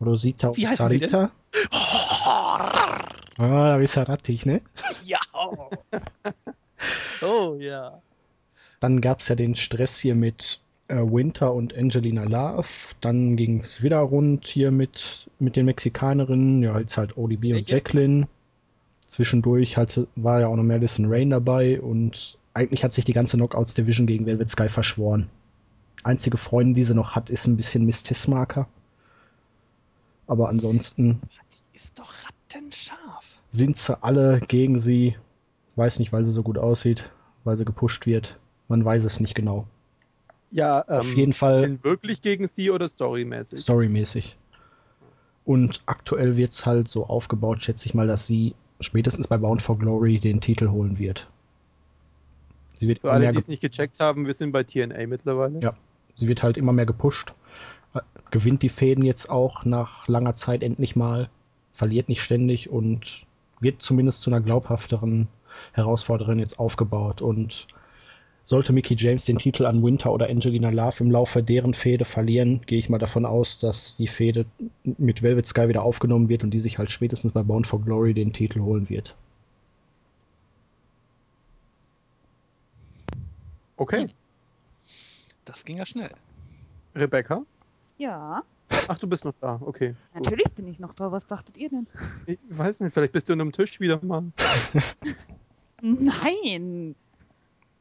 [0.00, 0.66] Rosita und Wie?
[0.66, 1.30] Sarita.
[3.38, 4.62] Ah, da bist du rattig, ne?
[5.04, 5.18] Ja.
[7.22, 8.00] oh ja.
[8.80, 12.94] Dann gab es ja den Stress hier mit äh, Winter und Angelina Love.
[13.00, 16.62] Dann ging es wieder rund hier mit, mit den Mexikanerinnen.
[16.62, 17.72] Ja, jetzt halt ODB und Welche?
[17.76, 18.28] Jacqueline.
[19.00, 23.36] Zwischendurch hatte, war ja auch noch Madison Rain dabei und eigentlich hat sich die ganze
[23.36, 25.28] Knockouts Division gegen Velvet Sky verschworen.
[26.02, 28.68] Einzige Freundin, die sie noch hat, ist ein bisschen Miss Tessmarker.
[30.26, 31.20] Aber ansonsten
[31.72, 33.24] Ist doch rattenscharf.
[33.52, 35.16] sind sie alle gegen sie.
[35.76, 37.10] Weiß nicht, weil sie so gut aussieht,
[37.44, 38.38] weil sie gepusht wird.
[38.68, 39.66] Man weiß es nicht genau.
[40.50, 43.60] Ja, ähm, Auf jeden Fall- Sind wirklich gegen sie oder storymäßig?
[43.60, 44.36] Storymäßig.
[45.44, 49.62] Und aktuell wird es halt so aufgebaut, schätze ich mal, dass sie spätestens bei Bound
[49.62, 51.28] for Glory den Titel holen wird.
[52.78, 55.60] Sie wird, Für alle, die es nicht gecheckt haben, wir sind bei TNA mittlerweile.
[55.60, 55.76] Ja.
[56.16, 57.34] sie wird halt immer mehr gepusht.
[58.30, 61.30] Gewinnt die Fäden jetzt auch nach langer Zeit endlich mal,
[61.72, 63.22] verliert nicht ständig und
[63.60, 65.28] wird zumindest zu einer glaubhafteren
[65.72, 67.22] Herausforderin jetzt aufgebaut.
[67.22, 67.68] Und
[68.46, 72.60] sollte Mickey James den Titel an Winter oder Angelina Love im Laufe deren Fehde verlieren,
[72.66, 74.46] gehe ich mal davon aus, dass die Fehde
[74.84, 78.14] mit Velvet Sky wieder aufgenommen wird und die sich halt spätestens bei Bound for Glory
[78.14, 79.16] den Titel holen wird.
[83.76, 84.08] Okay.
[85.44, 86.10] Das ging ja schnell.
[86.94, 87.42] Rebecca?
[87.98, 88.42] Ja,
[88.88, 89.60] Ach, du bist noch da.
[89.64, 89.94] Okay.
[90.12, 90.24] Gut.
[90.24, 91.12] natürlich bin ich noch da.
[91.12, 91.86] Was dachtet ihr denn?
[92.26, 94.24] Ich weiß nicht, vielleicht bist du unterm Tisch wieder mal.
[95.82, 96.94] Nein!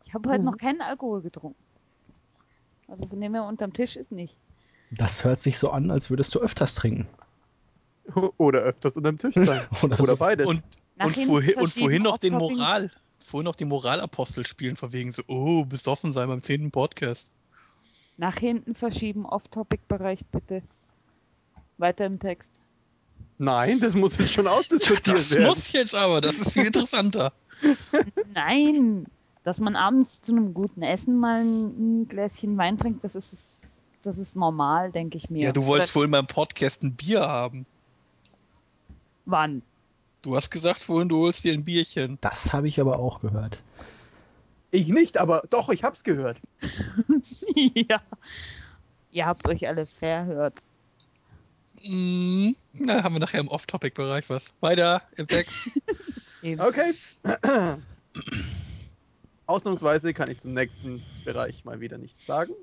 [0.05, 0.45] Ich habe heute Mhm.
[0.45, 1.57] noch keinen Alkohol getrunken.
[2.87, 4.37] Also von dem her unterm Tisch ist nicht.
[4.91, 7.07] Das hört sich so an, als würdest du öfters trinken.
[8.37, 9.61] Oder öfters unterm Tisch sein.
[9.83, 10.17] Oder Oder so.
[10.17, 10.45] beides.
[10.45, 10.61] Und,
[11.03, 12.33] und, vorhin, und vorhin noch den.
[12.33, 12.91] Moral,
[13.25, 17.29] vorhin noch den Moralapostel spielen, von wegen so, oh, besoffen sein beim zehnten Podcast.
[18.17, 20.61] Nach hinten verschieben, Off-Topic-Bereich bitte.
[21.77, 22.51] Weiter im Text.
[23.37, 25.47] Nein, das muss jetzt schon ausdiskutiert Das werden.
[25.47, 27.33] muss jetzt aber, das ist viel interessanter.
[28.33, 29.05] Nein!
[29.43, 34.17] Dass man abends zu einem guten Essen mal ein, Gläschen Wein trinkt, das ist, das
[34.17, 35.43] ist normal, denke ich mir.
[35.43, 37.65] Ja, du wolltest Oder- wohl beim Podcast ein Bier haben.
[39.25, 39.61] Wann?
[40.21, 42.17] Du hast gesagt vorhin, du holst dir ein Bierchen.
[42.21, 43.61] Das habe ich aber auch gehört.
[44.71, 46.37] Ich nicht, aber doch, ich hab's gehört.
[47.55, 48.01] ja.
[49.11, 50.55] Ihr habt euch alle verhört.
[51.83, 54.53] Mm, na, haben wir nachher im Off-Topic-Bereich was.
[54.59, 55.53] Weiter im Text.
[56.59, 56.93] Okay.
[59.47, 62.53] Ausnahmsweise kann ich zum nächsten Bereich mal wieder nichts sagen.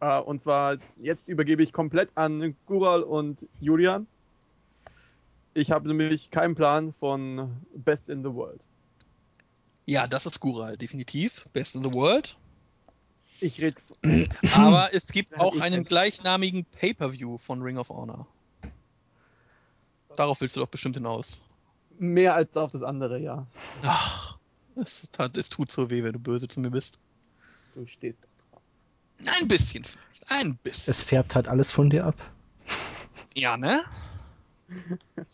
[0.00, 4.06] Äh, und zwar, jetzt übergebe ich komplett an Gural und Julian.
[5.52, 8.64] Ich habe nämlich keinen Plan von Best in the World.
[9.86, 11.46] Ja, das ist Gural, definitiv.
[11.52, 12.36] Best in the World.
[13.40, 13.80] Ich rede.
[14.54, 18.26] Aber es gibt auch ich einen gleichnamigen Pay-Per-View von Ring of Honor.
[20.16, 21.42] Darauf willst du doch bestimmt hinaus.
[21.98, 23.46] Mehr als auf das andere, ja.
[23.82, 24.38] Ach,
[24.76, 26.98] es, tat, es tut so weh, wenn du böse zu mir bist.
[27.74, 28.62] Du stehst da drauf.
[29.40, 30.30] Ein bisschen vielleicht.
[30.30, 30.90] Ein bisschen.
[30.90, 32.16] Es färbt halt alles von dir ab.
[33.34, 33.84] ja, ne?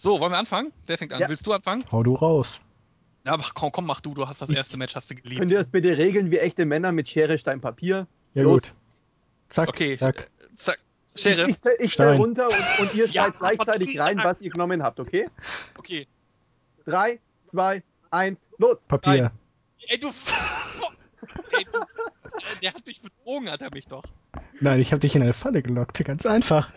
[0.00, 0.72] So, wollen wir anfangen?
[0.86, 1.20] Wer fängt an?
[1.20, 1.28] Ja.
[1.28, 1.84] Willst du anfangen?
[1.90, 2.60] Hau du raus.
[3.24, 4.14] Ja, aber komm, komm, mach du.
[4.14, 5.38] Du hast das erste Match, hast du geliebt.
[5.40, 8.06] Könnt ihr das bitte regeln wie echte Männer mit Schere, Stein, Papier?
[8.34, 8.62] Ja Los.
[8.62, 8.74] gut.
[9.48, 10.30] Zack, Okay, zack.
[10.56, 10.78] Zack.
[11.14, 11.56] Sheriff.
[11.78, 12.16] Ich, ich Stein.
[12.18, 14.18] runter und, und ihr Ja, schreibt gleichzeitig verdammt.
[14.18, 15.28] rein, was ihr genommen habt, okay?
[15.76, 16.06] Okay.
[16.84, 18.82] Drei, zwei, eins, los!
[18.84, 19.32] Papier.
[19.88, 20.08] Ey, du.
[21.52, 21.80] Ey, du,
[22.62, 24.04] der hat mich betrogen, hat er mich doch.
[24.60, 26.02] Nein, ich habe dich in eine Falle gelockt.
[26.04, 26.70] Ganz einfach.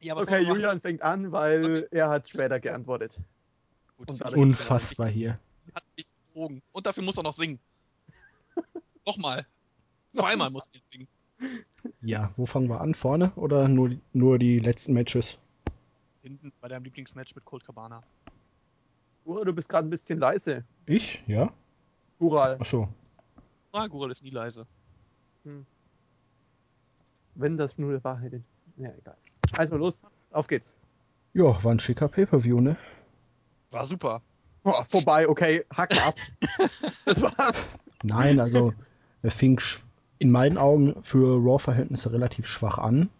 [0.00, 3.18] Ja, Okay, Julian fängt an, weil er hat später geantwortet.
[3.96, 5.38] Gut, Unfassbar hier.
[5.68, 6.62] Er hat mich betrogen.
[6.72, 7.58] Und dafür muss er noch singen.
[9.06, 9.46] Nochmal.
[10.14, 11.08] Zweimal muss er singen.
[12.02, 12.94] Ja, wo fangen wir an?
[12.94, 15.38] Vorne oder nur, nur die letzten Matches?
[16.22, 18.02] Hinten bei deinem Lieblingsmatch mit Colt Cabana.
[19.24, 20.64] Oh, du bist gerade ein bisschen leise.
[20.86, 21.22] Ich?
[21.26, 21.52] Ja?
[22.18, 22.56] Ural.
[22.60, 22.88] Achso.
[23.72, 24.66] Ah, Gural ist nie leise.
[27.34, 28.44] Wenn das nur die Wahrheit ist.
[28.76, 29.16] Ja, egal.
[29.52, 30.02] Also los,
[30.32, 30.72] auf geht's.
[31.34, 32.76] Ja, war ein schicker Pay-Per-View, ne?
[33.70, 34.22] War super.
[34.62, 36.14] Boah, vorbei, okay, hack mal ab.
[37.04, 37.68] das war's.
[38.02, 38.72] Nein, also
[39.22, 39.60] er fing
[40.18, 43.10] in meinen Augen für Raw-Verhältnisse relativ schwach an.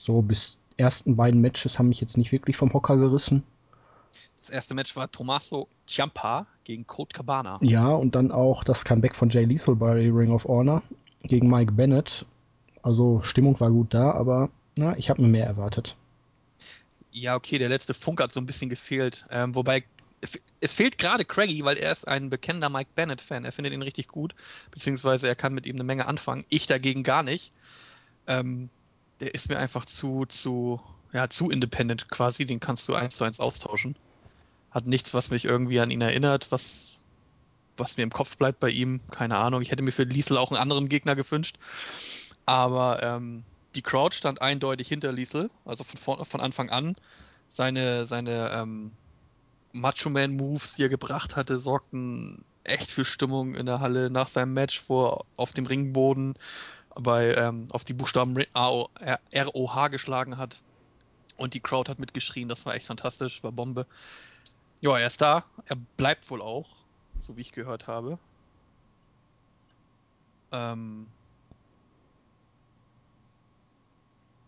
[0.00, 3.42] So bis ersten beiden Matches haben mich jetzt nicht wirklich vom Hocker gerissen.
[4.40, 7.54] Das erste Match war Tommaso Ciampa gegen Colt Cabana.
[7.62, 10.82] Ja, und dann auch das Comeback von Jay Lethal bei Ring of Honor
[11.22, 12.26] gegen Mike Bennett.
[12.82, 15.96] Also Stimmung war gut da, aber na, ich habe mir mehr erwartet.
[17.10, 19.26] Ja, okay, der letzte Funk hat so ein bisschen gefehlt.
[19.30, 19.84] Ähm, wobei,
[20.20, 23.44] es- fehlt gerade Craigie, weil er ist ein bekennender Mike Bennett-Fan.
[23.44, 24.34] Er findet ihn richtig gut,
[24.70, 26.44] beziehungsweise er kann mit ihm eine Menge anfangen.
[26.48, 27.52] Ich dagegen gar nicht.
[28.26, 28.70] Ähm,
[29.20, 30.80] der ist mir einfach zu, zu,
[31.12, 32.46] ja, zu independent quasi.
[32.46, 33.96] Den kannst du eins zu eins austauschen.
[34.70, 36.98] Hat nichts, was mich irgendwie an ihn erinnert, was,
[37.76, 39.02] was mir im Kopf bleibt bei ihm.
[39.10, 39.62] Keine Ahnung.
[39.62, 41.58] Ich hätte mir für Liesel auch einen anderen Gegner gewünscht.
[42.46, 43.44] Aber ähm,
[43.74, 46.96] die Crowd stand eindeutig hinter Liesel, also von, von Anfang an.
[47.48, 48.92] Seine, seine ähm,
[49.72, 54.28] Macho Man Moves, die er gebracht hatte, sorgten echt für Stimmung in der Halle nach
[54.28, 56.34] seinem Match, wo er auf dem Ringboden
[56.94, 58.88] bei, ähm, auf die Buchstaben R-O-
[59.30, 60.60] R-O-H geschlagen hat.
[61.36, 63.86] Und die Crowd hat mitgeschrien, das war echt fantastisch, war Bombe.
[64.80, 66.68] Ja, er ist da, er bleibt wohl auch,
[67.20, 68.18] so wie ich gehört habe.
[70.52, 71.08] Ähm,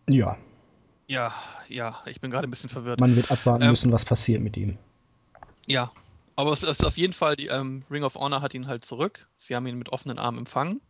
[0.08, 0.36] Ja,
[1.06, 1.32] ja,
[1.68, 3.00] ja, ich bin gerade ein bisschen verwirrt.
[3.00, 4.78] man wird abwarten Ähm, müssen, was passiert mit ihm.
[5.66, 5.90] Ja,
[6.36, 9.28] aber es ist auf jeden Fall, die ähm, Ring of Honor hat ihn halt zurück.
[9.36, 10.80] Sie haben ihn mit offenen Armen empfangen.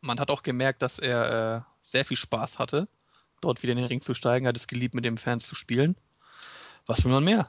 [0.00, 2.88] Man hat auch gemerkt, dass er äh, sehr viel Spaß hatte,
[3.40, 5.96] dort wieder in den Ring zu steigen, hat es geliebt, mit den Fans zu spielen.
[6.86, 7.48] Was will man mehr?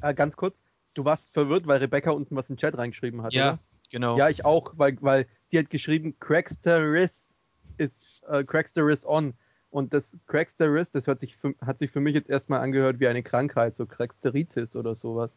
[0.00, 0.64] Äh, ganz kurz,
[0.94, 3.58] du warst verwirrt, weil Rebecca unten was in den Chat reingeschrieben hat, ja, oder?
[3.90, 4.16] genau.
[4.18, 7.34] Ja, ich auch, weil, weil sie hat geschrieben, Cracksteris
[7.76, 9.34] ist äh, Cracksteris on.
[9.76, 13.08] Und das Cracksteris, das hört sich für, hat sich für mich jetzt erstmal angehört wie
[13.08, 15.30] eine Krankheit, so Cracksteritis oder sowas.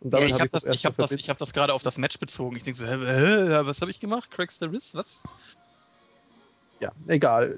[0.00, 1.72] Und ja, ich hab habe ich's das, ich hab mal das, ich hab das gerade
[1.72, 2.56] auf das Match bezogen.
[2.56, 4.28] Ich denke so, hä, hä, was habe ich gemacht?
[4.32, 4.96] Cracks the Wrist?
[4.96, 5.22] Was?
[6.80, 7.56] Ja, egal.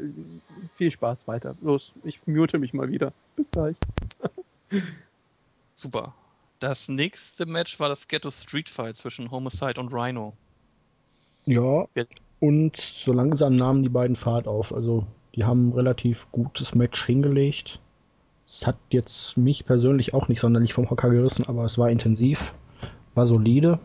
[0.76, 1.54] Viel Spaß weiter.
[1.62, 3.14] Los, ich mute mich mal wieder.
[3.34, 3.76] Bis gleich.
[5.76, 6.14] Super.
[6.60, 10.34] Das nächste Match war das Ghetto Street Fight zwischen Homicide und Rhino.
[11.46, 12.04] Ja, Ja.
[12.40, 14.74] und so langsam nahmen die beiden Fahrt auf.
[14.74, 15.06] Also,
[15.38, 17.78] die haben ein relativ gutes Match hingelegt.
[18.48, 22.52] Es hat jetzt mich persönlich auch nicht sonderlich vom Hocker gerissen, aber es war intensiv,
[23.14, 23.78] war solide.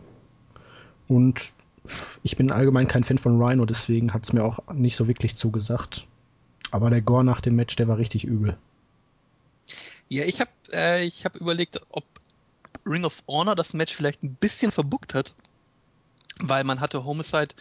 [1.06, 1.52] Und
[2.24, 5.36] ich bin allgemein kein Fan von Rhino, deswegen hat es mir auch nicht so wirklich
[5.36, 6.08] zugesagt.
[6.72, 8.56] Aber der Gore nach dem Match, der war richtig übel.
[10.08, 12.02] Ja, ich habe äh, hab überlegt, ob
[12.84, 15.32] Ring of Honor das Match vielleicht ein bisschen verbuckt hat,
[16.40, 17.54] weil man hatte Homicide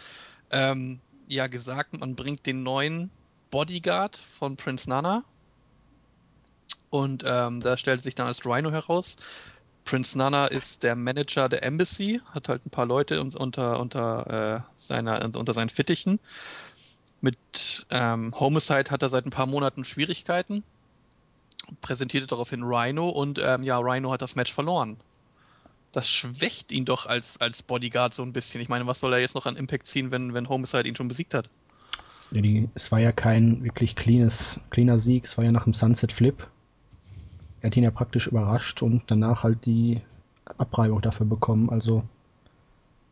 [0.49, 3.11] ähm, ja gesagt, man bringt den neuen
[3.53, 5.23] Bodyguard von Prince Nana
[6.89, 9.15] und ähm, da stellt sich dann als Rhino heraus.
[9.85, 14.65] Prince Nana ist der Manager der Embassy, hat halt ein paar Leute un- unter, unter,
[14.65, 16.19] äh, seiner, unter seinen Fittichen.
[17.21, 20.63] Mit ähm, Homicide hat er seit ein paar Monaten Schwierigkeiten
[21.81, 24.97] präsentierte daraufhin Rhino und ähm, ja, Rhino hat das Match verloren.
[25.91, 28.61] Das schwächt ihn doch als, als Bodyguard so ein bisschen.
[28.61, 31.07] Ich meine, was soll er jetzt noch an Impact ziehen, wenn, wenn Homicide ihn schon
[31.07, 31.49] besiegt hat?
[32.33, 36.11] Die, es war ja kein wirklich cleanes, cleaner Sieg, es war ja nach dem Sunset
[36.11, 36.47] Flip.
[37.61, 40.01] Er hat ihn ja praktisch überrascht und danach halt die
[40.57, 41.69] Abreibung dafür bekommen.
[41.69, 42.03] Also,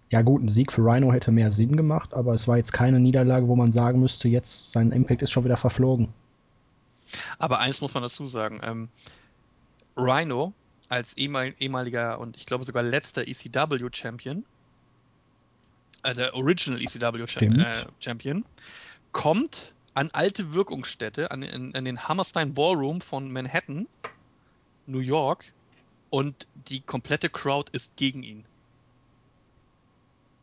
[0.10, 2.99] ja gut, ein Sieg für Rhino hätte mehr Sinn gemacht, aber es war jetzt keine
[2.99, 6.10] Niederlage, wo man sagen müsste, jetzt sein Impact ist schon wieder verflogen.
[7.38, 8.60] Aber eins muss man dazu sagen.
[8.64, 8.89] Ähm,
[9.95, 10.53] Rhino
[10.89, 14.43] als ehemal, ehemaliger und ich glaube sogar letzter ECW-Champion,
[16.03, 17.60] äh, der Original ECW Stimmt.
[17.60, 18.43] äh, Champion,
[19.12, 23.88] kommt an alte Wirkungsstätte, an, an, an den Hammerstein Ballroom von Manhattan,
[24.88, 25.54] New York,
[26.10, 28.46] und die komplette Crowd ist gegen ihn.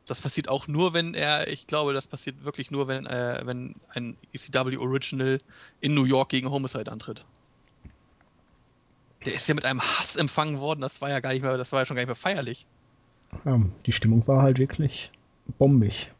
[0.06, 3.74] Das passiert auch nur, wenn er, ich glaube, das passiert wirklich nur, wenn, äh, wenn
[3.90, 5.40] ein ECW Original
[5.82, 7.26] in New York gegen Homicide antritt.
[9.26, 11.72] Der ist ja mit einem Hass empfangen worden, das war ja gar nicht mehr, das
[11.72, 12.66] war ja schon gar nicht mehr feierlich.
[13.44, 15.10] Ja, die Stimmung war halt wirklich
[15.58, 16.10] bombig.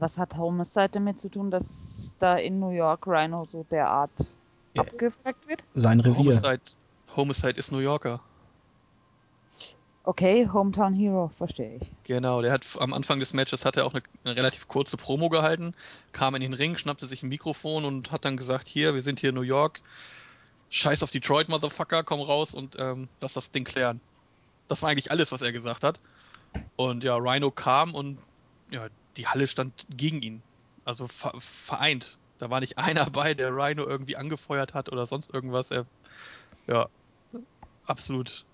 [0.00, 4.10] Was hat Homicide damit zu tun, dass da in New York Rhino so derart
[4.74, 4.82] Ja.
[4.82, 5.62] abgefragt wird?
[5.74, 6.16] Sein Revier.
[6.16, 6.60] Homicide,
[7.14, 8.20] Homicide ist New Yorker.
[10.04, 11.92] Okay, Hometown Hero, verstehe ich.
[12.04, 15.28] Genau, der hat am Anfang des Matches hat er auch eine, eine relativ kurze Promo
[15.28, 15.74] gehalten,
[16.12, 19.20] kam in den Ring, schnappte sich ein Mikrofon und hat dann gesagt, hier, wir sind
[19.20, 19.82] hier in New York,
[20.70, 24.00] scheiß auf Detroit, Motherfucker, komm raus und ähm, lass das Ding klären.
[24.68, 26.00] Das war eigentlich alles, was er gesagt hat.
[26.76, 28.18] Und ja, Rhino kam und
[28.70, 30.42] ja, die Halle stand gegen ihn.
[30.84, 32.18] Also ver vereint.
[32.38, 35.70] Da war nicht einer bei, der Rhino irgendwie angefeuert hat oder sonst irgendwas.
[35.70, 35.86] Er,
[36.66, 36.88] ja,
[37.86, 38.44] absolut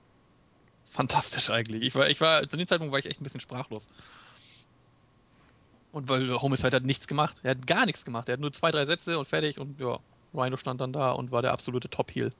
[0.86, 1.82] fantastisch eigentlich.
[1.82, 3.86] Ich war, ich war, zu dem Zeitpunkt war ich echt ein bisschen sprachlos.
[5.92, 7.36] Und weil Homicide hat nichts gemacht.
[7.42, 8.28] Er hat gar nichts gemacht.
[8.28, 9.98] Er hat nur zwei, drei Sätze und fertig und ja,
[10.34, 12.32] Rhino stand dann da und war der absolute Top-Heel.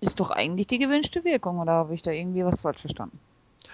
[0.00, 3.18] Ist doch eigentlich die gewünschte Wirkung, oder habe ich da irgendwie was falsch verstanden?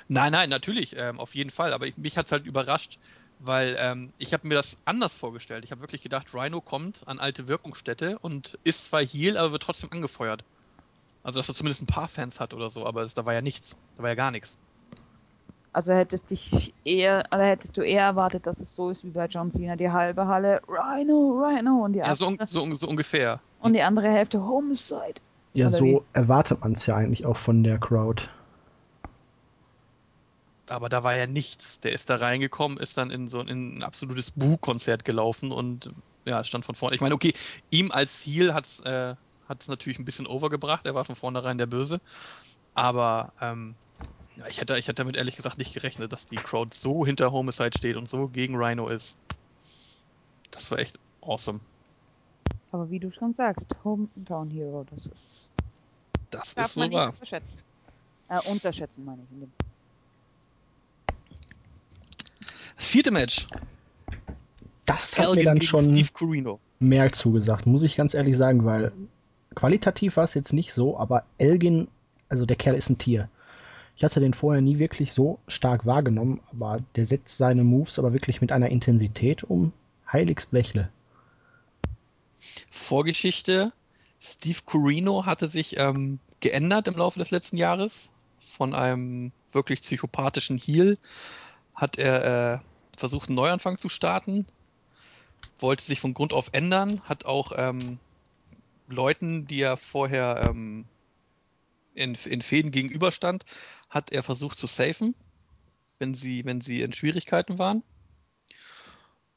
[0.09, 1.73] Nein, nein, natürlich, ähm, auf jeden Fall.
[1.73, 2.98] Aber ich, mich hat es halt überrascht,
[3.39, 5.65] weil ähm, ich habe mir das anders vorgestellt.
[5.65, 9.62] Ich habe wirklich gedacht, Rhino kommt an alte Wirkungsstätte und ist zwar Heal, aber wird
[9.62, 10.44] trotzdem angefeuert.
[11.23, 13.43] Also, dass er zumindest ein paar Fans hat oder so, aber das, da war ja
[13.43, 13.77] nichts.
[13.97, 14.59] Da war ja gar nichts.
[15.73, 19.27] Also hättest dich eher, also hättest du eher erwartet, dass es so ist wie bei
[19.27, 22.89] John Cena, die halbe Halle Rhino, Rhino und die, Ja, so, un- andere, so, so
[22.89, 23.40] ungefähr.
[23.59, 25.20] und die andere Hälfte Homicide.
[25.52, 28.23] Ja, Oder so erwartet man es ja eigentlich auch von der Crowd.
[30.69, 31.81] Aber da war ja nichts.
[31.81, 35.90] Der ist da reingekommen, ist dann in so in ein absolutes Boo-Konzert gelaufen und
[36.24, 36.95] ja, stand von vorne.
[36.95, 37.32] Ich meine, okay,
[37.70, 39.15] ihm als Ziel hat's äh,
[39.49, 40.85] hat's natürlich ein bisschen overgebracht.
[40.86, 42.01] Er war von vornherein der Böse.
[42.74, 43.77] Aber ähm,
[44.36, 47.32] ja, ich hätte, ich hätte damit ehrlich gesagt nicht gerechnet, dass die Crowd so hinter
[47.32, 49.16] Homicide steht und so gegen Rhino ist.
[50.51, 51.61] Das war echt awesome.
[52.70, 55.49] Aber wie du schon sagst, Hometown Hero, das ist.
[56.31, 57.11] Das Darf ist man wohl nicht wahr.
[57.11, 57.59] unterschätzen.
[58.28, 59.31] Äh, unterschätzen meine ich.
[59.31, 59.53] in dem-
[62.78, 63.46] Das vierte Match.
[64.86, 66.09] Das hat mir Elgin dann gegen schon
[66.78, 68.92] mehr zugesagt, muss ich ganz ehrlich sagen, weil
[69.55, 71.88] qualitativ war es jetzt nicht so, aber Elgin,
[72.28, 73.28] also der Kerl ist ein Tier.
[73.96, 78.12] Ich hatte den vorher nie wirklich so stark wahrgenommen, aber der setzt seine Moves aber
[78.12, 79.72] wirklich mit einer Intensität um.
[80.10, 80.88] Heiligs Blechle.
[82.70, 83.72] Vorgeschichte.
[84.20, 88.10] Steve Corino hatte sich ähm, geändert im Laufe des letzten Jahres.
[88.40, 90.96] Von einem wirklich psychopathischen Heel
[91.78, 92.59] hat er äh,
[92.98, 94.46] versucht, einen Neuanfang zu starten.
[95.60, 97.00] Wollte sich von Grund auf ändern.
[97.05, 97.98] Hat auch ähm,
[98.88, 100.86] Leuten, die er vorher ähm,
[101.94, 103.44] in, in Fäden gegenüberstand,
[103.88, 105.14] hat er versucht zu safen,
[106.00, 107.84] wenn sie, wenn sie in Schwierigkeiten waren.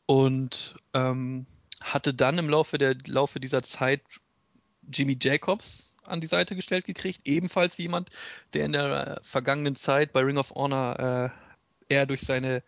[0.08, 1.46] Und ähm,
[1.80, 4.02] hatte dann im Laufe, der, Laufe dieser Zeit
[4.92, 7.22] Jimmy Jacobs an die Seite gestellt gekriegt.
[7.26, 8.10] Ebenfalls jemand,
[8.54, 11.51] der in der äh, vergangenen Zeit bei Ring of Honor äh,
[11.92, 12.64] eher durch seine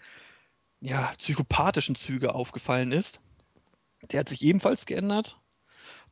[0.81, 3.21] ja, psychopathischen Züge aufgefallen ist.
[4.11, 5.39] Der hat sich ebenfalls geändert.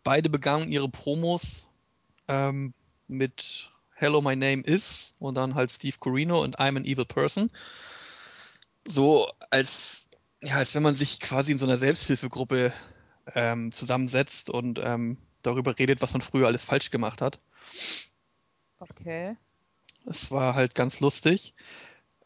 [0.03, 1.67] Beide begannen ihre Promos
[2.27, 2.73] ähm,
[3.07, 7.51] mit Hello, my name is und dann halt Steve Corino und I'm an evil person.
[8.88, 10.07] So als,
[10.41, 12.73] ja, als wenn man sich quasi in so einer Selbsthilfegruppe
[13.35, 17.39] ähm, zusammensetzt und ähm, darüber redet, was man früher alles falsch gemacht hat.
[18.79, 19.35] Okay.
[20.05, 21.53] Es war halt ganz lustig.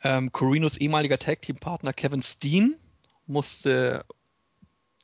[0.05, 2.75] Ähm, Corinos ehemaliger Tag-Team-Partner Kevin Steen
[3.25, 4.05] musste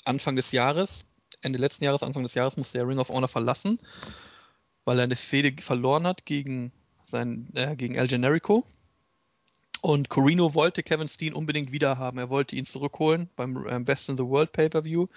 [0.06, 1.08] Anfang des Jahres,
[1.42, 3.80] Ende letzten Jahres, Anfang des Jahres, musste er Ring of Honor verlassen,
[4.86, 6.72] weil er eine Fehde verloren hat gegen,
[7.08, 8.64] sein, äh, gegen El Generico.
[9.82, 12.20] Und Corino wollte Kevin Steen unbedingt wieder haben.
[12.20, 15.08] Er wollte ihn zurückholen beim ähm, Best in the World Pay-Per-View.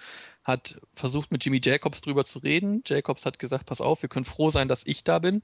[0.43, 2.81] Hat versucht mit Jimmy Jacobs drüber zu reden.
[2.87, 5.43] Jacobs hat gesagt, pass auf, wir können froh sein, dass ich da bin.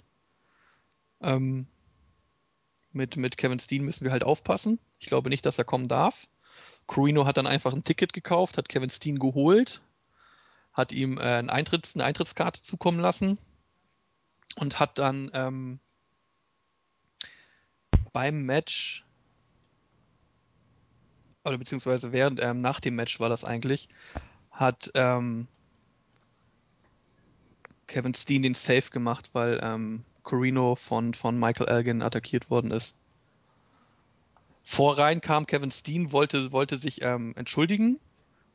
[1.22, 1.68] Ähm,
[2.94, 4.80] mit, mit Kevin Steen müssen wir halt aufpassen.
[5.00, 6.28] Ich glaube nicht, dass er kommen darf.
[6.88, 9.82] Corino hat dann einfach ein Ticket gekauft, hat Kevin Steen geholt,
[10.74, 13.38] hat ihm äh, ein Eintritts, eine Eintrittskarte zukommen lassen
[14.56, 15.80] und hat dann ähm,
[18.12, 19.06] beim Match
[21.44, 23.90] oder beziehungsweise während ähm, nach dem Match war das eigentlich,
[24.52, 25.48] hat ähm,
[27.88, 32.96] Kevin Steen den Safe gemacht, weil ähm, Corino von, von Michael Elgin attackiert worden ist.
[34.64, 38.00] Vorrein kam Kevin Steen, wollte, wollte sich ähm, entschuldigen,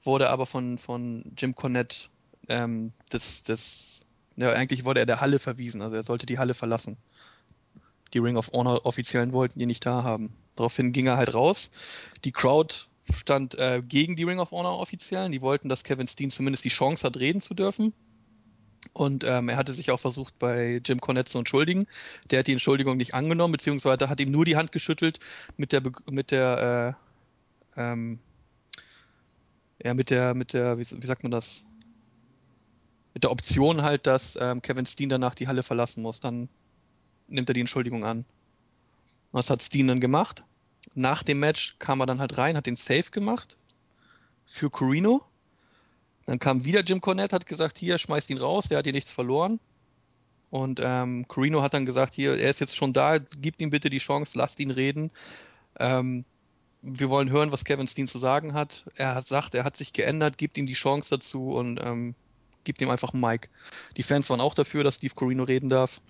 [0.04, 2.08] wurde aber von, von Jim Cornette
[2.48, 4.04] ähm, das, das,
[4.36, 6.96] ja, eigentlich wurde er der Halle verwiesen, also er sollte die Halle verlassen.
[8.14, 10.32] Die Ring of Honor Offiziellen wollten ihn nicht da haben.
[10.54, 11.70] Daraufhin ging er halt raus.
[12.24, 12.74] Die Crowd
[13.12, 15.32] stand äh, gegen die Ring of Honor Offiziellen.
[15.32, 17.92] Die wollten, dass Kevin Steen zumindest die Chance hat, reden zu dürfen.
[18.92, 21.86] Und ähm, er hatte sich auch versucht, bei Jim Cornette zu entschuldigen.
[22.30, 25.18] Der hat die Entschuldigung nicht angenommen, beziehungsweise hat ihm nur die Hand geschüttelt
[25.56, 26.96] mit der, mit der,
[27.76, 28.18] äh, ähm,
[29.82, 31.66] ja, mit der, mit der, wie, wie sagt man das?
[33.14, 36.20] Mit der Option halt, dass ähm, Kevin Steen danach die Halle verlassen muss.
[36.20, 36.48] Dann
[37.28, 38.24] nimmt er die Entschuldigung an.
[39.32, 40.44] Was hat Steen dann gemacht?
[40.94, 43.58] Nach dem Match kam er dann halt rein, hat den Safe gemacht
[44.46, 45.24] für Corino.
[46.26, 49.10] Dann kam wieder Jim Cornette, hat gesagt, hier, schmeißt ihn raus, der hat hier nichts
[49.10, 49.60] verloren.
[50.50, 53.90] Und ähm, Corino hat dann gesagt, hier, er ist jetzt schon da, gibt ihm bitte
[53.90, 55.10] die Chance, lasst ihn reden.
[55.78, 56.24] Ähm,
[56.82, 58.84] wir wollen hören, was Kevin Steen zu sagen hat.
[58.94, 62.14] Er sagt, er hat sich geändert, gibt ihm die Chance dazu und ähm,
[62.64, 63.48] gibt ihm einfach einen Mic.
[63.96, 66.00] Die Fans waren auch dafür, dass Steve Corino reden darf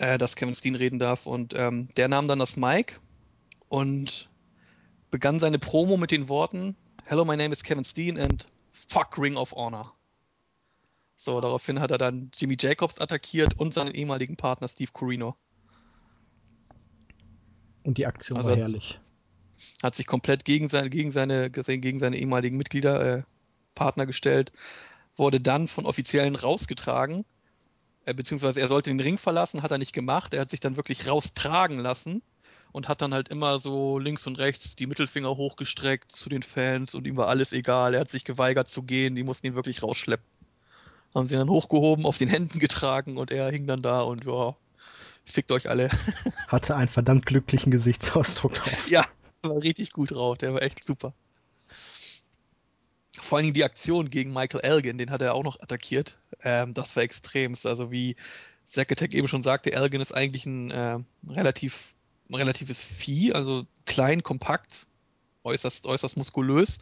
[0.00, 1.26] äh, dass Kevin Steen reden darf.
[1.26, 2.98] Und ähm, der nahm dann das Mic
[3.68, 4.28] und
[5.10, 6.74] begann seine Promo mit den Worten:
[7.10, 9.90] Hello, my name is Kevin Steen and fuck Ring of Honor.
[11.16, 15.34] So, daraufhin hat er dann Jimmy Jacobs attackiert und seinen ehemaligen Partner Steve Corino.
[17.82, 19.00] Und die Aktion also war herrlich.
[19.82, 23.22] Hat sich komplett gegen seine, gegen seine, gegen seine ehemaligen Mitglieder, äh,
[23.74, 24.52] Partner gestellt,
[25.16, 27.24] wurde dann von Offiziellen rausgetragen
[28.04, 30.32] äh, beziehungsweise er sollte den Ring verlassen, hat er nicht gemacht.
[30.32, 32.22] Er hat sich dann wirklich raustragen lassen
[32.72, 36.94] und hat dann halt immer so links und rechts die Mittelfinger hochgestreckt zu den Fans
[36.94, 37.94] und ihm war alles egal.
[37.94, 40.26] Er hat sich geweigert zu gehen, die mussten ihn wirklich rausschleppen.
[41.14, 44.54] Haben sie dann hochgehoben, auf den Händen getragen und er hing dann da und ja,
[45.24, 45.90] fickt euch alle.
[46.48, 48.86] Hatte einen verdammt glücklichen Gesichtsausdruck drauf.
[48.90, 49.06] Ja,
[49.42, 51.12] war richtig gut drauf, der war echt super.
[53.18, 56.18] Vor allen Dingen die Aktion gegen Michael Elgin, den hat er auch noch attackiert.
[56.42, 57.66] Ähm, das war extremst.
[57.66, 58.16] Also wie
[58.68, 61.94] Zack eben schon sagte, Elgin ist eigentlich ein äh, relativ
[62.30, 64.86] ein relatives Vieh, also klein, kompakt,
[65.44, 66.78] äußerst, äußerst muskulös.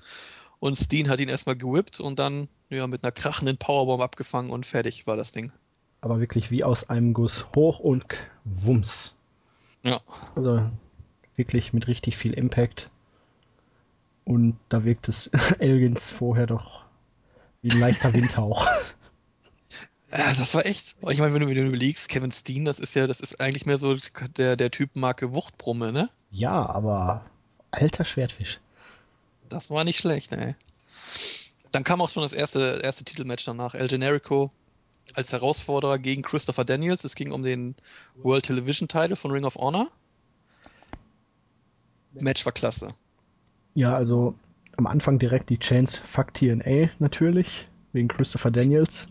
[0.61, 4.66] Und Steen hat ihn erstmal gewippt und dann ja, mit einer krachenden Powerbomb abgefangen und
[4.66, 5.53] fertig war das Ding.
[6.01, 8.05] Aber wirklich wie aus einem Guss hoch und
[8.45, 9.15] wumms.
[9.83, 10.01] Ja.
[10.35, 10.69] Also
[11.37, 12.91] wirklich mit richtig viel Impact.
[14.25, 16.85] Und da wirkt es Elgins vorher doch
[17.62, 18.66] wie ein leichter Windhauch.
[20.10, 20.97] Ja, das war echt.
[21.09, 23.76] Ich meine, wenn du mir überlegst, Kevin Steen, das ist ja, das ist eigentlich mehr
[23.76, 23.97] so
[24.36, 26.09] der, der Typenmarke Wuchtbrumme, ne?
[26.30, 27.24] Ja, aber
[27.70, 28.60] alter Schwertfisch.
[29.48, 30.55] Das war nicht schlecht, ey.
[31.72, 33.74] Dann kam auch schon das erste, erste Titelmatch danach.
[33.74, 34.51] El Generico
[35.14, 37.05] als Herausforderer gegen Christopher Daniels.
[37.05, 37.74] Es ging um den
[38.16, 39.90] World Television Title von Ring of Honor.
[42.12, 42.94] Match war klasse.
[43.74, 44.35] Ja, also
[44.76, 49.06] am Anfang direkt die Chance Fuck TNA natürlich, wegen Christopher Daniels,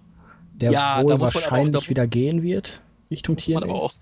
[0.60, 2.82] der ja, wohl wahrscheinlich auch, wieder muss, gehen wird
[3.12, 3.62] Richtung TNA.
[3.62, 3.94] Man auch,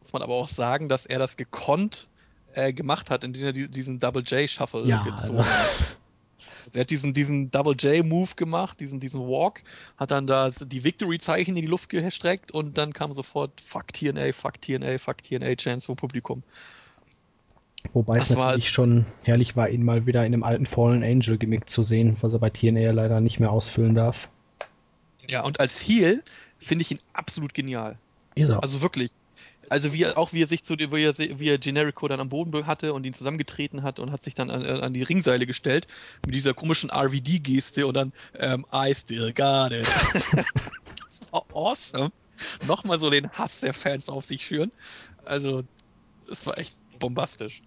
[0.00, 2.08] muss man aber auch sagen, dass er das gekonnt
[2.54, 5.38] äh, gemacht hat, indem er diesen Double J-Shuffle ja, gezogen also.
[5.38, 5.46] hat.
[5.46, 5.96] Also
[6.74, 9.62] er hat diesen, diesen Double J-Move gemacht, diesen, diesen Walk,
[9.96, 14.32] hat dann da die Victory-Zeichen in die Luft gestreckt und dann kam sofort Fuck TNA,
[14.32, 16.42] Fuck TNA, Fuck TNA Chance vom Publikum.
[17.92, 21.38] Wobei das es natürlich schon herrlich war, ihn mal wieder in einem alten Fallen Angel
[21.38, 24.28] Gimmick zu sehen, was er bei TNA leider nicht mehr ausfüllen darf.
[25.28, 26.22] Ja, und als Heel
[26.58, 27.98] finde ich ihn absolut genial.
[28.34, 28.62] Ist er.
[28.62, 29.10] Also wirklich.
[29.68, 32.28] Also wie er, auch wie er sich zu wie er, wie er Generico dann am
[32.28, 35.88] Boden hatte und ihn zusammengetreten hat und hat sich dann an, an die Ringseile gestellt
[36.24, 39.86] mit dieser komischen RVD-Geste und dann ähm, I still got it.
[41.18, 42.12] das war awesome.
[42.66, 44.70] Nochmal so den Hass der Fans auf sich schüren.
[45.24, 45.64] Also,
[46.28, 47.62] das war echt bombastisch.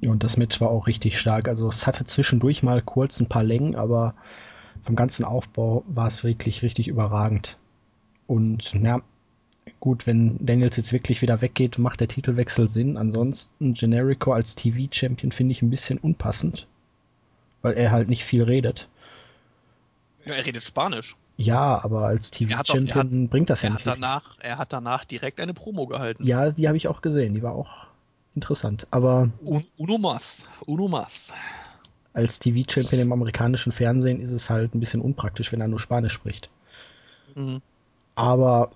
[0.00, 1.48] Ja, und das Match war auch richtig stark.
[1.48, 4.14] Also es hatte zwischendurch mal kurz ein paar Längen, aber
[4.82, 7.56] vom ganzen Aufbau war es wirklich richtig überragend.
[8.26, 9.00] Und ja,
[9.80, 12.96] gut, wenn Daniels jetzt wirklich wieder weggeht, macht der Titelwechsel Sinn.
[12.96, 16.66] Ansonsten Generico als TV-Champion finde ich ein bisschen unpassend,
[17.62, 18.88] weil er halt nicht viel redet.
[20.24, 21.16] Ja, er redet Spanisch.
[21.36, 23.86] Ja, aber als TV-Champion bringt das ja nicht.
[23.86, 26.26] Danach, er hat danach direkt eine Promo gehalten.
[26.26, 27.34] Ja, die habe ich auch gesehen.
[27.34, 27.86] Die war auch
[28.34, 28.86] interessant.
[28.90, 29.30] Aber.
[29.78, 30.48] Uno mas.
[30.66, 31.28] Uno mas.
[32.12, 36.12] Als TV-Champion im amerikanischen Fernsehen ist es halt ein bisschen unpraktisch, wenn er nur Spanisch
[36.12, 36.50] spricht.
[37.34, 37.62] Mhm.
[38.14, 38.70] Aber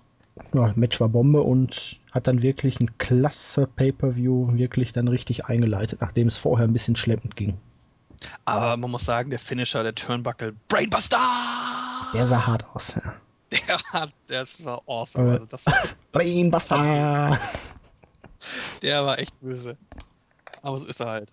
[0.53, 6.01] ja, Match war Bombe und hat dann wirklich ein klasse Pay-Per-View wirklich dann richtig eingeleitet,
[6.01, 7.59] nachdem es vorher ein bisschen schleppend ging.
[8.45, 11.19] Aber man muss sagen, der Finisher, der Turnbuckle, Brainbuster!
[12.13, 13.15] Der sah hart aus, ja.
[13.51, 15.33] Der, hat, das war awesome.
[15.33, 15.63] Also das
[16.13, 17.39] Brainbuster!
[18.83, 19.77] Der war echt böse.
[20.63, 21.33] Aber so ist er halt.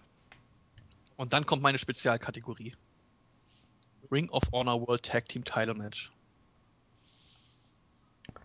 [1.22, 2.74] Und dann kommt meine Spezialkategorie.
[4.12, 6.12] Ring of Honor World Tag Team Title Match.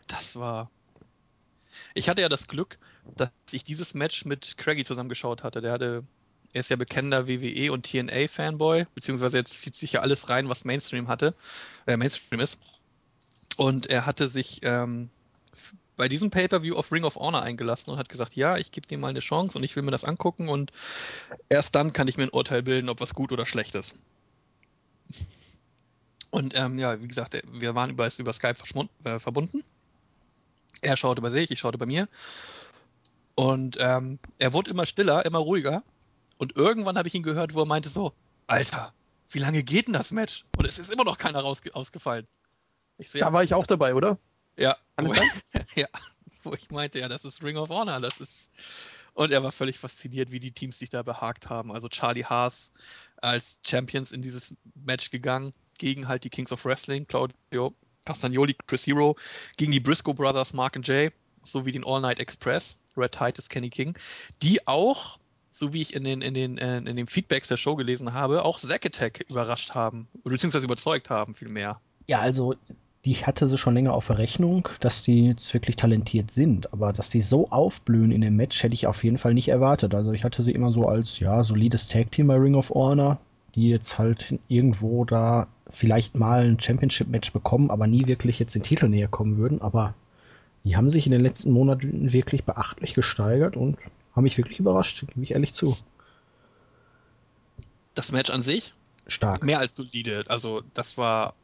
[0.08, 0.70] Das war.
[1.94, 2.78] Ich hatte ja das Glück,
[3.16, 5.62] dass ich dieses Match mit Craigie zusammengeschaut hatte.
[5.62, 6.04] Der hatte,
[6.52, 10.50] er ist ja bekennender WWE und TNA Fanboy, beziehungsweise jetzt zieht sich ja alles rein,
[10.50, 11.34] was Mainstream hatte,
[11.86, 12.58] äh, Mainstream ist.
[13.56, 15.08] Und er hatte sich ähm,
[15.96, 18.98] bei diesem Pay-Per-View auf Ring of Honor eingelassen und hat gesagt, ja, ich gebe dir
[18.98, 20.72] mal eine Chance und ich will mir das angucken und
[21.48, 23.94] erst dann kann ich mir ein Urteil bilden, ob was gut oder schlecht ist.
[26.30, 28.56] Und ähm, ja, wie gesagt, wir waren über, über Skype
[29.04, 29.64] äh, verbunden.
[30.82, 32.08] Er schaute bei sich, ich schaute bei mir.
[33.34, 35.82] Und ähm, er wurde immer stiller, immer ruhiger.
[36.38, 38.12] Und irgendwann habe ich ihn gehört, wo er meinte so,
[38.46, 38.92] Alter,
[39.30, 40.44] wie lange geht denn das Match?
[40.58, 42.26] Und es ist immer noch keiner raus ausgefallen.
[42.98, 44.18] So, ja, da war ich auch dabei, oder?
[44.56, 44.76] Ja.
[44.96, 45.12] Wo,
[45.74, 45.88] ja,
[46.42, 48.48] wo ich meinte, ja, das ist Ring of Honor, das ist.
[49.14, 51.72] Und er war völlig fasziniert, wie die Teams sich da behagt haben.
[51.72, 52.70] Also Charlie Haas
[53.22, 57.74] als Champions in dieses Match gegangen, gegen halt die Kings of Wrestling, Claudio
[58.04, 59.16] Castagnoli, Chris Hero,
[59.56, 61.10] gegen die Briscoe Brothers, Mark und Jay,
[61.44, 63.98] sowie den All Night Express, Red Titus, Kenny King,
[64.42, 65.18] die auch,
[65.52, 68.44] so wie ich in den, in den, äh, in den Feedbacks der Show gelesen habe,
[68.44, 71.80] auch Zack Attack überrascht haben, beziehungsweise überzeugt haben, vielmehr.
[72.06, 72.54] Ja, also
[73.06, 76.72] die hatte sie schon länger auf der Rechnung, dass die jetzt wirklich talentiert sind.
[76.72, 79.94] Aber dass die so aufblühen in dem Match, hätte ich auf jeden Fall nicht erwartet.
[79.94, 83.18] Also ich hatte sie immer so als, ja, solides Tag-Team bei Ring of Honor,
[83.54, 88.64] die jetzt halt irgendwo da vielleicht mal ein Championship-Match bekommen, aber nie wirklich jetzt den
[88.64, 89.62] Titel näher kommen würden.
[89.62, 89.94] Aber
[90.64, 93.78] die haben sich in den letzten Monaten wirklich beachtlich gesteigert und
[94.16, 95.76] haben mich wirklich überrascht, gebe ich ehrlich zu.
[97.94, 98.74] Das Match an sich?
[99.06, 99.44] Stark.
[99.44, 100.24] Mehr als solide.
[100.26, 101.34] Also das war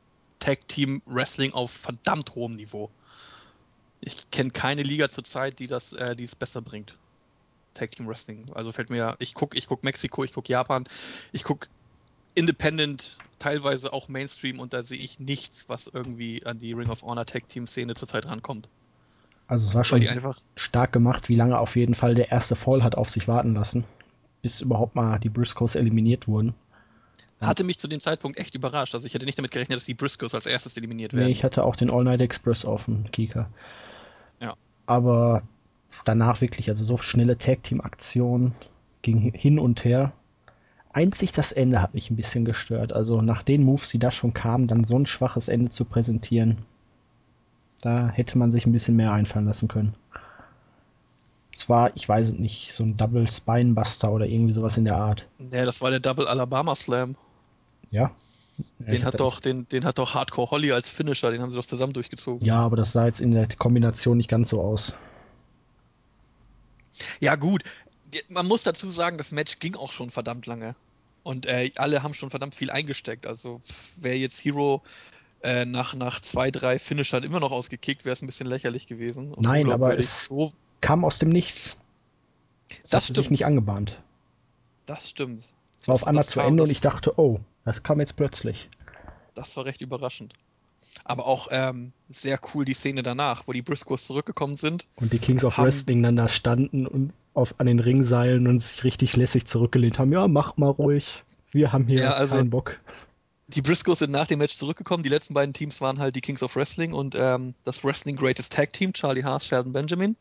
[0.42, 2.90] Tag Team Wrestling auf verdammt hohem Niveau.
[4.00, 6.96] Ich kenne keine Liga zurzeit, die das, äh, die es besser bringt.
[7.74, 8.50] Tag Team Wrestling.
[8.52, 10.88] Also fällt mir, ich gucke ich guck Mexiko, ich gucke Japan,
[11.30, 11.68] ich gucke
[12.34, 17.02] Independent, teilweise auch Mainstream und da sehe ich nichts, was irgendwie an die Ring of
[17.02, 18.68] Honor Tag Team Szene zurzeit rankommt.
[19.46, 20.04] Also es war schon
[20.56, 23.84] stark gemacht, wie lange auf jeden Fall der erste Fall hat auf sich warten lassen,
[24.42, 26.54] bis überhaupt mal die Briscoes eliminiert wurden.
[27.46, 28.94] Hatte mich zu dem Zeitpunkt echt überrascht.
[28.94, 31.26] Also ich hätte nicht damit gerechnet, dass die Briscoes als erstes eliminiert werden.
[31.26, 33.48] Nee, ich hatte auch den All Night Express auf dem Kika.
[34.40, 34.54] Ja.
[34.86, 35.42] Aber
[36.04, 38.54] danach wirklich, also so schnelle Tag-Team-Aktionen
[39.02, 40.12] ging hin und her.
[40.92, 42.92] Einzig das Ende hat mich ein bisschen gestört.
[42.92, 46.58] Also nach den Moves, die da schon kamen, dann so ein schwaches Ende zu präsentieren,
[47.80, 49.94] da hätte man sich ein bisschen mehr einfallen lassen können.
[51.54, 55.26] Zwar, ich weiß es nicht, so ein Double Spinebuster oder irgendwie sowas in der Art.
[55.38, 57.16] Nee, das war der Double Alabama Slam.
[57.92, 58.10] Ja.
[58.78, 61.66] Den hat, doch, den, den hat doch Hardcore Holly als Finisher, den haben sie doch
[61.66, 62.44] zusammen durchgezogen.
[62.46, 64.92] Ja, aber das sah jetzt in der Kombination nicht ganz so aus.
[67.20, 67.62] Ja, gut.
[68.28, 70.74] Man muss dazu sagen, das Match ging auch schon verdammt lange.
[71.22, 73.26] Und äh, alle haben schon verdammt viel eingesteckt.
[73.26, 73.60] Also,
[73.96, 74.82] wer jetzt Hero
[75.42, 79.32] äh, nach, nach zwei, drei Finishern immer noch ausgekickt, wäre es ein bisschen lächerlich gewesen.
[79.32, 81.84] Und Nein, aber es so kam aus dem Nichts.
[82.82, 84.00] Es das hat sich nicht angebahnt.
[84.86, 85.44] Das stimmt.
[85.78, 88.68] Es war auf einmal zu Ende und ich dachte, oh, das kam jetzt plötzlich.
[89.34, 90.34] Das war recht überraschend.
[91.04, 94.86] Aber auch ähm, sehr cool die Szene danach, wo die Briscoes zurückgekommen sind.
[94.96, 98.84] Und die Kings of Wrestling dann da standen und auf, an den Ringseilen und sich
[98.84, 100.12] richtig lässig zurückgelehnt haben.
[100.12, 101.24] Ja, mach mal ruhig.
[101.50, 102.78] Wir haben hier ja, also, keinen Bock.
[103.48, 105.02] Die Briscoes sind nach dem Match zurückgekommen.
[105.02, 108.52] Die letzten beiden Teams waren halt die Kings of Wrestling und ähm, das Wrestling Greatest
[108.52, 110.16] Tag Team, Charlie Haas, Sheldon Benjamin.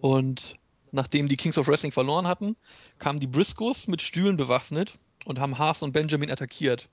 [0.00, 0.54] Und
[0.90, 2.56] nachdem die Kings of Wrestling verloren hatten,
[2.98, 6.88] kamen die Briscoes mit Stühlen bewaffnet und haben Haas und Benjamin attackiert.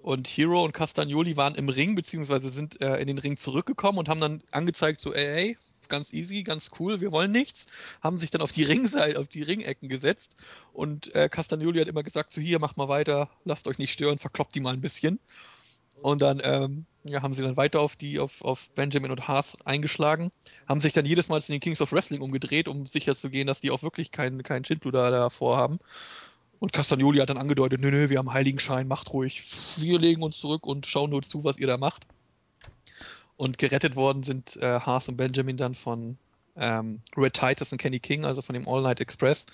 [0.00, 4.08] Und Hero und Castagnoli waren im Ring, beziehungsweise sind äh, in den Ring zurückgekommen und
[4.08, 5.58] haben dann angezeigt, so, ey, ey,
[5.88, 7.66] ganz easy, ganz cool, wir wollen nichts.
[8.00, 10.36] Haben sich dann auf die Ringseite, auf die Ringecken gesetzt
[10.72, 14.18] und äh, Castagnoli hat immer gesagt, so hier, macht mal weiter, lasst euch nicht stören,
[14.18, 15.18] verkloppt die mal ein bisschen.
[16.00, 19.56] Und dann ähm, ja, haben sie dann weiter auf die, auf, auf Benjamin und Haas
[19.64, 20.30] eingeschlagen,
[20.68, 23.70] haben sich dann jedes Mal zu den Kings of Wrestling umgedreht, um sicherzugehen, dass die
[23.70, 25.80] auch wirklich keinen kein Schindluder davor haben.
[26.60, 29.44] Und Castagnoli hat dann angedeutet, nö, nö, wir haben Heiligenschein, macht ruhig.
[29.76, 32.06] Wir legen uns zurück und schauen nur zu, was ihr da macht.
[33.36, 36.18] Und gerettet worden sind äh, Haas und Benjamin dann von
[36.56, 39.46] ähm, Red Titus und Kenny King, also von dem All Night Express.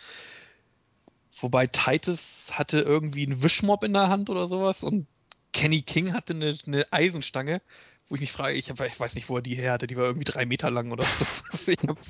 [1.40, 5.06] Wobei Titus hatte irgendwie einen Wischmob in der Hand oder sowas und
[5.52, 7.60] Kenny King hatte eine, eine Eisenstange,
[8.08, 9.96] wo ich mich frage, ich, hab, ich, weiß nicht, wo er die her hatte, die
[9.96, 11.04] war irgendwie drei Meter lang oder
[11.52, 11.70] so.
[11.70, 12.00] ich habe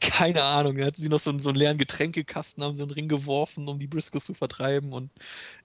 [0.00, 0.76] keine Ahnung.
[0.76, 3.78] Da hatten sie noch so, so einen leeren Getränkekasten, haben so einen Ring geworfen, um
[3.78, 5.10] die Briscoes zu vertreiben und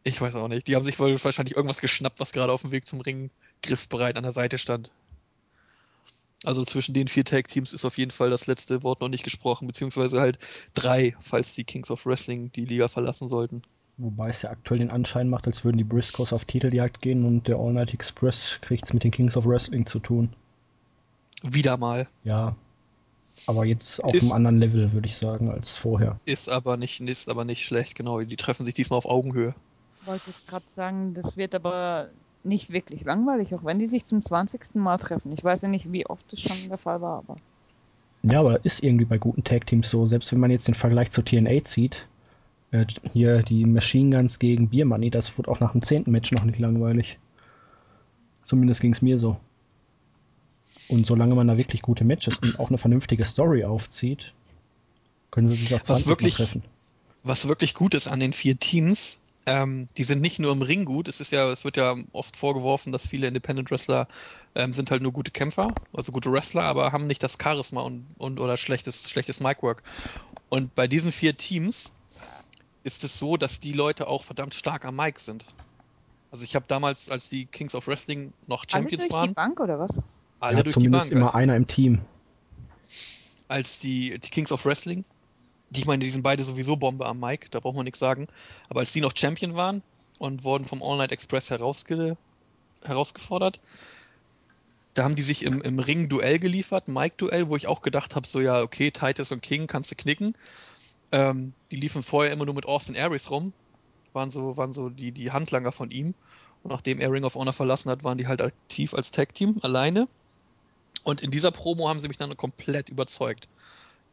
[0.04, 0.68] ich weiß auch nicht.
[0.68, 3.32] Die haben sich wohl wahrscheinlich irgendwas geschnappt, was gerade auf dem Weg zum Ring
[3.64, 4.92] griffbereit an der Seite stand.
[6.44, 9.68] Also zwischen den vier Tag-Teams ist auf jeden Fall das letzte Wort noch nicht gesprochen,
[9.68, 10.40] beziehungsweise halt
[10.74, 13.64] drei, falls die Kings of Wrestling die Liga verlassen sollten.
[14.02, 17.50] Wobei es ja aktuell den Anschein macht, als würden die Briscoes auf Titeljagd gehen und
[17.50, 20.30] der All Night Express kriegt es mit den Kings of Wrestling zu tun.
[21.44, 22.08] Wieder mal.
[22.24, 22.56] Ja.
[23.46, 26.18] Aber jetzt auf ist, einem anderen Level, würde ich sagen, als vorher.
[26.24, 28.22] Ist aber nicht, ist aber nicht schlecht, genau.
[28.22, 29.54] Die treffen sich diesmal auf Augenhöhe.
[30.02, 32.08] Ich wollte jetzt gerade sagen, das wird aber
[32.46, 34.76] nicht wirklich langweilig, auch wenn die sich zum 20.
[34.76, 35.34] Mal treffen.
[35.34, 37.36] Ich weiß ja nicht, wie oft das schon der Fall war, aber.
[38.24, 40.06] Ja, aber ist irgendwie bei guten Tag-Teams so.
[40.06, 42.08] Selbst wenn man jetzt den Vergleich zu TNA zieht,
[42.72, 46.32] äh, hier die Machine Guns gegen Beer Money, das wurde auch nach dem zehnten Match
[46.32, 47.18] noch nicht langweilig.
[48.44, 49.38] Zumindest ging es mir so.
[50.88, 54.34] Und solange man da wirklich gute Matches und auch eine vernünftige Story aufzieht,
[55.30, 56.64] können sie sich auch 20 was wirklich, treffen.
[57.24, 60.86] Was wirklich gut ist an den vier Teams, ähm, die sind nicht nur im Ring
[60.86, 61.08] gut.
[61.08, 64.08] Es ist ja, es wird ja oft vorgeworfen, dass viele Independent Wrestler
[64.56, 68.06] ähm, sind halt nur gute Kämpfer, also gute Wrestler, aber haben nicht das Charisma und,
[68.18, 69.84] und oder schlechtes, schlechtes Micwork.
[70.50, 71.92] Und bei diesen vier Teams
[72.84, 75.46] ist es so, dass die Leute auch verdammt stark am Mic sind.
[76.32, 79.34] Also ich habe damals, als die Kings of Wrestling noch Champions Alle durch waren, die
[79.36, 80.00] Bank oder was?
[80.40, 81.22] alle ja, durch zumindest die Bank.
[81.24, 82.02] immer einer im Team.
[83.48, 85.04] als die, die Kings of Wrestling,
[85.72, 88.28] die ich meine, die sind beide sowieso Bombe am Mic, da braucht man nichts sagen,
[88.70, 89.82] aber als die noch Champion waren
[90.20, 92.16] und wurden vom All Night Express herausge
[92.84, 93.60] herausgefordert,
[94.94, 98.28] da haben die sich im, im Ring Duell geliefert, Mic-Duell, wo ich auch gedacht habe,
[98.28, 100.36] so ja, okay, Titus und King kannst du knicken.
[101.12, 103.54] Ähm, die liefen vorher immer nur mit Austin Aries rum,
[104.14, 106.14] waren so, waren so die, die Handlanger von ihm.
[106.64, 110.08] Und nachdem er Ring of Honor verlassen hat, waren die halt aktiv als Tag-Team alleine.
[111.04, 113.48] Und in dieser Promo haben sie mich dann komplett überzeugt.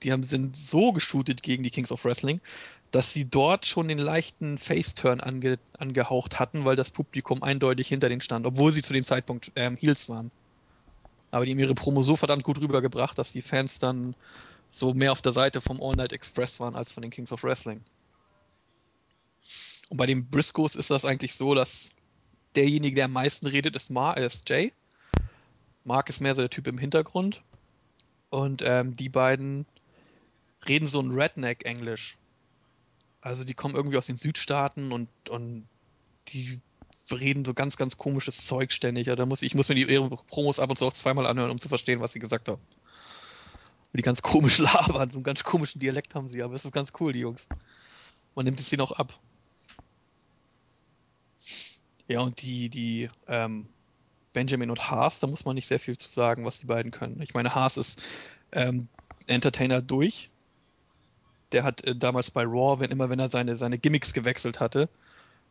[0.03, 2.41] Die haben, sind so geshootet gegen die Kings of Wrestling,
[2.91, 8.09] dass sie dort schon den leichten Face-Turn ange, angehaucht hatten, weil das Publikum eindeutig hinter
[8.09, 10.31] denen stand, obwohl sie zu dem Zeitpunkt ähm, Heels waren.
[11.31, 14.15] Aber die haben ihre Promo so verdammt gut rübergebracht, dass die Fans dann
[14.69, 17.43] so mehr auf der Seite vom All Night Express waren als von den Kings of
[17.43, 17.83] Wrestling.
[19.89, 21.91] Und bei den Briscoes ist das eigentlich so, dass
[22.57, 24.73] derjenige, der am meisten redet, ist, Mar ist Jay.
[25.85, 27.43] Mark ist mehr so der Typ im Hintergrund.
[28.31, 29.67] Und ähm, die beiden
[30.67, 32.17] reden so ein Redneck-Englisch.
[33.21, 35.69] Also die kommen irgendwie aus den Südstaaten und, und
[36.29, 36.61] die
[37.11, 39.07] reden so ganz, ganz komisches Zeug ständig.
[39.07, 39.87] Ja, da muss, ich muss mir die
[40.27, 42.61] Promos ab und zu auch zweimal anhören, um zu verstehen, was sie gesagt haben.
[43.97, 46.93] Die ganz komisch labern, so einen ganz komischen Dialekt haben sie, aber es ist ganz
[47.01, 47.47] cool, die Jungs.
[48.35, 49.19] Man nimmt es ihnen auch ab.
[52.09, 53.67] Ja, und die, die ähm,
[54.33, 57.21] Benjamin und Haas, da muss man nicht sehr viel zu sagen, was die beiden können.
[57.23, 58.03] Ich meine, Haas ist
[58.53, 58.89] ähm,
[59.27, 60.31] Entertainer durch.
[61.53, 64.89] Der hat äh, damals bei Raw, wenn immer wenn er seine, seine Gimmicks gewechselt hatte,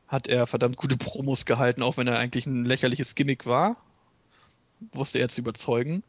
[0.08, 3.76] hat er verdammt gute Promos gehalten, auch wenn er eigentlich ein lächerliches Gimmick war.
[4.92, 6.04] Wusste er zu überzeugen.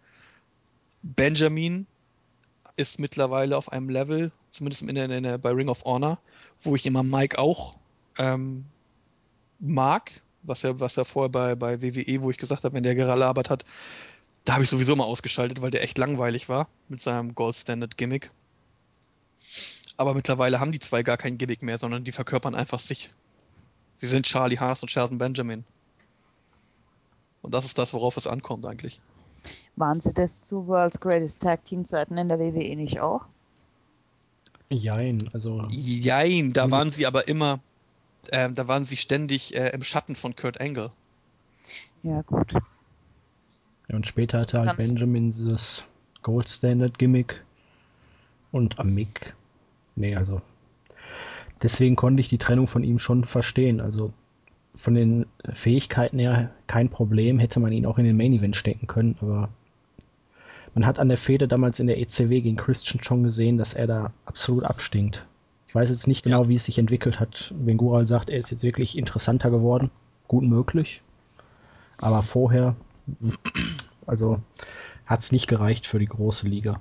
[1.03, 1.87] Benjamin
[2.77, 6.19] ist mittlerweile auf einem Level, zumindest in der, bei Ring of Honor,
[6.63, 7.75] wo ich immer Mike auch
[8.19, 8.67] ähm,
[9.59, 12.95] mag, was er, was er vorher bei, bei WWE, wo ich gesagt habe, wenn der
[12.95, 13.65] gelabert hat,
[14.45, 17.97] da habe ich sowieso mal ausgeschaltet, weil der echt langweilig war mit seinem Gold Standard
[17.97, 18.31] Gimmick.
[19.97, 23.11] Aber mittlerweile haben die zwei gar kein Gimmick mehr, sondern die verkörpern einfach sich.
[24.01, 25.65] Sie sind Charlie Haas und Sheldon Benjamin.
[27.43, 29.01] Und das ist das, worauf es ankommt eigentlich.
[29.77, 33.27] Waren sie das zu World's Greatest Tag Team Zeiten in der WWE nicht auch?
[34.69, 37.61] Jein, also Jein, da waren sie aber immer,
[38.33, 40.91] ähm, da waren sie ständig äh, im Schatten von Kurt Angle.
[42.03, 42.53] Ja, gut.
[43.89, 45.85] Ja, und später hatte halt Benjamin dieses
[46.23, 47.45] Gold Standard Gimmick
[48.51, 49.35] und am Mick.
[49.95, 50.41] Nee, also.
[51.63, 53.81] Deswegen konnte ich die Trennung von ihm schon verstehen.
[53.81, 54.13] Also
[54.75, 58.87] von den Fähigkeiten her kein Problem, hätte man ihn auch in den Main Event stecken
[58.87, 59.49] können, aber
[60.77, 63.87] man hat an der Fehde damals in der ECW gegen Christian schon gesehen, dass er
[63.87, 65.27] da absolut abstinkt.
[65.69, 67.55] Ich weiß jetzt nicht genau, wie es sich entwickelt hat.
[67.59, 69.91] Wenn Gural sagt, er ist jetzt wirklich interessanter geworden,
[70.29, 71.01] gut möglich.
[71.97, 72.77] Aber vorher,
[74.07, 74.41] also
[75.07, 76.79] hat es nicht gereicht für die große Liga.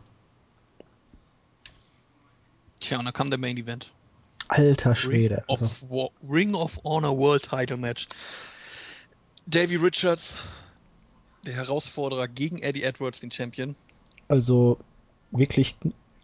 [2.82, 3.92] Tja, und dann kam der Main Event.
[4.50, 5.38] Alter Schwede.
[5.38, 8.08] Ring, Also, of, Wa- Ring of Honor World Title Match.
[9.48, 10.36] Davey Richards,
[11.46, 13.76] der Herausforderer gegen Eddie Edwards, den Champion.
[14.28, 14.78] also
[15.32, 15.76] wirklich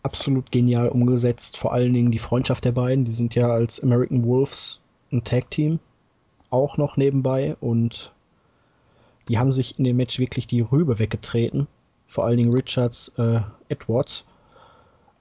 [0.03, 1.57] absolut genial umgesetzt.
[1.57, 3.06] Vor allen Dingen die Freundschaft der beiden.
[3.06, 4.80] Die sind ja als American Wolves
[5.11, 5.80] ein Tag-Team
[6.49, 8.11] auch noch nebenbei und
[9.27, 11.68] die haben sich in dem Match wirklich die Rübe weggetreten.
[12.07, 13.39] Vor allen Dingen Richards, äh,
[13.69, 14.26] Edwards.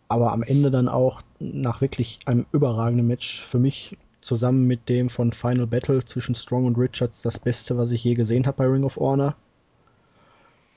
[0.09, 5.09] Aber am Ende dann auch nach wirklich einem überragenden Match für mich zusammen mit dem
[5.09, 8.67] von Final Battle zwischen Strong und Richards das Beste, was ich je gesehen habe bei
[8.67, 9.37] Ring of Honor.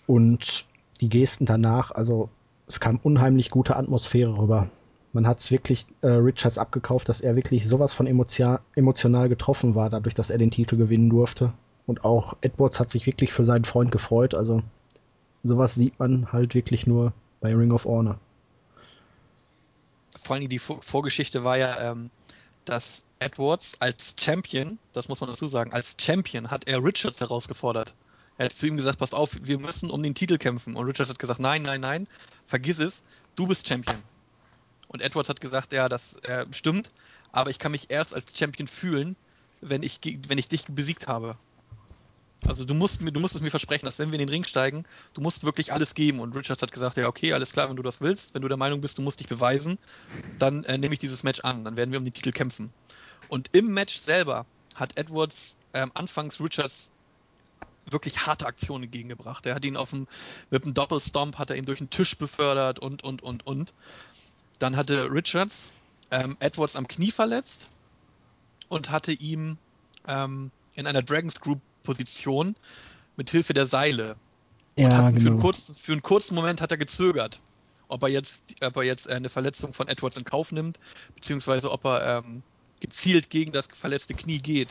[0.07, 0.65] Und
[1.01, 2.29] die Gesten danach, also
[2.67, 4.69] es kam unheimlich gute Atmosphäre rüber.
[5.11, 9.75] Man hat es wirklich äh, Richards abgekauft, dass er wirklich sowas von emotia- emotional getroffen
[9.75, 11.53] war, dadurch, dass er den Titel gewinnen durfte.
[11.85, 14.33] Und auch Edwards hat sich wirklich für seinen Freund gefreut.
[14.33, 14.63] Also
[15.43, 18.17] sowas sieht man halt wirklich nur bei Ring of Honor.
[20.23, 22.09] Vor allem die Vor Vorgeschichte war ja, ähm,
[22.65, 27.93] dass Edwards als Champion, das muss man dazu sagen, als Champion hat er Richards herausgefordert.
[28.37, 30.75] Er hat zu ihm gesagt, pass auf, wir müssen um den Titel kämpfen.
[30.75, 32.07] Und Richards hat gesagt, nein, nein, nein,
[32.47, 33.03] vergiss es,
[33.35, 33.97] du bist Champion.
[34.87, 36.91] Und Edwards hat gesagt, ja, das äh, stimmt,
[37.31, 39.15] aber ich kann mich erst als Champion fühlen,
[39.61, 41.37] wenn ich, wenn ich dich besiegt habe.
[42.47, 44.85] Also du musst, du musst es mir versprechen, dass wenn wir in den Ring steigen,
[45.13, 46.19] du musst wirklich alles geben.
[46.19, 48.57] Und Richards hat gesagt, ja okay, alles klar, wenn du das willst, wenn du der
[48.57, 49.77] Meinung bist, du musst dich beweisen,
[50.39, 52.73] dann äh, nehme ich dieses Match an, dann werden wir um den Titel kämpfen.
[53.29, 54.45] Und im Match selber
[54.75, 56.91] hat Edwards ähm, anfangs Richards
[57.85, 59.45] wirklich harte Aktionen entgegengebracht.
[59.45, 60.07] Er hat ihn auf dem,
[60.49, 63.73] mit einem Doppelstomp hat er ihn durch den Tisch befördert und, und, und, und.
[64.59, 65.71] Dann hatte Richards
[66.11, 67.67] ähm, Edwards am Knie verletzt
[68.69, 69.57] und hatte ihm
[70.07, 72.55] ähm, in einer Dragons Group Position
[73.17, 74.15] mit Hilfe der Seile.
[74.75, 75.41] Und Ja, hat für, einen genau.
[75.41, 77.39] kurzen, für einen kurzen Moment hat er gezögert,
[77.89, 80.79] ob er jetzt, ob er jetzt äh, eine Verletzung von Edwards in Kauf nimmt,
[81.15, 82.41] beziehungsweise ob er ähm,
[82.79, 84.69] gezielt gegen das verletzte Knie geht.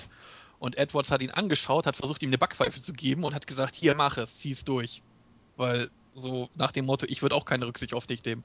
[0.62, 3.74] Und Edwards hat ihn angeschaut, hat versucht, ihm eine Backpfeife zu geben und hat gesagt,
[3.74, 5.02] hier, mach es, zieh es durch.
[5.56, 8.44] Weil so nach dem Motto, ich würde auch keine Rücksicht auf dich nehmen.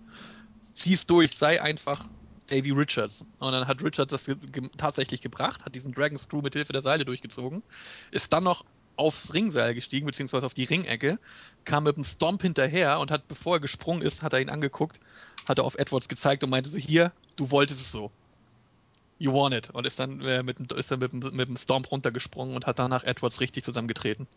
[0.73, 2.07] Zieh es durch, sei einfach
[2.47, 3.23] Davy Richards.
[3.37, 6.73] Und dann hat Richards das ge ge tatsächlich gebracht, hat diesen Dragon Screw mit Hilfe
[6.73, 7.61] der Seile durchgezogen,
[8.09, 8.65] ist dann noch
[8.95, 11.19] aufs Ringseil gestiegen, beziehungsweise auf die Ringecke,
[11.65, 14.99] kam mit einem Stomp hinterher und hat, bevor er gesprungen ist, hat er ihn angeguckt,
[15.47, 18.11] hat er auf Edwards gezeigt und meinte so, hier, du wolltest es so.
[19.19, 19.69] You want it.
[19.71, 22.77] Und ist dann, äh, mit, dem- ist dann mit, mit dem Stomp runtergesprungen und hat
[22.79, 24.27] danach Edwards richtig zusammengetreten.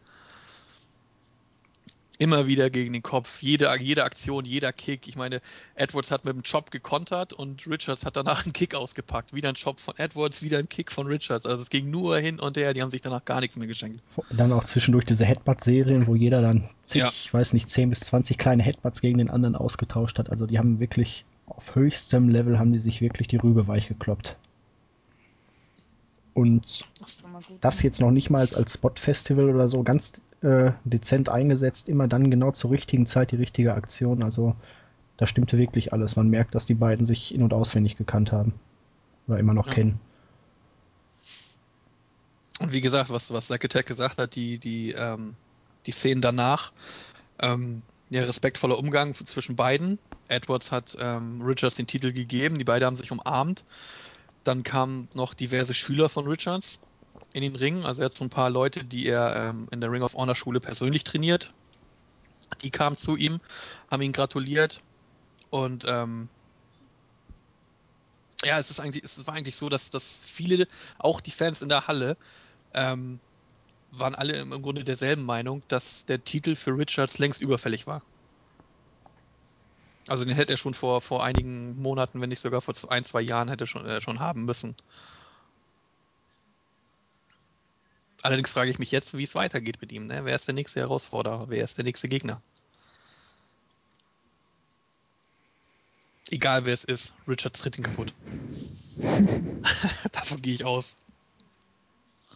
[2.18, 5.08] Immer wieder gegen den Kopf, jede, jede Aktion, jeder Kick.
[5.08, 5.40] Ich meine,
[5.74, 9.32] Edwards hat mit dem Chop gekontert und Richards hat danach einen Kick ausgepackt.
[9.32, 11.46] Wieder ein Chop von Edwards, wieder ein Kick von Richards.
[11.46, 14.02] Also es ging nur hin und her, die haben sich danach gar nichts mehr geschenkt.
[14.28, 17.08] Dann auch zwischendurch diese Headbutt-Serien, wo jeder dann zig, Ja.
[17.08, 20.28] ich weiß nicht, 10 bis 20 kleine Headbutts gegen den anderen ausgetauscht hat.
[20.28, 24.36] Also die haben wirklich auf höchstem Level haben die sich wirklich die Rübe weich gekloppt.
[26.34, 27.20] Und gut.
[27.60, 30.12] das jetzt noch nicht mal als, als Spot-Festival oder so ganz
[30.42, 34.22] äh, dezent eingesetzt, immer dann genau zur richtigen Zeit die richtige Aktion.
[34.22, 34.54] Also
[35.16, 36.16] da stimmte wirklich alles.
[36.16, 38.54] Man merkt, dass die beiden sich in- und auswendig gekannt haben.
[39.28, 39.74] Oder immer noch Ja.
[39.74, 40.00] kennen.
[42.60, 45.34] Und wie gesagt, was, was Zack Attack gesagt hat, die, die, ähm,
[45.86, 46.72] die Szenen danach,
[47.38, 49.98] ähm, ja, respektvoller Umgang zwischen beiden.
[50.28, 53.64] Edwards hat ähm, Richards den Titel gegeben, die beiden haben sich umarmt.
[54.44, 56.80] Dann kamen noch diverse Schüler von Richards
[57.32, 57.84] in den Ring.
[57.84, 60.34] Also er hat so ein paar Leute, die er ähm, in der Ring of Honor
[60.34, 61.52] Schule persönlich trainiert.
[62.62, 63.40] Die kamen zu ihm,
[63.90, 64.80] haben ihn gratuliert
[65.50, 66.28] und ähm,
[68.44, 70.66] ja, es ist eigentlich, es war eigentlich so, dass, dass viele,
[70.98, 72.16] auch die Fans in der Halle,
[72.72, 73.20] ähm,
[73.90, 78.02] waren alle im, im Grunde derselben Meinung, dass der Titel für Richards längst überfällig war.
[80.10, 83.20] Also den hätte er schon vor, vor einigen Monaten, wenn nicht sogar vor ein, zwei
[83.20, 84.74] Jahren, hätte er schon, äh, schon haben müssen.
[88.20, 90.08] Allerdings frage ich mich jetzt, wie es weitergeht mit ihm.
[90.08, 90.24] Ne?
[90.24, 91.44] Wer ist der nächste Herausforderer?
[91.48, 92.42] Wer ist der nächste Gegner?
[96.30, 98.12] Egal wer es ist, Richards tritt ihn kaputt.
[100.10, 100.96] Davon gehe ich aus.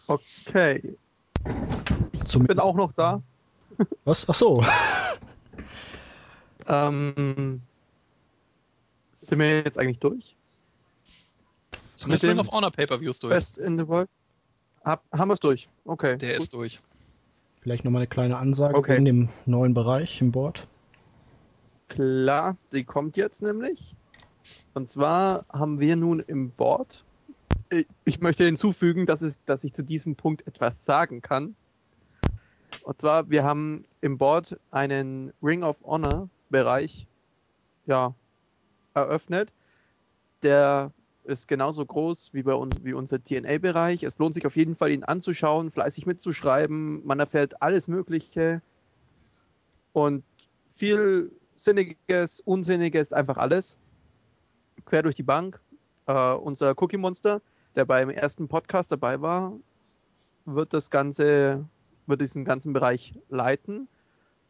[0.06, 0.80] Okay,
[2.12, 3.20] ich Zumindest- bin auch noch da.
[4.04, 4.28] Was?
[4.28, 4.64] Ach so.
[6.66, 7.60] Ähm,
[9.12, 10.36] sind wir jetzt eigentlich durch?
[11.96, 13.32] Zumindest dem Ring of Honor Pay-Per-Views durch.
[13.32, 14.08] Best in the World?
[14.84, 15.68] Hab, haben wir es durch?
[15.84, 16.18] Okay.
[16.18, 16.42] Der gut.
[16.42, 16.80] ist durch.
[17.60, 18.96] Vielleicht nochmal eine kleine Ansage Okay.
[18.96, 20.66] in dem neuen Bereich im Board.
[21.88, 23.94] Klar, sie kommt jetzt nämlich.
[24.74, 27.02] Und zwar haben wir nun im Board.
[27.70, 31.56] Ich- Ich möchte hinzufügen, dass, es, dass ich zu diesem Punkt etwas sagen kann.
[32.82, 37.08] Und zwar, wir haben im Board einen Ring of Honor Bereich
[37.84, 38.14] ja,
[38.94, 39.52] eröffnet.
[40.44, 40.92] Der
[41.24, 44.04] ist genauso groß wie bei uns, wie unser TNA-Bereich.
[44.04, 47.04] Es lohnt sich auf jeden Fall, ihn anzuschauen, fleißig mitzuschreiben.
[47.04, 48.62] Man erfährt alles Mögliche.
[49.92, 50.22] Und
[50.70, 53.80] viel Sinniges, Unsinniges, einfach alles.
[54.84, 55.60] Quer durch die Bank.
[56.06, 57.42] Äh, unser Cookie Monster,
[57.74, 59.54] der beim ersten Podcast dabei war,
[60.44, 61.64] wird das Ganze,
[62.06, 63.88] wird diesen ganzen Bereich leiten.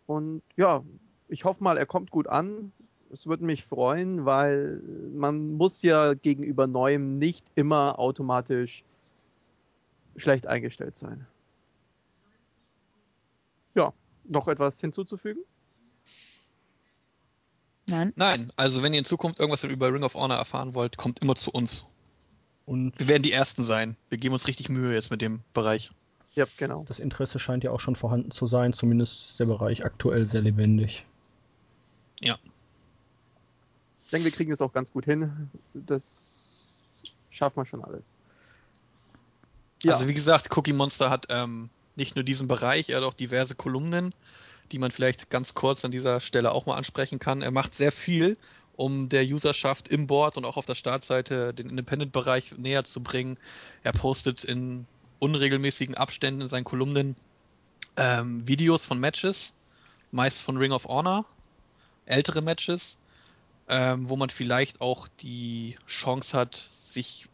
[0.07, 0.83] Und ja,
[1.29, 2.73] ich hoffe mal, er kommt gut an.
[3.13, 4.83] Es würde mich freuen, weil
[5.15, 8.85] man muss ja gegenüber Neuem nicht immer automatisch
[10.17, 11.27] schlecht eingestellt sein.
[13.75, 13.93] Ja,
[14.25, 15.43] noch etwas hinzuzufügen?
[17.87, 18.13] Nein.
[18.17, 21.37] Nein, also wenn ihr in Zukunft irgendwas über Ring of Honor erfahren wollt, kommt immer
[21.37, 21.85] zu uns.
[22.67, 23.97] Und Wir werden die Ersten sein.
[24.09, 25.91] Wir geben uns richtig Mühe jetzt mit dem Bereich.
[26.33, 26.85] Ja, genau.
[26.89, 28.73] das Interesse scheint ja auch schon vorhanden zu sein.
[28.73, 31.05] Zumindest ist der Bereich aktuell sehr lebendig.
[32.25, 32.39] Ja.
[34.05, 35.51] Ich denke, wir kriegen es auch ganz gut hin.
[35.75, 36.67] Das
[37.31, 38.17] schaffen wir schon alles.
[39.83, 39.93] Ja.
[39.93, 43.55] Also wie gesagt, Cookie Monster hat ähm, nicht nur diesen Bereich, er hat auch diverse
[43.55, 44.15] Kolumnen,
[44.73, 47.43] die man vielleicht ganz kurz an dieser Stelle auch mal ansprechen kann.
[47.43, 48.39] Er macht sehr viel,
[48.77, 53.37] um der Userschaft im Board und auch auf der Startseite den Independent-Bereich näher zu bringen.
[53.83, 54.87] Er postet in
[55.19, 57.15] unregelmäßigen Abständen in seinen Kolumnen
[57.97, 59.53] ähm, Videos von Matches,
[60.11, 61.27] meist von Ring of Honor,
[62.07, 62.99] ältere Matches,
[63.69, 67.29] ähm, wo man vielleicht auch die Chance hat, sich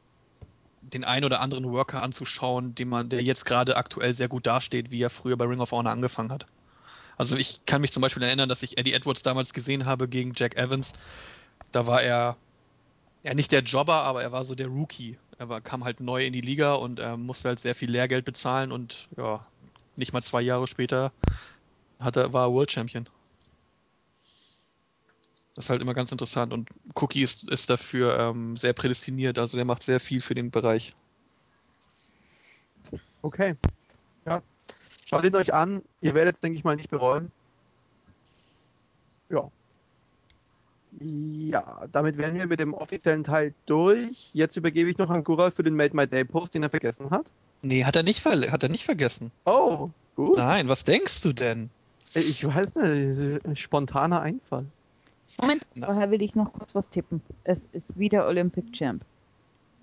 [0.83, 4.91] den ein oder anderen Worker anzuschauen, den man, der jetzt gerade aktuell sehr gut dasteht,
[4.91, 6.47] wie er früher bei Ring of Honor angefangen hat.
[7.19, 10.33] Also ich kann mich zum Beispiel erinnern, dass ich Eddie Edwards damals gesehen habe gegen
[10.35, 10.95] Jack Evans.
[11.71, 12.37] Da war er
[13.23, 15.19] ja nicht der Jobber, aber er war so der Rookie.
[15.39, 18.25] Er war, kam halt neu in die Liga und äh, musste halt sehr viel Lehrgeld
[18.25, 19.45] bezahlen und ja,
[19.97, 21.13] nicht mal zwei Jahre später
[21.99, 23.07] hat er, war er World Champion.
[25.55, 29.57] Das ist halt immer ganz interessant und Cookie ist, ist dafür ähm, sehr prädestiniert, also
[29.57, 30.95] der macht sehr viel für den Bereich.
[33.23, 33.55] Okay.
[34.27, 34.43] Ja.
[35.05, 35.83] Schaut ihn euch an.
[36.01, 37.31] Ihr werdet es, denke ich mal, nicht bereuen.
[39.29, 39.51] Ja.
[41.01, 44.31] Ja, damit wären wir mit dem offiziellen Teil durch.
[44.33, 47.11] Jetzt übergebe ich noch an Gura für den Made My Day Post, den er vergessen
[47.11, 47.27] hat.
[47.63, 49.31] Nee, hat er nicht, ver hat er nicht vergessen.
[49.45, 50.39] Oh, gut.
[50.39, 51.71] Nein, was denkst du denn?
[52.15, 54.67] Ich weiß nicht, spontaner Einfall.
[55.39, 55.87] Moment, Na.
[55.87, 57.21] vorher will ich noch kurz was tippen.
[57.45, 59.05] Es ist wieder Olympic Champ.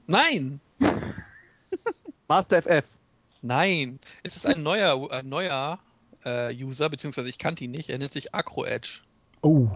[0.07, 0.60] Nein!
[2.28, 2.98] Master FF.
[3.41, 3.99] Nein!
[4.24, 5.80] Es ist ein neuer, ein neuer
[6.26, 8.99] äh, User, beziehungsweise ich kannte ihn nicht, er nennt sich Acro Edge.
[9.41, 9.69] Oh,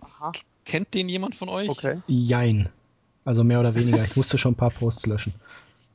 [0.00, 0.32] Aha.
[0.64, 1.68] Kennt den jemand von euch?
[1.68, 2.02] Okay.
[2.06, 2.68] jein.
[3.24, 4.04] Also mehr oder weniger.
[4.04, 5.34] Ich musste schon ein paar Posts löschen.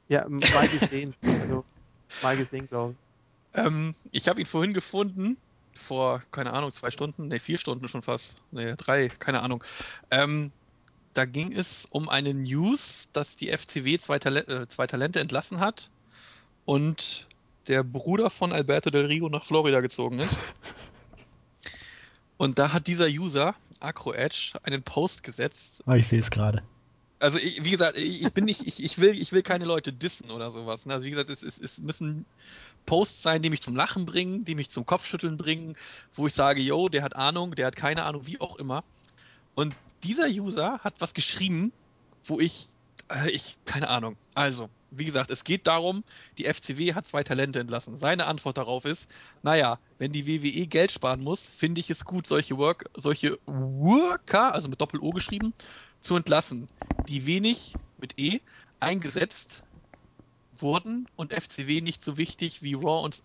[0.08, 1.14] Ja, mal gesehen.
[1.24, 1.64] Also,
[2.22, 3.60] mal gesehen, glaube ich.
[3.60, 5.38] Ähm, ich habe ihn vorhin gefunden,
[5.76, 9.64] vor, keine Ahnung, zwei Stunden, ne, vier Stunden schon fast, ne, drei, keine Ahnung.
[10.12, 10.52] Ähm,
[11.14, 15.60] da ging es um eine News, dass die FCW zwei, Tale äh, zwei Talente entlassen
[15.60, 15.90] hat
[16.66, 17.28] und
[17.68, 20.36] der Bruder von Alberto Del Rio nach Florida gezogen ist.
[22.38, 26.64] Und da hat dieser User, Acro Edge, einen Post gesetzt, Ah, ich sehe es gerade.
[27.20, 29.94] also ich, wie gesagt, ich, ich bin nicht, ich, ich will, ich will keine Leute
[29.94, 30.86] dissen oder sowas.
[30.86, 30.94] Ne?
[30.94, 32.26] Also wie gesagt, es, es, es müssen
[32.86, 35.76] Posts sein, die mich zum Lachen bringen, die mich zum Kopfschütteln bringen,
[36.16, 38.84] wo ich sage, yo, der hat Ahnung, der hat keine Ahnung, wie auch immer.
[39.56, 41.72] Und dieser User hat was geschrieben,
[42.26, 42.68] wo ich,
[43.10, 44.18] äh, ich, keine Ahnung.
[44.34, 46.04] Also, wie gesagt, es geht darum,
[46.38, 48.00] die FCW hat zwei Talente entlassen.
[48.00, 49.08] Seine Antwort darauf ist,
[49.42, 54.54] naja, wenn die WWE Geld sparen muss, finde ich es gut, solche Work, solche Worker,
[54.54, 55.54] also mit Doppel-O geschrieben,
[56.02, 56.68] zu entlassen,
[57.08, 58.42] die wenig mit E
[58.80, 59.64] eingesetzt
[60.64, 63.22] wurden und FCW nicht so wichtig wie Raw und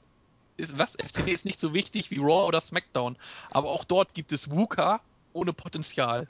[0.58, 0.94] ist, was?
[0.98, 3.16] FCW ist nicht so wichtig wie Raw oder SmackDown.
[3.50, 5.00] Aber auch dort gibt es Wuka
[5.32, 6.26] ohne Potenzial.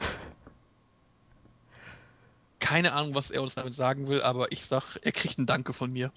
[2.61, 5.73] Keine Ahnung, was er uns damit sagen will, aber ich sag, er kriegt ein Danke
[5.73, 6.13] von mir.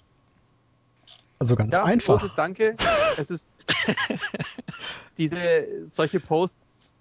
[1.38, 2.20] Also ganz Ja, einfach.
[2.20, 2.76] großes Danke.
[3.16, 3.48] Es ist
[5.18, 6.94] diese solche Posts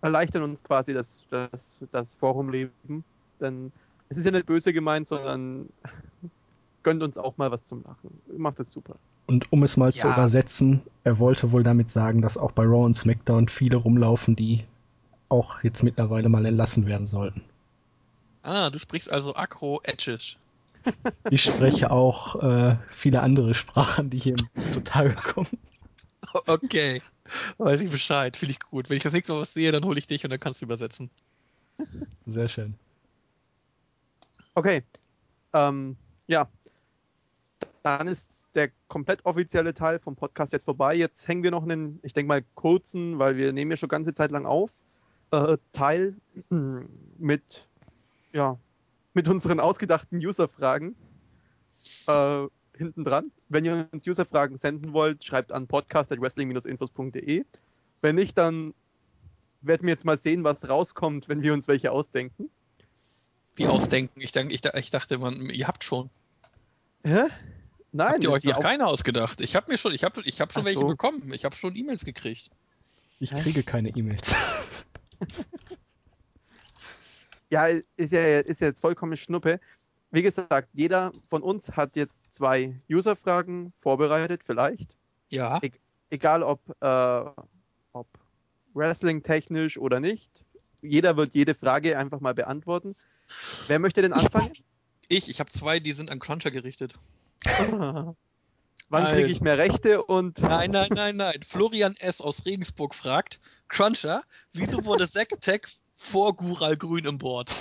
[0.00, 3.04] erleichtern uns quasi das, das, das Forumleben.
[3.40, 3.72] Denn
[4.08, 5.68] es ist ja nicht böse gemeint, sondern
[6.84, 8.20] gönnt uns auch mal was zum Lachen.
[8.36, 8.96] Macht es super.
[9.26, 10.12] Und um es mal zu Ja.
[10.12, 14.64] übersetzen, er wollte wohl damit sagen, dass auch bei Raw und SmackDown viele rumlaufen, die
[15.28, 17.42] auch jetzt mittlerweile mal entlassen werden sollten.
[18.42, 20.36] Ah, du sprichst also Akro-Edgish.
[21.30, 24.36] Ich spreche auch äh, viele andere Sprachen, die hier
[24.70, 25.48] zutage kommen.
[26.46, 27.00] Okay.
[27.56, 28.36] Weiß ich Bescheid.
[28.36, 28.90] Finde ich gut.
[28.90, 30.66] Wenn ich das nächste Mal was sehe, dann hole ich dich und dann kannst du
[30.66, 31.10] übersetzen.
[32.26, 32.74] Sehr schön.
[34.54, 34.82] Okay.
[35.54, 35.96] Ähm,
[36.26, 36.48] ja.
[37.82, 40.94] Dann ist der komplett offizielle Teil vom Podcast jetzt vorbei.
[40.94, 44.14] Jetzt hängen wir noch einen, ich denke mal, kurzen, weil wir nehmen ja schon ganze
[44.14, 44.82] Zeit lang auf,
[45.30, 46.16] äh, Teil
[47.18, 47.68] mit,
[48.32, 48.58] ja,
[49.12, 50.94] mit unseren ausgedachten User-Fragen
[52.06, 52.46] äh,
[52.76, 53.30] hinten dran.
[53.48, 57.44] Wenn ihr uns User-Fragen senden wollt, schreibt an podcast.wrestling-infos.de.
[58.00, 58.74] Wenn nicht, dann
[59.62, 62.50] werden wir jetzt mal sehen, was rauskommt, wenn wir uns welche ausdenken.
[63.56, 64.20] Wie ausdenken.
[64.20, 66.10] Ich, denk, ich, ich dachte, man, ihr habt schon.
[67.04, 67.28] Hä?
[67.92, 69.40] Nein, habt ihr euch die noch keine ausgedacht?
[69.40, 70.86] Ich habe mir schon, ich habe ich hab schon Ach welche so.
[70.86, 71.32] bekommen.
[71.32, 72.50] Ich habe schon E-Mails gekriegt.
[73.20, 74.34] Ich kriege keine E-Mails.
[77.50, 79.60] Ja, ist ja, ist ja jetzt vollkommen Schnuppe.
[80.10, 84.96] Wie gesagt, jeder von uns hat jetzt zwei User-Fragen vorbereitet, vielleicht.
[85.28, 85.60] Ja.
[86.10, 87.24] Egal ob, äh,
[87.92, 88.08] ob
[88.74, 90.44] Wrestling-technisch oder nicht.
[90.82, 92.96] Jeder wird jede Frage einfach mal beantworten.
[93.68, 94.52] Wer möchte denn anfangen?
[95.08, 96.94] Ich, ich habe zwei, die sind an Cruncher gerichtet.
[97.44, 98.16] Wann
[98.90, 99.12] Also.
[99.16, 101.40] kriege ich mehr Rechte und Nein, nein, nein, nein.
[101.46, 102.20] Florian S.
[102.20, 104.22] aus Regensburg fragt, Cruncher,
[104.52, 107.54] wieso wurde Zack Attack vor Gural Grün im Board?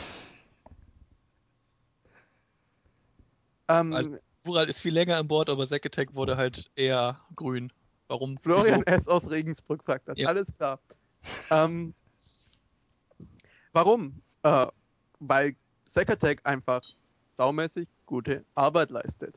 [3.67, 7.71] ähm, Also- Gural ist viel länger an Bord, aber Zack Attack wurde halt eher grün.
[8.09, 8.37] Warum?
[8.39, 8.83] Florian?
[8.83, 9.07] S.
[9.07, 10.17] aus Regensburg fragt das.
[10.17, 10.27] Ja.
[10.27, 10.79] Alles klar.
[11.49, 11.93] Ähm,
[13.71, 14.21] warum?
[14.43, 14.67] Äh,
[15.19, 15.55] weil
[15.85, 16.81] Zack einfach
[17.37, 19.35] saumäßig gute Arbeit leistet.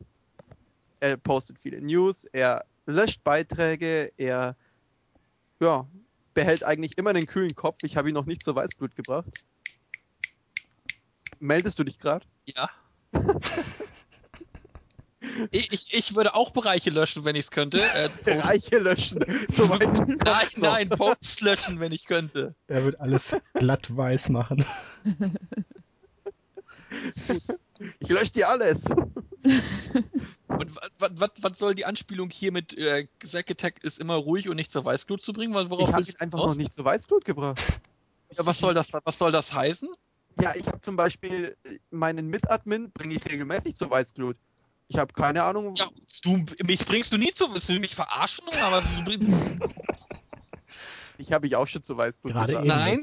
[1.00, 4.56] Er postet viele News, er löscht Beiträge, er
[5.60, 5.86] ja,
[6.34, 7.78] behält eigentlich immer einen kühlen Kopf.
[7.82, 9.30] Ich habe ihn noch nicht zur Weißglut gebracht.
[11.38, 12.26] Meldest du dich gerade?
[12.44, 12.70] Ja.
[15.50, 17.82] ich, ich, ich würde auch Bereiche löschen, wenn ich es könnte.
[17.82, 19.24] Äh, Bereiche löschen.
[19.48, 22.54] Soweit nein, nein, Posts löschen, wenn ich könnte.
[22.68, 24.64] Er wird alles glatt weiß machen.
[27.98, 28.86] Ich lösche dir alles.
[30.48, 34.72] Und was soll die Anspielung hier mit äh, Zack Attack ist immer ruhig und nicht
[34.72, 35.54] zur Weißglut zu bringen?
[35.54, 36.54] Weil Worauf Ich habe ihn einfach raus?
[36.54, 37.60] noch nicht zur Weißglut gebracht.
[38.36, 39.88] Ja, was soll das, was soll das heißen?
[40.40, 44.36] Ja, ich habe zum Beispiel äh, meinen Mitadmin bringe ich regelmäßig zur Weißglut.
[44.88, 45.74] Ich habe keine Ahnung.
[45.76, 45.88] Ja,
[46.22, 48.44] du, mich bringst du nie zu, willst du mich verarschen?
[48.62, 48.82] Aber
[51.18, 52.68] Ich habe ich auch schon zur Weißglut Gerade gebracht.
[52.68, 53.02] Nein.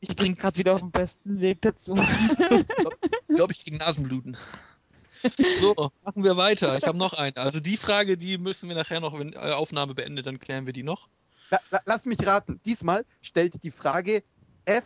[0.00, 1.94] ich bin gerade wieder auf dem besten Weg dazu.
[3.34, 4.36] glaube ich, gegen Nasenbluten.
[5.60, 6.76] So, machen wir weiter.
[6.76, 7.36] Ich habe noch eine.
[7.38, 10.72] Also die Frage, die müssen wir nachher noch, wenn äh, Aufnahme beendet, dann klären wir
[10.72, 11.08] die noch.
[11.50, 12.60] La, la, lass mich raten.
[12.64, 14.22] Diesmal stellt die Frage
[14.64, 14.84] F.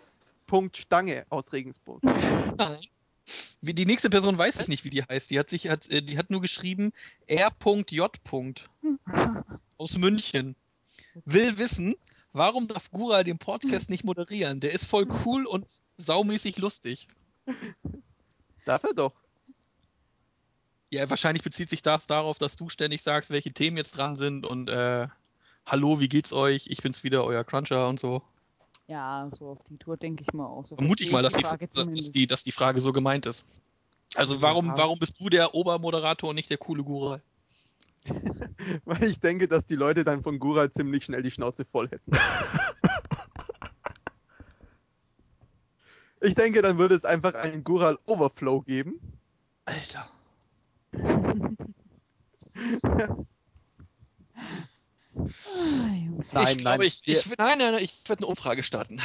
[0.75, 2.03] Stange aus Regensburg.
[2.57, 2.79] Nein.
[3.61, 5.29] Die nächste Person weiß ich nicht, wie die heißt.
[5.31, 6.93] Die hat sich, hat, äh, die hat nur geschrieben
[7.27, 8.19] R.J.
[9.77, 10.57] aus München.
[11.27, 11.97] Will wissen,
[12.33, 14.61] warum darf Gura den Podcast nicht moderieren?
[14.61, 15.67] Der ist voll cool und
[15.99, 17.09] saumäßig lustig.
[18.69, 19.15] Darf er doch.
[20.91, 24.45] Ja, wahrscheinlich bezieht sich das darauf, dass du ständig sagst, welche Themen jetzt dran sind
[24.45, 25.09] und äh,
[25.65, 26.67] hallo, wie geht's euch?
[26.67, 28.21] Ich bin's wieder, euer Cruncher und so.
[28.87, 30.67] Ja, so auf die Tour denke ich mal auch.
[30.67, 33.43] So Vermute ich mal, dass die, Frage dass, die, dass die Frage so gemeint ist.
[34.15, 37.23] Also warum, warum bist du der Obermoderator und nicht der coole Gura?
[38.85, 42.13] Weil ich denke, dass die Leute dann von Gura ziemlich schnell die Schnauze voll hätten.
[46.21, 49.01] ich denke, dann würde es einfach einen Gural Overflow geben.
[49.65, 50.11] Alter.
[52.83, 53.09] Ah.
[55.15, 59.01] Nein, ich nein, glaube, ich, ich, nein, nein, nein, ich werde eine Umfrage starten.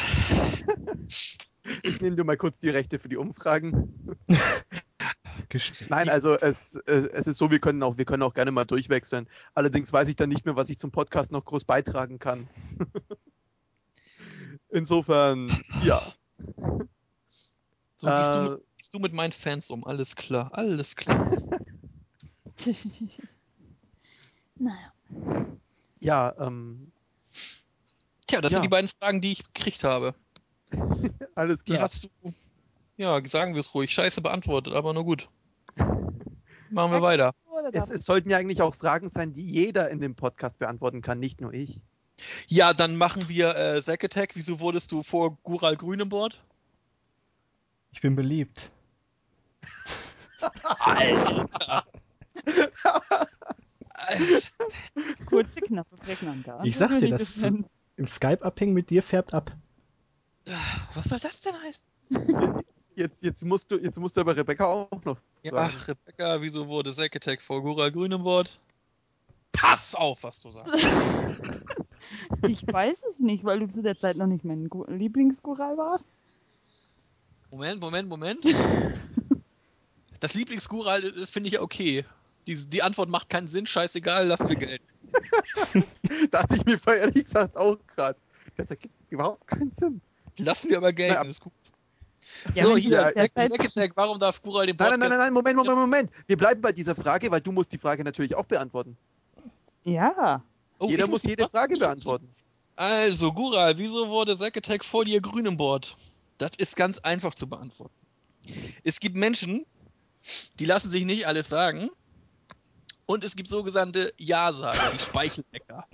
[1.82, 4.18] Ich nehme dir mal kurz die Rechte für die Umfragen.
[5.90, 8.66] Nein, also es, es, es ist so, wir können auch, wir können auch gerne mal
[8.66, 9.28] durchwechseln.
[9.54, 12.50] Allerdings weiß ich dann nicht mehr, was ich zum Podcast noch groß beitragen kann.
[14.70, 16.14] Insofern, ja.
[18.04, 21.32] So gehst, du Äh, mit, gehst du mit meinen Fans um, alles klar, alles klar.
[24.60, 24.92] naja.
[26.02, 26.92] ja, ähm,
[28.28, 28.58] Tja, das Ja.
[28.58, 30.16] sind die beiden Fragen, die ich gekriegt habe.
[31.36, 31.84] alles Die klar.
[31.84, 32.10] hast du,
[32.98, 35.30] ja, sagen wir es ruhig, scheiße beantwortet, aber nur gut.
[35.78, 37.34] Machen wir weiter.
[37.72, 41.20] Es, es sollten ja eigentlich auch Fragen sein, die jeder in dem Podcast beantworten kann,
[41.20, 41.80] nicht nur ich.
[42.48, 44.32] Ja, dann machen wir äh, Zack Attack.
[44.36, 46.44] Wieso wurdest du vor Gural Grün im Board?
[47.94, 48.70] Ich bin beliebt.
[50.80, 51.86] Alter!
[55.28, 56.60] Kurze, knappe, prägnante.
[56.64, 57.66] Ich sag dir, das- wissen.
[57.96, 59.52] Im Skype abhängen mit dir färbt ab.
[60.96, 62.64] Was soll das denn heißen?
[62.96, 66.68] Jetzt, jetzt, musst du, jetzt musst du aber Rebecca auch noch Ja, ach, Rebecca, wieso
[66.68, 68.60] wurde Zack Attack vor Gural Grün im Board?
[69.52, 70.74] Pass auf, was du sagst.
[72.48, 76.08] Ich weiß es nicht, weil du zu der Zeit noch nicht mein Gu- Lieblingsgural warst.
[77.54, 78.44] Moment, Moment, Moment.
[80.20, 82.06] Das Lieblingsgural ist- finde ich ja okay.
[82.48, 84.82] Die, die Antwort macht keinen Sinn, scheißegal, lassen wir Geld.
[86.32, 88.18] Dachte ich mir vorher ehrlich gesagt auch gerade.
[88.56, 90.00] Das ergibt überhaupt keinen Sinn.
[90.38, 91.52] Lassen wir aber gelten, Na, ist gut.
[92.56, 95.00] Ja, so, hier, ja, Zack Attack, warum darf Gural den Nein, Podcast...
[95.02, 96.12] nein, nein, nein, Moment, Moment, Moment.
[96.26, 98.96] Wir bleiben bei dieser Frage, weil du musst die Frage natürlich auch beantworten.
[99.84, 100.42] Ja.
[100.80, 101.50] Oh, Jeder muss jede?
[101.50, 102.30] Frage beantworten.
[102.78, 105.98] Also, Gural, wieso wurde Zack Attack vor dir grün im Board?
[106.38, 107.96] Das ist ganz einfach zu beantworten.
[108.84, 109.66] Es gibt Menschen,
[110.60, 111.90] die lassen sich nicht alles sagen.
[113.06, 115.86] Und es gibt sogenannte Ja-Sager, die Speichellecker.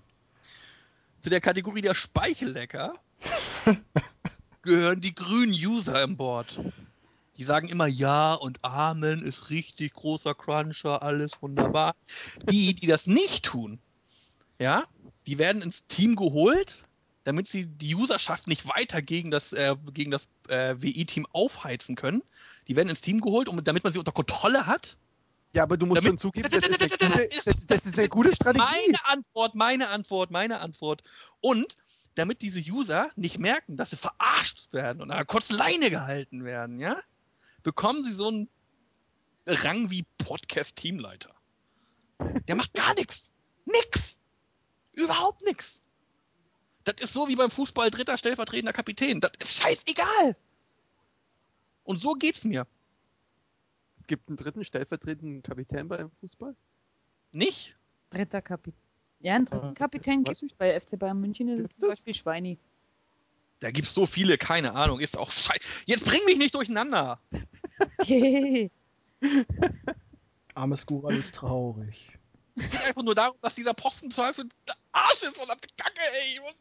[1.22, 2.94] Zu der Kategorie der Speichellecker
[4.62, 6.60] gehören die grünen User im Board.
[7.38, 11.96] Die sagen immer Ja und Amen ist richtig großer Cruncher, alles wunderbar.
[12.50, 13.80] Die, die das nicht tun,
[14.60, 14.84] ja,
[15.26, 16.84] die werden ins Team geholt,
[17.30, 22.24] damit sie die Userschaft nicht weiter gegen das, äh, gegen das äh, WI-Team aufheizen können.
[22.68, 24.98] Die werden ins Team geholt, um, damit man sie unter Kontrolle hat.
[25.54, 26.98] Ja, aber du musst Damit- schon zugeben, das ist, eine gute,
[27.46, 28.66] das, das ist eine gute Strategie.
[28.66, 31.04] Meine Antwort, meine Antwort, meine Antwort.
[31.40, 31.78] Und
[32.16, 36.44] damit diese User nicht merken, dass sie verarscht werden und an einer kurzen Leine gehalten
[36.44, 37.00] werden, ja,
[37.62, 38.50] bekommen sie so einen
[39.46, 41.36] Rang wie Podcast-Teamleiter.
[42.48, 43.30] Der macht gar nichts.
[43.66, 44.18] Nix.
[44.94, 45.80] Überhaupt nix.
[46.90, 49.20] Das ist so wie beim Fußball dritter stellvertretender Kapitän.
[49.22, 50.36] Das ist scheißegal.
[51.84, 52.66] Und so geht's mir.
[54.00, 56.56] Es gibt einen dritten stellvertretenden Kapitän beim Fußball?
[57.32, 57.78] Nicht?
[58.10, 58.80] Dritter Kapitän.
[59.20, 61.90] Ja, einen dritten Ah, Kapitän gibt es bei FC Bayern München, ist Gibt's es zum
[61.90, 61.98] das?
[61.98, 62.58] Beispiel Schweini.
[63.60, 65.00] Da gibt's so viele, keine Ahnung.
[65.00, 65.60] Ist auch scheiße.
[65.86, 67.20] Jetzt bring mich nicht durcheinander.
[68.04, 68.72] Hehehe.
[70.56, 72.18] Armes Gural ist traurig.
[72.60, 76.34] Es geht einfach nur darum, dass dieser Postenteufel der Arsch ist, verdammte Kacke, ey.
[76.34, 76.56] Ich muss,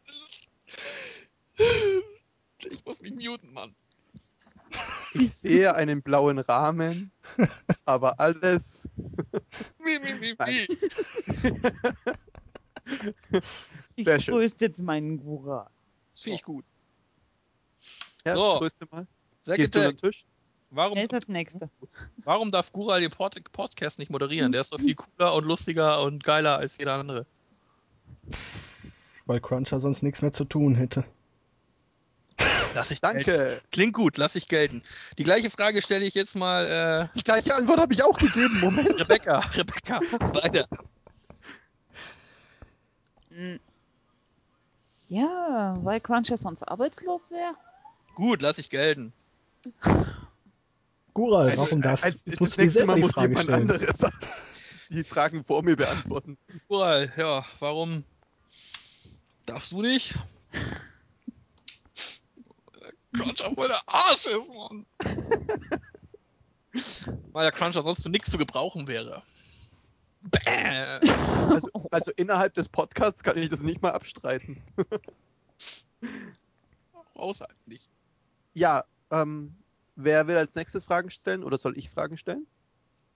[2.70, 3.74] ich muss mich muten, Mann.
[5.14, 7.10] Ich sehe einen blauen Rahmen,
[7.86, 8.88] aber alles.
[9.78, 10.68] Wie, wie, wie, wie.
[13.96, 14.34] Ich Sehr schön.
[14.34, 15.70] grüße jetzt meinen Gura.
[16.14, 16.64] Finde ich gut.
[18.24, 18.58] Ja, So.
[18.58, 19.06] grüßte mal.
[19.44, 20.24] Sehr Gehst du an den Tisch?
[20.70, 21.68] Warum, Wer ist als Nächster?
[22.18, 24.52] warum darf Gural den Pod Podcast nicht moderieren?
[24.52, 27.26] Der ist doch viel cooler und lustiger und geiler als jeder andere.
[29.26, 31.04] Weil Cruncher sonst nichts mehr zu tun hätte.
[32.74, 33.16] Lass ich gelten.
[33.24, 33.62] Danke.
[33.72, 34.82] Klingt gut, lass ich gelten.
[35.16, 38.56] Die gleiche Frage stelle ich jetzt mal Die gleiche Antwort habe ich auch gegeben.
[38.58, 39.00] äh, Moment.
[39.00, 39.38] Rebecca.
[39.54, 40.00] Rebecca,
[40.34, 40.66] weiter.
[43.30, 43.58] Hm.
[45.08, 47.54] Ja, weil Cruncher sonst arbeitslos wäre.
[48.14, 49.12] Gut, lass ich gelten.
[51.18, 52.08] Gural, Also, warum darfst du?
[52.10, 53.70] als, Jetzt das dir nächste Mal die muss jemand stellen.
[53.70, 54.06] anderes
[54.90, 56.38] die Fragen vor mir beantworten.
[56.68, 58.04] Gural, ja, warum
[59.44, 60.14] darfst du nicht?
[63.12, 64.86] Cruncher voll der Arsch ist, Mann.
[67.32, 69.24] Weil der Cruncher sonst zu nichts zu gebrauchen wäre.
[70.22, 71.00] Bäh.
[71.48, 74.62] Also, also innerhalb des Podcasts kann ich das nicht mal abstreiten.
[77.14, 77.88] Außerhalb nicht.
[78.52, 79.56] Ja, ähm,
[79.98, 82.46] wer will als nächstes Fragen stellen oder soll ich Fragen stellen?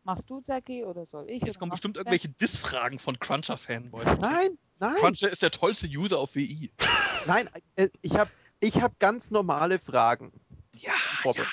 [0.04, 1.42] Machst du, Zaki, oder soll ich?
[1.42, 4.04] Jetzt kommen bestimmt irgendwelche Diss-Fragen von Cruncher-Fanboys.
[4.20, 6.72] Nein, nein, Cruncher ist der tollste User auf WI.
[7.26, 7.48] nein.
[7.76, 10.32] äh, Ich habe ich hab ganz normale Fragen.
[10.74, 10.92] Ja,
[11.24, 11.44] ja, ja,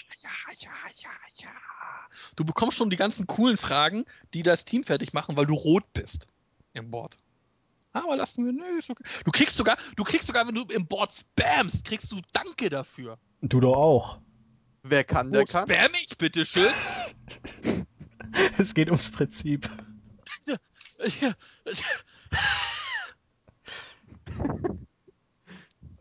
[0.57, 1.49] ja, ja, ja.
[2.35, 5.83] Du bekommst schon die ganzen coolen Fragen, die das Team fertig machen, weil du rot
[5.93, 6.27] bist
[6.73, 7.17] im Board.
[7.91, 9.03] Aber lassen wir, nö, ist okay.
[9.25, 13.17] Du kriegst sogar, du kriegst sogar, wenn du im Board spamst, kriegst du Danke dafür.
[13.41, 14.19] Du doch auch.
[14.89, 15.69] Wer kann, der kann.
[15.69, 16.71] spam ich, bitteschön?
[18.57, 19.69] Es geht ums Prinzip.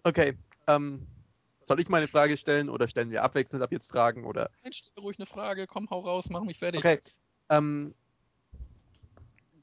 [0.03, 0.37] Okay,
[0.67, 1.07] ähm,
[1.63, 4.51] soll ich meine Frage stellen oder stellen wir abwechselnd ab jetzt Fragen oder?
[4.63, 6.81] Nein, stell ruhig eine Frage, komm, hau raus, mach mich fertig.
[6.81, 7.01] Okay,
[7.49, 7.95] ähm,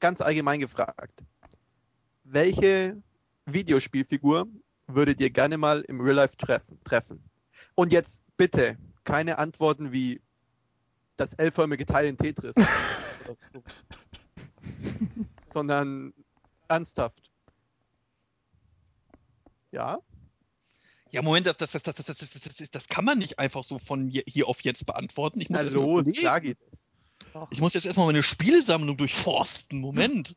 [0.00, 1.22] ganz allgemein gefragt.
[2.24, 3.00] Welche
[3.46, 4.48] Videospielfigur
[4.86, 7.22] würdet ihr gerne mal im Real Life treffen?
[7.74, 10.20] Und jetzt bitte keine Antworten wie
[11.16, 12.54] das L-förmige Teil in Tetris.
[15.40, 16.12] Sondern
[16.68, 17.30] ernsthaft.
[19.72, 19.98] Ja?
[21.10, 23.64] Ja, Moment, das, das, das, das, das, das, das, das, das kann man nicht einfach
[23.64, 25.40] so von hier auf jetzt beantworten.
[25.40, 26.90] Ich muss, Na los, geht es.
[27.32, 27.48] Doch.
[27.50, 29.80] ich muss jetzt erstmal meine Spielesammlung durchforsten.
[29.80, 30.36] Moment.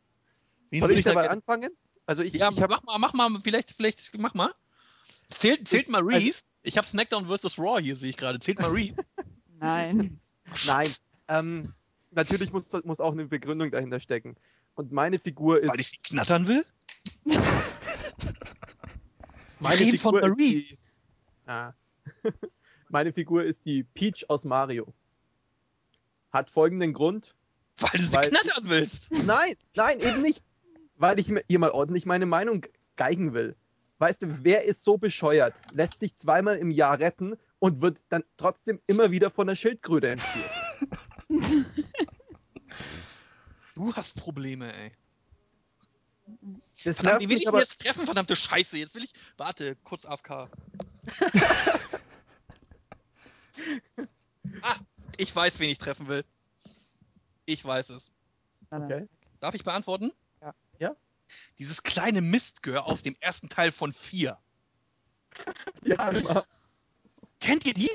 [0.69, 1.71] Wen Soll ich da dabei anfangen?
[2.05, 4.53] Also ich, Ja, ich habe mach mal, mach mal, vielleicht, vielleicht, mach mal.
[5.31, 6.39] Zählt, zählt mal Also- Reese.
[6.69, 7.57] Ich habe SmackDown vs.
[7.57, 8.39] Raw hier, sehe ich gerade.
[8.39, 9.03] Zählt mal Reese.
[9.59, 10.19] Nein.
[10.65, 10.93] Nein,
[11.27, 11.73] ähm,
[12.11, 14.35] natürlich muss, muss auch eine Begründung dahinter stecken.
[14.75, 15.69] Und meine Figur ist.
[15.69, 16.65] Weil ich sie knattern will?
[19.59, 20.75] meine reden von Figur ist Maurice.
[20.75, 20.77] die,
[21.47, 21.73] ah.
[22.89, 24.93] meine Figur ist die Peach aus Mario.
[26.31, 27.35] Hat folgenden Grund.
[27.79, 29.11] Weil du sie Weil- knattern willst.
[29.25, 30.43] Nein, nein, eben nicht.
[30.95, 32.65] Weil ich mir ihr mal ordentlich meine Meinung
[32.95, 33.55] geigen will.
[33.99, 38.23] Weißt du, wer ist so bescheuert, lässt sich zweimal im Jahr retten und wird dann
[38.38, 40.49] trotzdem immer wieder von der Schildkröte entführt?
[43.76, 44.91] Du hast Probleme, ey.
[46.84, 47.59] Das Verdammt, wie will mich ich aber.
[47.59, 48.76] jetzt treffen, verdammte Scheiße.
[48.76, 49.13] Jetzt will ich.
[49.38, 50.30] Warte, kurz AFK.
[54.61, 54.76] ah,
[55.15, 56.26] ich weiß, wen ich treffen will.
[57.45, 58.11] Ich weiß es.
[58.69, 59.07] Okay.
[59.39, 60.11] Darf ich beantworten?
[61.57, 64.38] Dieses kleine Mistgör aus dem ersten Teil von 4.
[65.85, 66.45] Die Alma,
[67.39, 67.91] Kennt ihr die?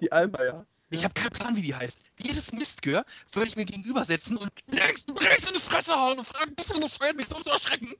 [0.00, 0.66] die Alma, ja.
[0.90, 1.98] Ich habe keinen Plan, wie die heißt.
[2.18, 6.24] Dieses Mistgör würde ich mir gegenübersetzen und links und rechts in die Fresse hauen und
[6.24, 7.94] fragen, bist du bescheuert, mich so zu erschrecken?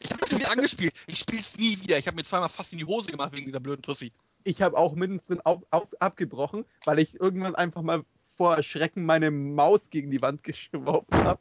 [0.00, 0.92] Ich habe schon wieder angespielt.
[1.06, 1.96] Ich spiel's nie wieder.
[1.98, 4.12] Ich habe mir zweimal fast in die Hose gemacht wegen dieser blöden Tussi.
[4.42, 9.30] Ich habe auch mittendrin auf, auf, abgebrochen, weil ich irgendwann einfach mal vor Erschrecken meine
[9.30, 10.42] Maus gegen die Wand
[10.72, 11.40] geworfen habe.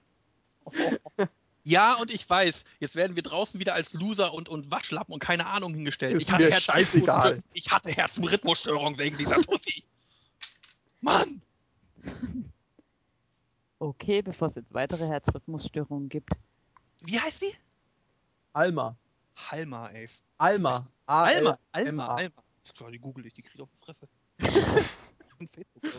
[1.63, 5.19] Ja, und ich weiß, jetzt werden wir draußen wieder als Loser und, und Waschlappen und
[5.19, 6.15] keine Ahnung hingestellt.
[6.15, 7.41] Ist ich hatte mir Herz- scheißegal.
[7.53, 9.83] Ich hatte Herz-Rhythmusstörung wegen dieser Tussi.
[10.99, 11.41] Mann!
[13.79, 16.31] Okay, bevor es jetzt weitere Herzrhythmusstörungen gibt.
[17.01, 17.53] Wie heißt die?
[18.53, 18.97] Alma.
[19.35, 20.09] Halma, ey.
[20.37, 20.85] Alma.
[21.05, 22.07] Alma, Alma, A-L-M-A.
[22.15, 22.43] Alma.
[22.75, 24.07] Klar, die google ich, die kriegt auf die Fresse.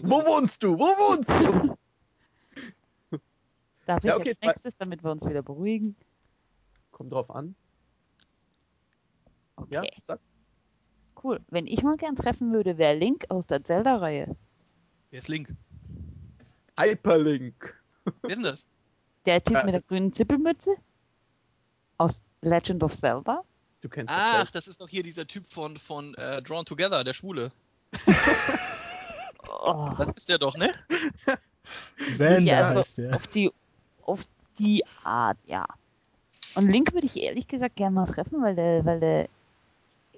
[0.03, 0.79] Wo wohnst du?
[0.79, 1.77] Wo wohnst du?
[3.87, 5.97] Darf ich Ja, okay, als nächstes, damit wir uns wieder beruhigen?
[6.91, 7.55] Kommt drauf an.
[9.57, 10.21] Okay, Ja, sag.
[11.23, 11.41] cool.
[11.49, 14.37] Wenn ich mal gern treffen würde, wäre Link aus der Zelda-Reihe.
[15.11, 15.55] Wer ist Link?
[16.79, 17.81] Hyperlink.
[18.23, 18.67] Wer ist denn das?
[19.27, 20.75] Der Typ Ja, mit der grünen Zippelmütze?
[21.99, 23.43] Aus Legend of Zelda?
[23.81, 24.55] Du kennst das Ach, selbst.
[24.55, 27.53] das ist doch hier dieser Typ von, von äh, Drawn Together, der Schwule.
[29.67, 30.73] Oh, Das ist der doch, ne?
[31.97, 33.15] Xander Ja, also- heißt der.
[33.15, 33.51] auf, die,
[34.07, 34.27] auf
[34.59, 35.65] die Art, ja.
[36.55, 39.29] Und Link würde ich ehrlich gesagt gerne mal treffen, weil der, weil der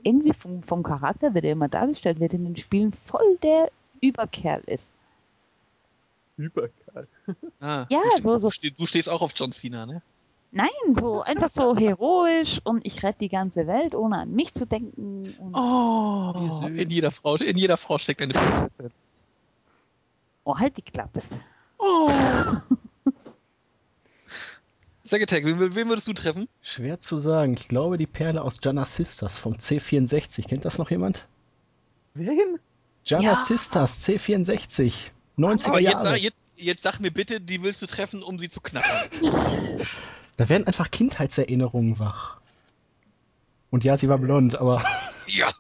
[0.03, 4.63] irgendwie vom, vom Charakter, wie der immer dargestellt wird in den Spielen, voll der Überkerl
[4.67, 4.93] ist.
[6.37, 7.09] Hypergeil.
[7.61, 8.49] Ah, Ja, du stehst, so- so.
[8.49, 10.03] Du, stehst, du stehst auch auf John Cena, ne?
[10.53, 14.65] Nein, so einfach so heroisch und ich rette die ganze Welt, ohne an mich zu
[14.67, 15.35] denken.
[15.39, 16.83] Und, Oh, Wie süß.
[16.83, 18.91] in jeder Frau, in jeder Frau steckt eine Prinzessin.
[20.45, 21.21] oh, halt die Klappe.
[21.79, 22.09] Oh.
[25.09, 26.49] Sagatech, wen, wen würdest du treffen?
[26.63, 27.55] Schwer zu sagen.
[27.55, 30.47] Ich glaube, die Perle aus Janna Sisters vom C64.
[30.49, 31.27] Kennt das noch jemand?
[32.15, 32.59] Wen?
[33.05, 33.37] Janna Ja.
[33.37, 35.11] Sisters, C64.
[35.39, 36.07] 90er Aber jetzt, Jahre.
[36.09, 38.91] sag- jetzt, jetzt sag mir bitte, die willst du treffen, um sie zu knacken.
[40.39, 42.43] Da werden einfach Kindheitserinnerungen wach.
[43.71, 44.85] Und ja, sie war blond, aber
[45.27, 45.51] ja,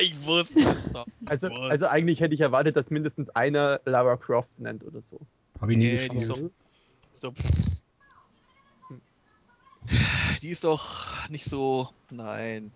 [0.00, 1.06] ich wusste es doch.
[1.26, 5.20] Also, also eigentlich hätte ich erwartet, dass mindestens einer Lara Croft nennt oder so.
[5.60, 6.22] habe ich nie Nee, die gespielt.
[6.22, 6.50] ist doch-
[7.12, 7.34] Ist doch-
[10.42, 11.88] Die ist doch nicht so.
[12.10, 12.72] Nein.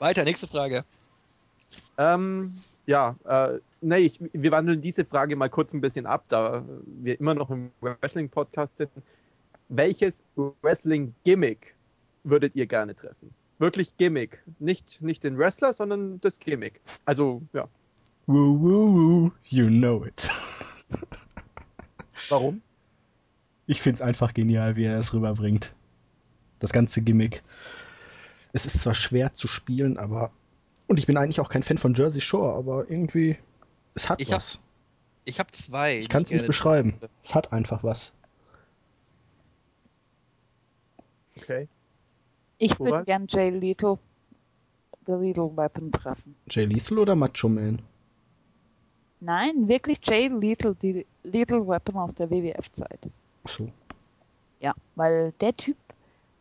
[0.00, 0.84] Weiter, nächste Frage.
[1.96, 2.52] Ähm,
[2.86, 7.20] ja, äh, nee, ich, wir wandeln diese Frage mal kurz ein bisschen ab, da wir
[7.20, 8.90] immer noch im Wrestling-Podcast sind.
[9.68, 11.76] Welches Wrestling-Gimmick
[12.24, 13.32] würdet ihr gerne treffen?
[13.60, 14.42] Wirklich Gimmick.
[14.58, 16.80] Nicht, nicht den Wrestler, sondern das Gimmick.
[17.04, 17.68] Also, ja.
[18.26, 20.28] Woo, woo, woo, you know it.
[22.28, 22.62] Warum?
[23.68, 25.72] Ich find's einfach genial, wie er es rüberbringt.
[26.62, 27.42] Das ganze Gimmick.
[28.52, 30.30] Es ist zwar schwer zu spielen, aber.
[30.86, 33.36] Und ich bin eigentlich auch kein Fan von Jersey Shore, aber irgendwie.
[33.94, 34.60] Es hat Ich hab- was.
[35.24, 35.98] Ich habe zwei.
[35.98, 36.94] Ich kann es nicht beschreiben.
[37.22, 38.12] Es hat einfach was.
[41.36, 41.68] Okay.
[42.58, 43.98] Ich würde gern Jay Little,
[45.06, 46.36] The Little Weapon treffen.
[46.48, 47.82] Jay Lethal oder Macho Man?
[49.20, 53.08] Nein, wirklich Jay Little, die Little Weapon aus der WWF-Zeit.
[53.44, 53.68] Achso.
[54.60, 55.76] Ja, weil der Typ,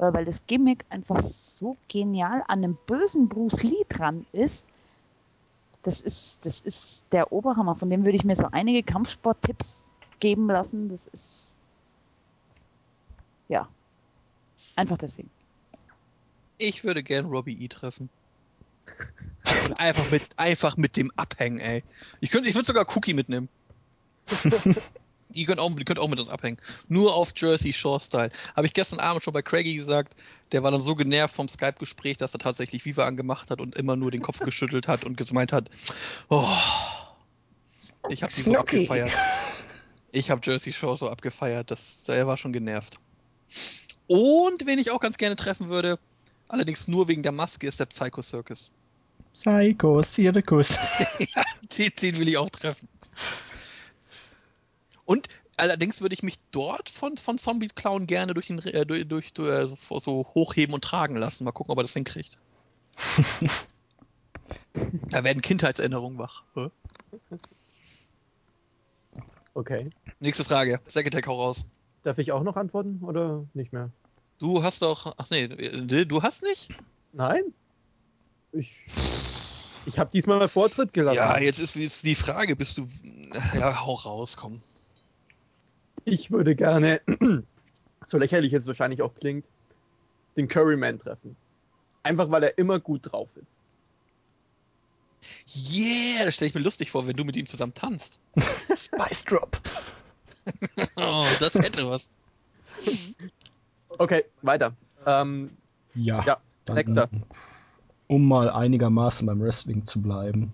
[0.01, 4.65] weil das Gimmick einfach so genial an einem bösen Bruce Lee dran ist.
[5.83, 7.75] Das ist, das ist der Oberhammer.
[7.75, 10.89] Von dem würde ich mir so einige Kampfsport-Tipps geben lassen.
[10.89, 11.59] Das ist.
[13.47, 13.67] Ja.
[14.75, 15.29] Einfach deswegen.
[16.57, 18.09] Ich würde gern Robbie E treffen.
[19.65, 21.83] Und einfach mit, einfach mit dem abhängen, ey.
[22.19, 23.49] Ich, könnte, ich würde sogar Cookie mitnehmen.
[25.33, 26.57] die, könnt auch, die könnt auch mit uns abhängen.
[26.87, 28.31] Nur auf Jersey Shore Style.
[28.55, 30.15] Habe ich gestern Abend schon bei Craigie gesagt.
[30.51, 33.95] Der war dann so genervt vom Skype-Gespräch, dass er tatsächlich Viva angemacht hat und immer
[33.95, 35.69] nur den Kopf geschüttelt hat und gemeint hat,
[36.29, 36.45] oh,
[38.09, 39.11] ich habe sie so abgefeiert.
[40.11, 41.71] Ich habe Jersey Shore so abgefeiert.
[41.71, 42.99] Das, er war schon genervt.
[44.07, 45.97] Und wen ich auch ganz gerne treffen würde,
[46.49, 48.71] allerdings nur wegen der Maske, ist der Psycho Circus.
[49.33, 50.77] Psycho Circus.
[51.77, 52.89] Den, den will ich auch treffen.
[55.05, 59.07] Und allerdings würde ich mich dort von, von Zombie Clown gerne durch, den, äh, durch,
[59.07, 61.43] durch, durch äh, so, so hochheben und tragen lassen.
[61.43, 62.37] Mal gucken, ob er das hinkriegt.
[65.09, 66.43] da werden Kindheitserinnerungen wach.
[69.53, 69.89] Okay.
[70.19, 70.79] Nächste Frage.
[70.87, 71.65] Second hau raus.
[72.03, 73.91] Darf ich auch noch antworten oder nicht mehr?
[74.39, 75.13] Du hast doch.
[75.17, 76.69] Ach nee, du hast nicht?
[77.13, 77.53] Nein?
[78.53, 78.73] Ich,
[79.85, 81.17] ich habe diesmal mal Vortritt gelassen.
[81.17, 82.87] Ja, jetzt ist, jetzt die Frage, bist du.
[83.53, 84.61] Ja, hau raus, komm.
[86.05, 87.01] Ich würde gerne,
[88.05, 89.45] so lächerlich es wahrscheinlich auch klingt,
[90.35, 91.35] den Curryman treffen.
[92.03, 93.59] Einfach weil er immer gut drauf ist.
[95.55, 98.19] Yeah, das stelle ich mir lustig vor, wenn du mit ihm zusammen tanzt.
[98.75, 99.59] Spice Drop.
[100.95, 102.09] Oh, das hätte was.
[103.89, 104.73] Okay, weiter.
[105.05, 105.51] Ähm,
[105.93, 106.23] Ja.
[106.25, 107.09] Ja, dann, nächster.
[108.07, 110.51] Um mal einigermaßen beim Wrestling zu bleiben.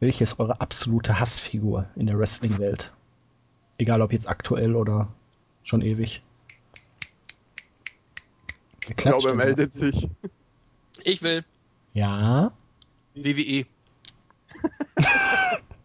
[0.00, 2.92] Welche ist eure absolute Hassfigur in der Wrestling-Welt?
[3.78, 5.08] Egal ob jetzt aktuell oder
[5.62, 6.22] schon ewig.
[8.88, 10.08] Ich glaube, er meldet sich.
[11.02, 11.44] Ich will
[11.94, 12.52] Ja.
[13.14, 13.66] WWE.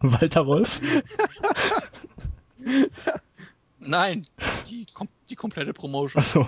[0.00, 0.80] Walter Wolf?
[3.78, 4.26] Nein,
[4.68, 6.20] die, kom die komplette Promotion.
[6.20, 6.46] Achso,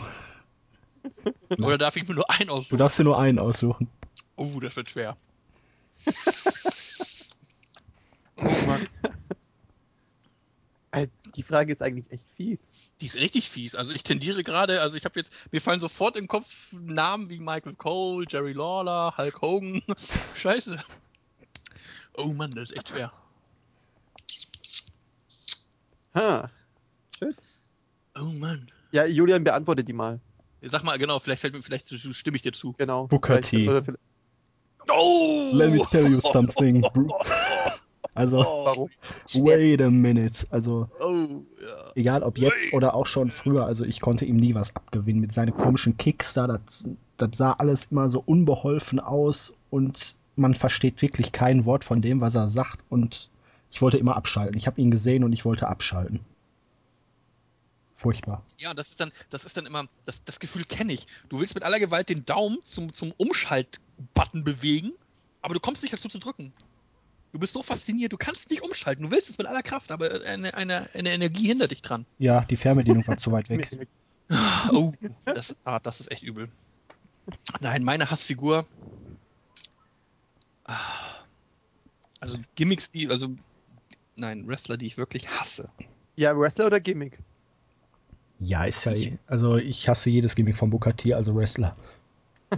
[1.59, 2.79] Oder darf ich mir nur einen du aussuchen?
[2.79, 3.89] darfst dir nur einen aussuchen.
[4.37, 5.17] Oh, das wird schwer.
[8.37, 8.87] Oh Mann.
[11.35, 12.71] Die Frage ist eigentlich echt fies.
[13.01, 13.75] Die ist richtig fies.
[13.75, 17.39] Also ich tendiere gerade, also ich habe jetzt, mir fallen sofort im Kopf Namen wie
[17.39, 19.83] Michael Cole, Jerry Lawler, Hulk Hogan.
[20.37, 20.77] Scheiße.
[22.17, 23.13] Oh Mann, das ist echt schwer.
[26.15, 26.51] Ha.
[27.19, 27.37] Shit.
[28.19, 28.71] Oh Mann.
[28.91, 30.21] Ja, Julian, beantworte die mal.
[30.61, 32.73] Sag mal, genau, vielleicht fällt mir, vielleicht stimme ich dir zu.
[32.75, 33.07] Genau.
[33.07, 33.69] Booker T.
[34.89, 35.51] Oh!
[35.55, 36.85] Let me tell you something.
[38.15, 38.91] Also, Warum?
[39.35, 40.45] wait a minute.
[40.51, 41.93] Also, Oh, ja.
[41.95, 45.33] egal ob jetzt oder auch schon früher, also ich konnte ihm nie was abgewinnen mit
[45.33, 46.47] seinen komischen Kicks da.
[46.47, 46.85] Das,
[47.17, 52.21] das sah alles immer so unbeholfen aus und man versteht wirklich kein Wort von dem,
[52.21, 52.81] was er sagt.
[52.91, 53.31] Und
[53.71, 54.57] ich wollte immer abschalten.
[54.57, 56.21] Ich habe ihn gesehen und ich wollte abschalten.
[57.95, 58.43] Furchtbar.
[58.59, 61.07] Ja, das ist dann, das ist dann immer, das, das Gefühl kenne ich.
[61.29, 64.93] Du willst mit aller Gewalt den Daumen zum, zum Umschalt-Button bewegen,
[65.41, 66.53] aber du kommst nicht dazu zu drücken.
[67.33, 69.05] Du bist so fasziniert, du kannst nicht umschalten.
[69.05, 72.05] Du willst es mit aller Kraft, aber eine, eine, eine Energie hindert dich dran.
[72.19, 73.69] Ja, die Fernbedienung war zu weit weg.
[74.73, 74.95] Oh,
[75.27, 76.49] das ist hart, das ist echt übel.
[77.61, 78.67] Nein, meine Hassfigur.
[80.65, 81.17] Ah.
[82.21, 83.29] Also Gimmicks, die, also
[84.17, 85.69] nein, Wrestler, die ich wirklich hasse.
[86.17, 87.19] Ja, Wrestler oder Gimmick?
[88.39, 88.93] Ja, ist ja.
[88.93, 91.77] eh- Also ich hasse jedes Gimmick von Booker T, also Wrestler.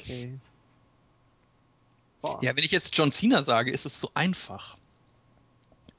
[0.00, 0.38] Okay.
[2.32, 2.38] Boah.
[2.42, 4.76] Ja, wenn ich jetzt John Cena sage, ist es so einfach.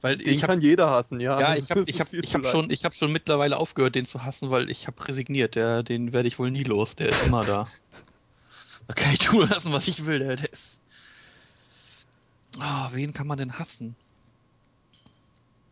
[0.00, 1.38] Weil Den ich habe kann jeder hassen, ja.
[1.40, 4.24] ja, ich habe ich hab, ich hab schon, ich hab schon mittlerweile aufgehört, den zu
[4.24, 5.54] hassen, weil ich habe resigniert.
[5.54, 6.96] Der, den werde ich wohl nie los.
[6.96, 7.68] Der ist immer da.
[8.86, 10.18] Da kann ich tun lassen, was ich will.
[10.18, 10.80] Der, der ist.
[12.58, 13.94] Ah, wen kann man denn hassen?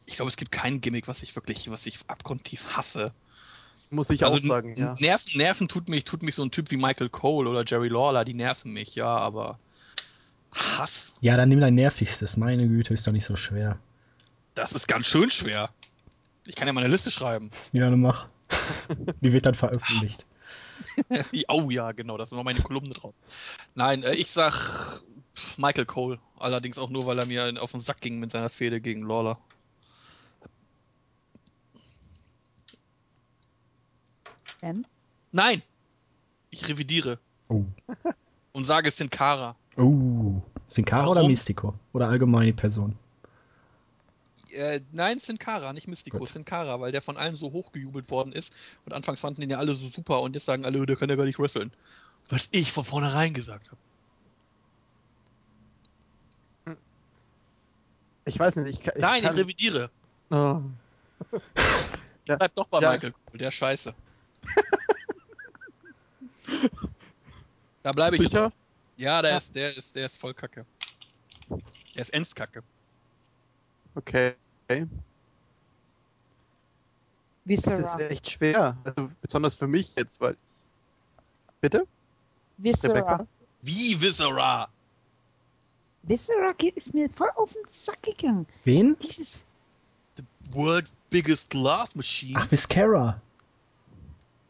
[0.07, 3.13] Ich glaube, es gibt kein Gimmick, was ich wirklich, was ich abgrundtief hasse.
[3.91, 4.95] Muss ich auch sagen, ja.
[5.01, 8.25] Nerven, Nerven tut mich, tut mich so ein Typ wie Michael Cole oder Jerry Lawler,
[8.25, 9.59] die nerven mich, ja, aber
[10.53, 12.37] Hass, Ja, dann nimm dein nervigstes.
[12.37, 13.79] Meine Güte, ist doch nicht so schwer.
[14.55, 15.71] das ist ganz schön schwer.
[16.47, 17.51] Ich kann ja mal eine Liste schreiben.
[17.73, 18.29] Ja, dann mach.
[19.21, 20.27] Die wird dann veröffentlicht.
[21.49, 23.21] oh ja, genau, das sind noch meine Kolumne draus.
[23.75, 25.03] Nein, äh, ich sag
[25.57, 26.19] Michael Cole.
[26.39, 29.39] Allerdings auch nur, weil er mir auf den Sack ging mit seiner Fehde gegen Lawler.
[34.61, 34.87] Ben?
[35.33, 35.63] Nein!
[36.51, 37.19] Ich revidiere
[37.49, 37.65] Oh.
[38.59, 39.55] und sage Sin Cara.
[39.77, 40.43] Oh.
[40.67, 41.31] Sin Cara oder Warum?
[41.31, 41.75] Mystico?
[41.93, 42.97] Oder allgemeine Person?
[44.51, 46.29] Äh, nein, Sin Cara, nicht Mystico, Gut.
[46.29, 48.53] Sin Cara, weil der von allen so hochgejubelt worden ist.
[48.85, 51.15] Und anfangs fanden den ja alle so super und jetzt sagen alle, der kann ja
[51.17, 51.71] gar nicht wresteln.
[52.29, 53.79] Was ich von vornherein gesagt habe.
[58.25, 59.91] Ich weiß nicht, ich, kann- ich Nein, ich kann, revidiere.
[60.31, 60.61] oh.
[62.27, 62.37] Ja.
[62.37, 62.93] Bleib doch bei Ja.
[62.93, 63.95] Michael Cole, der ist scheiße.
[67.83, 68.23] da bleibe ich.
[68.23, 68.53] Sicher?
[68.97, 69.37] Ja, der Ja.
[69.39, 70.65] ist, der ist, der ist voll kacke.
[71.95, 72.63] Der ist Endskacke.
[73.95, 74.35] Okay.
[74.69, 74.87] Das
[77.45, 77.77] Viscera.
[77.79, 78.77] ist echt schwer.
[78.85, 80.37] Also besonders für mich jetzt, weil.
[81.61, 81.87] Bitte?
[82.59, 82.93] Viscera.
[82.93, 83.27] Rebecca?
[83.63, 84.69] Wie Viscera?
[86.03, 88.47] Viscera ist mir voll auf den Sack gegangen.
[88.65, 88.97] Wen?
[88.99, 89.45] Dieses.
[90.17, 92.39] The world's biggest love machine.
[92.39, 93.21] Ach, Viscera.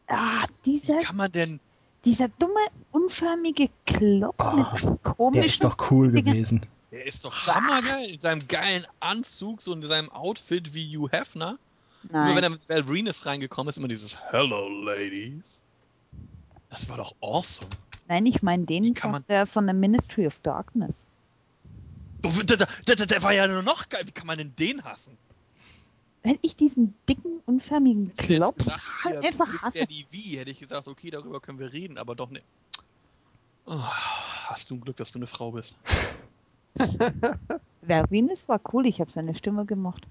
[0.07, 1.59] Ah, Wie dieser, kann man denn.
[2.09, 2.59] Dieser dumme,
[2.91, 5.43] unförmige Klops Oh, mit Der komischen.
[5.45, 6.31] ist doch cool Dinger.
[6.33, 6.61] gewesen.
[6.91, 11.59] Der ist doch hammergeil in seinem geilen Anzug, so in seinem Outfit wie Hugh Hefner.
[12.03, 12.43] Nur wenn Nein.
[12.43, 15.43] er mit Valerinis reingekommen ist, immer dieses Hello, Ladies.
[16.69, 17.69] Das war doch awesome.
[18.07, 21.05] Nein, ich meine den kann von man- der, von der Ministry of Darkness.
[22.25, 24.01] Oh, Der, der, der, der war ja nur noch geil.
[24.05, 25.15] Wie kann man denn den hassen?
[26.21, 29.79] Wenn ich diesen dicken, unförmigen Klops gesagt, ha- der einfach hasse.
[29.79, 32.45] Daddy V, hätte ich gesagt, okay, darüber können wir reden, aber doch nicht.
[33.65, 35.75] Oh, hast du ein Glück, dass du eine Frau bist.
[37.81, 40.05] Valerinis war cool, ich habe seine Stimme gemocht.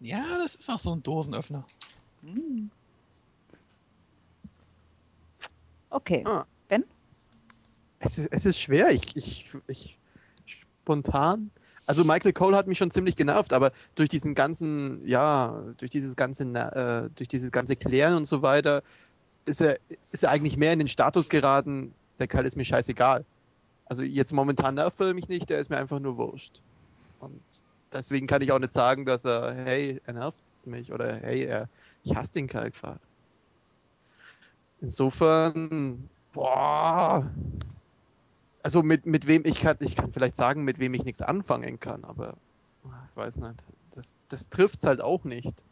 [0.00, 1.64] Ja, das ist auch so ein Dosenöffner.
[2.22, 2.70] Hm.
[5.90, 6.24] Okay.
[6.26, 6.44] Ah.
[6.68, 6.84] Ben?
[8.00, 8.90] Es ist, es ist schwer.
[8.90, 9.98] Ich, ich, ich
[10.46, 11.50] spontan.
[11.86, 16.16] Also Michael Cole hat mich schon ziemlich genervt, aber durch diesen ganzen, ja, durch dieses
[16.16, 18.82] ganze, äh, durch dieses ganze Klären und so weiter,
[19.44, 19.78] ist er,
[20.10, 23.24] ist er eigentlich mehr in den Status geraten, der Kerl ist mir scheißegal.
[23.84, 26.62] Also jetzt momentan nervt er mich nicht, der ist mir einfach nur wurscht.
[27.18, 27.42] Und
[27.92, 31.68] deswegen kann ich auch nicht sagen, dass er, hey, er nervt mich oder hey, er,
[32.02, 33.00] ich hasse den Kerl gerade.
[34.80, 37.30] Insofern, boah,
[38.64, 41.78] also mit, mit wem ich kann, ich kann vielleicht sagen, mit wem ich nichts anfangen
[41.78, 42.34] kann, aber
[43.10, 43.62] ich weiß nicht.
[43.92, 45.62] das, das trifft's halt auch nicht.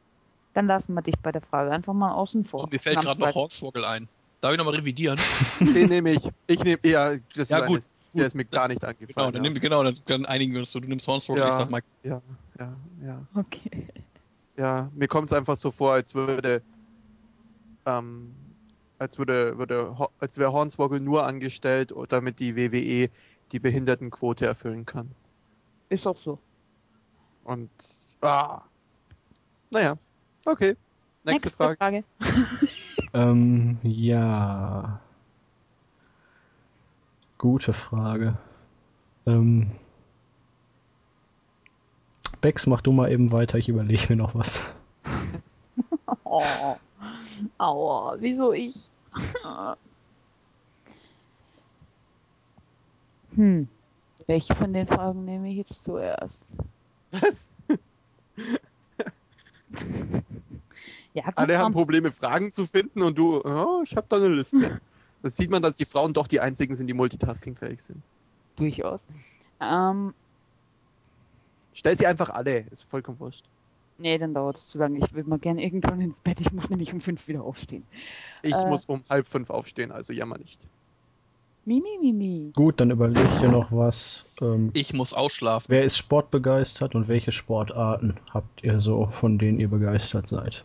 [0.52, 2.64] Dann lassen wir dich bei der Frage einfach mal außen vor.
[2.64, 4.09] Oh, mir fällt gerade noch Hornswoggle ein.
[4.43, 5.19] Darf ich nochmal revidieren?
[5.60, 6.28] Den nehme ich.
[6.47, 9.32] Ich nehme eher, das Ja, ist gut, eines, der ist mir gar nicht Genau, angefallen.
[9.32, 10.81] dann, nimm, genau dann, dann einigen wir uns so.
[10.81, 11.48] Du nimmst Hornswoggle, Ja.
[11.51, 11.81] ich sag mal.
[12.05, 12.20] ja.
[12.59, 13.27] ja, ja, ja.
[13.35, 13.86] Okay.
[14.59, 16.62] Ja, mir kommt es einfach so vor, als würde,
[17.86, 18.35] ähm,
[19.02, 23.10] als würde, würde, als wäre Hornswoggle nur angestellt, damit die WWE
[23.50, 25.10] die Behindertenquote erfüllen kann.
[25.88, 26.38] Ist auch so.
[27.44, 27.70] Und,
[28.20, 28.62] ah,
[29.70, 29.98] naja,
[30.46, 30.76] okay.
[31.24, 32.04] Nächste, Frage.
[33.14, 34.98] Ähm, ja.
[37.36, 38.38] Gute Frage.
[39.26, 39.72] Ähm,
[42.40, 44.62] Bex, mach du mal eben weiter, ich überlege mir noch was.
[46.24, 46.76] Oh.
[47.58, 48.88] Aua, wieso ich?
[53.34, 53.68] Hm.
[54.26, 56.39] Welche von den Fragen nehme ich jetzt zuerst?
[57.10, 57.55] Was?
[61.14, 61.72] Ja, Alle haben.
[61.72, 64.80] Probleme, Fragen zu finden und du, oh, ich habe da eine Liste.
[65.22, 68.02] Das sieht man, dass die Frauen doch die einzigen sind, die multitaskingfähig sind.
[68.56, 69.02] durchaus.
[69.60, 70.14] Ähm,
[71.74, 73.44] Stell sie einfach alle, ist vollkommen wurscht.
[73.98, 74.98] Nee, dann dauert es zu lange.
[74.98, 76.40] Ich will mal gerne irgendwann ins Bett.
[76.40, 77.85] Ich muss nämlich um fünf wieder aufstehen.
[78.43, 78.66] Ich Äh.
[78.69, 80.66] muss um halb fünf aufstehen, also jammer nicht.
[81.64, 82.51] Mimi, Mimi.
[82.56, 84.24] Gut, dann überleg dir noch was.
[84.40, 85.66] Ähm, Ich muss ausschlafen.
[85.69, 90.64] wer ist sportbegeistert und welche Sportarten habt ihr so, von denen ihr begeistert seid?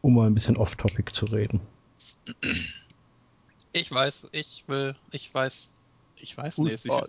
[0.00, 1.60] Um mal ein bisschen off-topic zu reden.
[3.72, 5.70] Ich weiß, ich will, ich weiß,
[6.16, 7.08] ich weiß, nee, es ist, Fußball.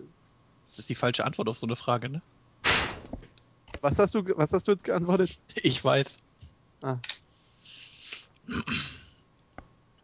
[0.68, 2.22] das ist die falsche Antwort auf so eine Frage, ne?
[3.80, 5.38] Was hast du, was hast du jetzt geantwortet?
[5.54, 6.18] Ich weiß.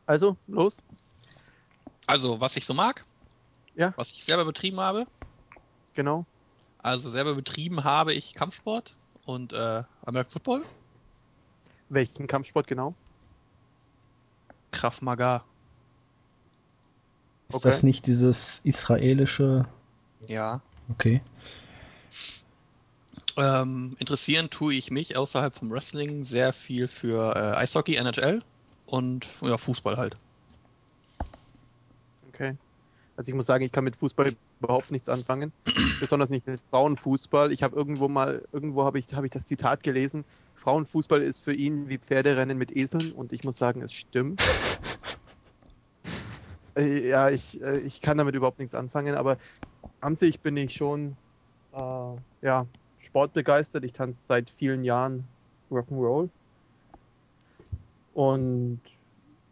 [0.07, 0.83] Also, los.
[2.07, 3.05] Also, was ich so mag,
[3.75, 3.93] Ja.
[3.97, 5.07] was ich selber betrieben habe,
[5.95, 6.25] Genau.
[6.79, 8.95] also selber betrieben habe ich Kampfsport
[9.25, 10.65] und äh, American Football,
[11.89, 12.95] Welchen Kampfsport genau?
[14.73, 15.45] Krav Maga.
[17.49, 17.69] Ist Okay.
[17.69, 19.67] das nicht dieses israelische?
[20.27, 20.61] Ja.
[20.91, 21.21] Okay.
[23.37, 28.43] Ähm, interessieren tue ich mich außerhalb vom Wrestling sehr viel für äh, Eishockey, NHL
[28.87, 30.17] und ja, Fußball halt.
[32.29, 32.57] Okay.
[33.17, 35.53] Also ich muss sagen, ich kann mit Fußball überhaupt nichts anfangen.
[36.01, 37.53] Besonders nicht mit Frauenfußball.
[37.53, 40.25] Ich habe irgendwo mal, irgendwo habe ich, habe ich das Zitat gelesen.
[40.55, 44.43] Frauenfußball ist für ihn wie Pferderennen mit Eseln und ich muss sagen, es stimmt.
[46.79, 49.39] Äh, ja, ich, äh, ich kann damit überhaupt nichts anfangen, aber
[50.01, 51.17] an sich bin ich schon
[51.73, 52.67] äh, ja,
[53.07, 53.85] sportbegeistert.
[53.85, 55.25] Ich tanze seit vielen Jahren
[55.71, 56.31] Rock'n'Roll.
[58.13, 58.81] Und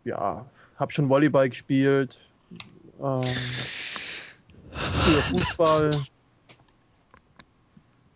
[0.05, 2.21] ja, habe schon Volleyball gespielt.
[3.01, 3.25] Ähm,
[4.73, 5.91] Fußball.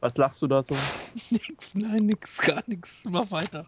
[0.00, 0.74] Was lachst du da so?
[1.30, 2.90] nix, nein, nix, gar nix.
[3.04, 3.66] Mach weiter.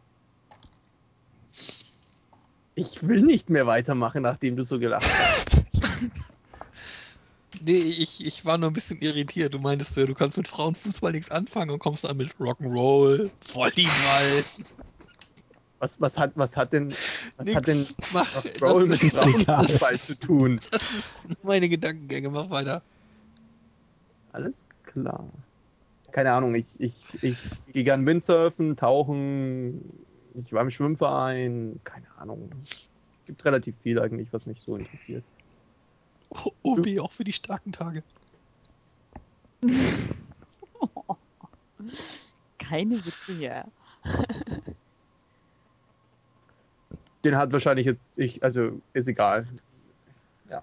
[2.74, 5.49] Ich will nicht mehr weitermachen, nachdem du so gelacht hast.
[7.62, 9.52] Nee, ich, ich war nur ein bisschen irritiert.
[9.52, 14.44] Du meintest ja, du kannst mit Frauenfußball nichts anfangen und kommst dann mit Rock'n'Roll, Volleyball.
[15.78, 16.94] Was, was, hat, was hat denn,
[17.36, 17.56] was nix.
[17.56, 20.60] hat denn Mach, Roll das mit Frauenfußball zu tun?
[21.42, 22.30] meine Gedankengänge.
[22.30, 22.82] Mach weiter.
[24.32, 24.54] Alles
[24.84, 25.28] klar.
[26.12, 27.38] Keine Ahnung, ich, ich, ich
[27.72, 29.80] gehe gern Windsurfen, tauchen,
[30.34, 32.50] ich war im Schwimmverein, keine Ahnung.
[32.62, 32.88] Es
[33.26, 35.24] gibt relativ viel eigentlich, was mich so interessiert.
[36.30, 38.02] O- OB auch für die starken Tage.
[42.58, 43.64] Keine Witze hier.
[47.24, 49.46] Den hat wahrscheinlich jetzt ich, also ist egal.
[50.48, 50.62] Ja.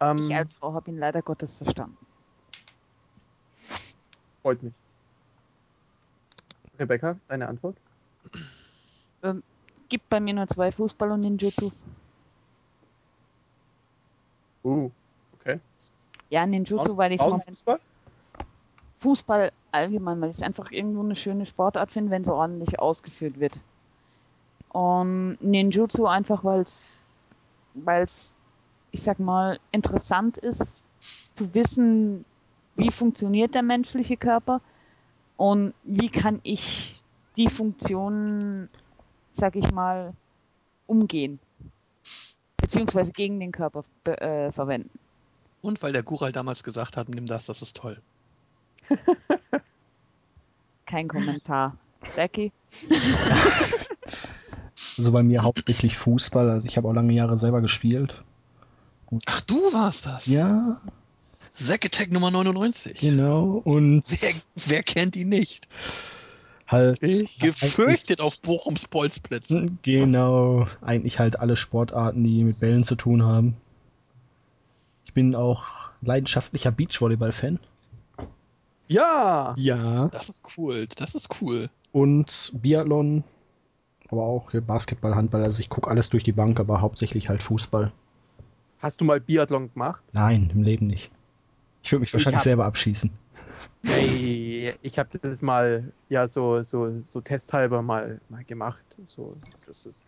[0.00, 1.96] Ähm, Ich als Frau habe ihn leider Gottes verstanden.
[4.42, 4.72] freut mich.
[6.78, 7.76] Rebecca, deine Antwort?
[9.88, 11.70] Gibt bei mir nur zwei Fußball und Ninjutsu.
[14.66, 14.90] Uh,
[15.34, 15.60] okay.
[16.28, 17.78] Ja, Ninjutsu, weil ich es Frauenfußball?
[18.98, 23.38] Fußball allgemein, weil ich es einfach irgendwo eine schöne Sportart finde, wenn so ordentlich ausgeführt
[23.38, 23.60] wird.
[24.70, 26.76] Und Ninjutsu einfach, weil es,
[27.74, 28.34] weil es,
[28.90, 30.88] ich sag mal, interessant ist
[31.36, 32.24] zu wissen,
[32.74, 34.60] wie funktioniert der menschliche Körper
[35.36, 37.00] und wie kann ich
[37.36, 38.68] die Funktionen,
[39.30, 40.12] sag ich mal,
[40.88, 41.38] umgehen.
[42.66, 44.90] Beziehungsweise gegen den Körper äh, verwenden.
[45.62, 48.00] Und weil der Gural damals gesagt hat, nimm das, das ist toll.
[50.86, 51.76] Kein Kommentar.
[52.08, 52.52] Zaki?
[54.98, 56.48] Also bei mir hauptsächlich Fußball.
[56.48, 58.22] Also ich habe auch lange Jahre selber gespielt.
[59.26, 60.26] Ach, du warst das?
[60.26, 60.80] Ja,
[61.56, 62.98] Zack Attack Nummer 99.
[63.00, 64.34] Genau, und Wer,
[64.66, 65.68] wer kennt ihn nicht?
[66.66, 67.00] Halt.
[67.00, 69.78] Gefürchtet eigentlich- auf Bochums Bolzplätzen.
[69.82, 73.54] Genau, eigentlich halt alle Sportarten, die mit Bällen zu tun haben.
[75.04, 75.66] Ich bin auch
[76.02, 77.60] leidenschaftlicher Beachvolleyball-Fan.
[78.88, 79.54] Ja!
[79.56, 80.08] Ja.
[80.08, 81.70] Das ist cool, das ist cool.
[81.92, 83.24] Und Biathlon,
[84.08, 85.42] aber auch Basketball, Handball.
[85.42, 87.92] Also ich gucke alles durch die Bank, aber hauptsächlich halt Fußball.
[88.78, 90.02] Hast du mal Biathlon gemacht?
[90.12, 91.10] Nein, im Leben nicht.
[91.86, 93.12] Ich würde mich Ich wahrscheinlich selber abschießen.
[93.84, 98.84] Ey, ich habe das mal, ja, so, so, so testhalber mal, mal gemacht.
[99.06, 99.36] So,
[99.68, 100.02] das ist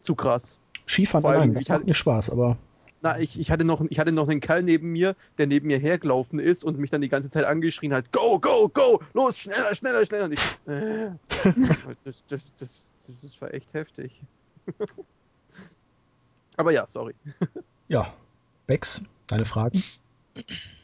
[0.00, 0.60] zu krass.
[0.86, 2.56] Skifahren Vor allem, allein, das ich macht hatte- mir Spaß, aber
[3.00, 5.78] Na, ich, ich, hatte noch, ich hatte noch einen Kerl neben mir, der neben mir
[5.80, 9.02] hergelaufen ist und mich dann die ganze Zeit angeschrien hat: Go, go, go!
[9.12, 10.26] Los, schneller, schneller, schneller!
[10.26, 11.10] Und ich, äh,
[12.04, 14.22] das, das, das, das, das war echt heftig.
[16.56, 17.16] Aber ja, sorry.
[17.88, 18.14] ja.
[18.68, 19.82] Bex, deine Fragen?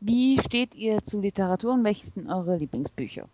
[0.00, 3.28] Wie steht ihr zu Literatur und welche sind eure Lieblingsbücher?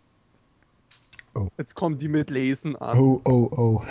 [1.57, 2.97] Jetzt kommen die mit Lesen an.
[2.97, 3.83] Oh, oh, oh.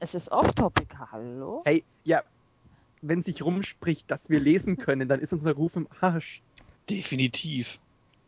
[0.00, 1.62] Es ist off-topic, hallo?
[1.64, 2.22] Hey, ja,
[3.02, 6.42] wenn sich rumspricht, dass wir lesen können, dann ist unser Ruf im Arsch.
[6.90, 7.78] Definitiv.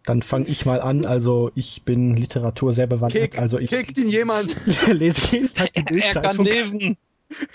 [0.04, 1.04] Dann fange ich mal an.
[1.04, 3.32] Also ich bin Literatur sehr bewandert.
[3.32, 4.56] Kick, also ich kickt ihn jemand!
[4.86, 6.44] lese jeden Tag die Er kann Bildzeitung.
[6.44, 6.96] lesen.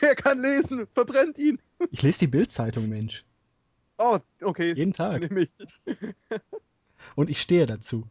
[0.01, 0.87] Er kann lesen!
[0.93, 1.59] Verbrennt ihn!
[1.91, 3.25] Ich lese die Bildzeitung, Mensch.
[3.97, 4.73] Oh, okay.
[4.73, 5.31] Jeden Tag.
[5.31, 5.49] Ich.
[7.15, 8.07] Und ich stehe dazu.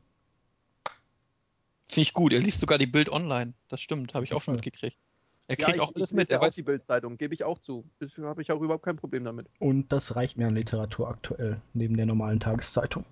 [1.88, 2.32] Finde ich gut.
[2.32, 3.54] Er liest sogar die Bild online.
[3.68, 4.96] Das stimmt, habe ich auch schon mitgekriegt.
[5.46, 6.30] Er Ja, kriegt ich, auch alles ich mit.
[6.30, 7.84] Er weiß, die Bildzeitung, gebe ich auch zu.
[7.98, 9.46] Das habe ich auch überhaupt kein Problem damit.
[9.58, 13.04] Und das reicht mir an Literatur aktuell, neben der normalen Tageszeitung.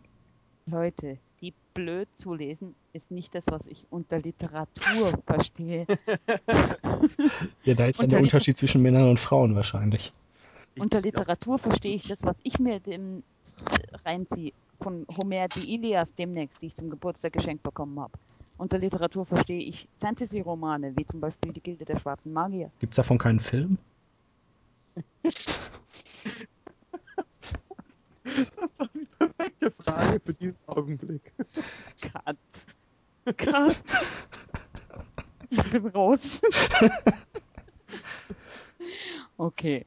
[0.67, 5.87] Leute, die blöd zu lesen ist nicht das, was ich unter Literatur verstehe.
[7.65, 10.13] Ja, da ist dann der Unterschied zwischen Männern und Frauen wahrscheinlich.
[10.79, 13.23] Unter Literatur verstehe ich das, was ich mir dem
[13.71, 14.53] äh, reinziehe.
[14.81, 18.13] Von Homer die Ilias demnächst, die ich zum Geburtstag geschenkt bekommen habe.
[18.59, 22.71] Unter Literatur verstehe ich Fantasy-Romane, wie zum Beispiel Die Gilde der Schwarzen Magier.
[22.81, 23.79] Gibt's davon keinen Film?
[28.23, 31.33] Das war die perfekte Frage für diesen Augenblick.
[32.01, 32.37] Cut.
[33.37, 33.83] Cut.
[35.51, 36.41] Ich bin raus.
[39.37, 39.87] okay.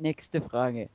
[0.00, 0.88] Nächste Frage.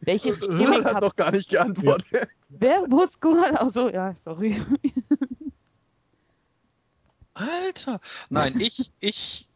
[0.00, 2.28] Welches Gimmick hat noch gar nicht geantwortet.
[2.48, 3.56] Wer muss Guan?
[3.56, 4.60] Also ja, sorry.
[7.34, 8.00] Alter.
[8.28, 9.48] Nein, ich, ich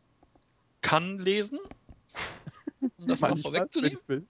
[0.81, 1.59] kann lesen.
[2.99, 4.29] Um das mal vorwegzunehmen.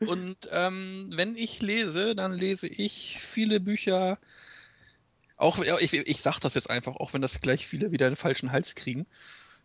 [0.00, 4.18] Und ähm, wenn ich lese, dann lese ich viele Bücher.
[5.36, 8.16] Auch ja, ich, ich sag das jetzt einfach, auch wenn das gleich viele wieder den
[8.16, 9.06] falschen Hals kriegen.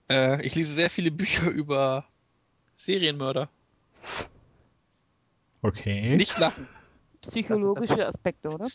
[0.09, 2.05] Äh, ich lese sehr viele Bücher über
[2.77, 3.49] Serienmörder.
[5.61, 6.15] Okay.
[6.15, 6.67] Nicht lachen.
[7.21, 8.67] Psychologische Aspekte, oder?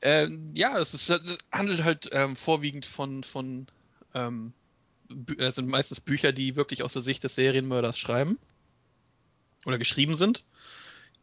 [0.00, 3.66] Ähm, ja, es, ist, es handelt halt ähm, vorwiegend von, von
[4.14, 4.52] ähm,
[5.10, 8.38] Bü- äh, sind meistens Bücher, die wirklich aus der Sicht des Serienmörders schreiben
[9.66, 10.44] oder geschrieben sind.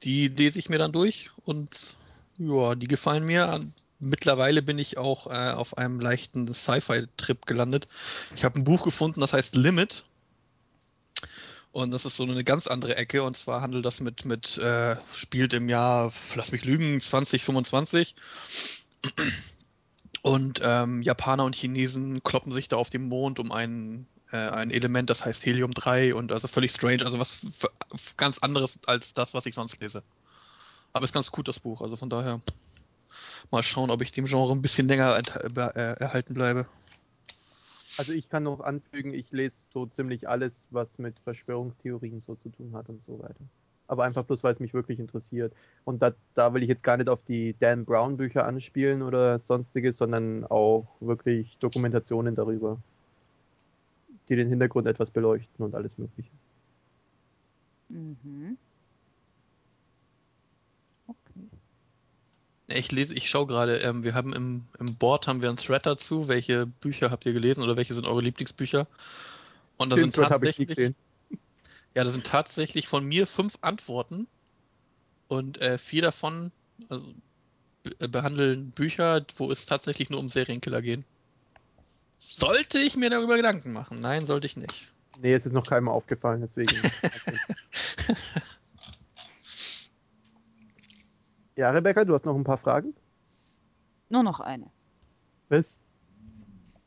[0.04, 1.96] Die lese ich mir dann durch und
[2.38, 3.62] ja, die gefallen mir.
[4.00, 7.88] Mittlerweile bin ich auch äh, auf einem leichten Sci-Fi-Trip gelandet.
[8.36, 10.04] Ich habe ein Buch gefunden, das heißt Limit.
[11.76, 13.22] Und das ist so eine ganz andere Ecke.
[13.24, 18.16] Und zwar handelt das mit, mit äh, spielt im Jahr, lass mich lügen, 2025.
[20.22, 24.72] Und ähm, Japaner und Chinesen kloppen sich da auf dem Mond um ein, äh, ein
[24.72, 27.40] Element, das heißt Helium-3 und also völlig strange, also was
[28.16, 30.02] ganz anderes als das, was ich sonst lese.
[30.94, 32.40] Aber ist ganz gut, das Buch, also von daher
[33.52, 36.70] mal schauen, ob ich dem Genre ein bisschen länger äh, erhalten bleibe.
[37.98, 42.50] Also ich kann noch anfügen, ich lese so ziemlich alles, was mit Verschwörungstheorien so zu
[42.50, 43.40] tun hat und so weiter.
[43.88, 45.54] Aber einfach bloß, weil es mich wirklich interessiert.
[45.86, 49.40] Und da, da will ich jetzt gar nicht auf die Dan Brown Bücher anspielen oder
[49.40, 52.80] sonstiges, sondern auch wirklich Dokumentationen darüber,
[54.28, 56.32] die den Hintergrund etwas beleuchten und alles Mögliche.
[57.90, 58.58] Mhm.
[62.68, 65.86] Ich lese, ich schaue gerade, ähm, wir haben im, im Board haben wir einen Thread
[65.86, 66.28] dazu.
[66.28, 68.88] Welche Bücher habt ihr gelesen oder welche sind eure Lieblingsbücher?
[69.78, 70.96] Und da Den sind Thread tatsächlich, gesehen.
[71.94, 74.28] ja, da sind tatsächlich von mir fünf Antworten
[75.28, 76.52] und äh, vier davon
[76.90, 77.14] also,
[78.00, 81.06] äh, behandeln Bücher, wo es tatsächlich nur um Serienkiller gehen.
[82.18, 84.02] Sollte ich mir darüber Gedanken machen?
[84.02, 84.92] Nein, sollte ich nicht.
[85.22, 86.76] Nee, es ist noch keinem aufgefallen, deswegen.
[91.56, 92.94] ja, Rebecca, du hast noch ein paar Fragen?
[94.10, 94.68] Nur noch eine.
[95.50, 95.84] Was?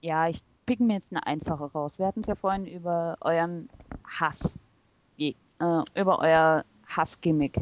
[0.01, 1.99] Ja, ich pick mir jetzt eine einfache raus.
[1.99, 3.69] Wir hatten es ja vorhin über euren
[4.05, 4.59] Hass.
[5.17, 7.59] Je, äh, über euer Hassgimmick.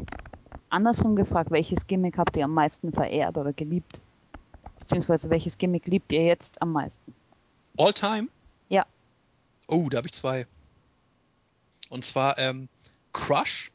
[0.69, 4.01] andersrum gefragt, welches Gimmick habt ihr am meisten verehrt oder geliebt?
[4.79, 7.13] Beziehungsweise welches Gimmick liebt ihr jetzt am meisten?
[7.77, 8.27] All time?
[8.69, 8.85] Ja.
[9.67, 10.47] Oh, da habe ich zwei.
[11.89, 12.69] Und zwar ähm,
[13.13, 13.71] Crush.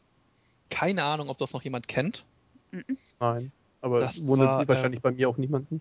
[0.70, 2.24] Keine Ahnung, ob das noch jemand kennt.
[3.22, 3.52] Nein.
[3.82, 5.80] Aber Das wundert war, wahrscheinlich ähm, bei mir auch niemanden.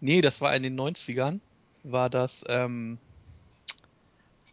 [0.00, 1.40] Nee, das war in den 90ern.
[1.82, 2.98] War das ähm,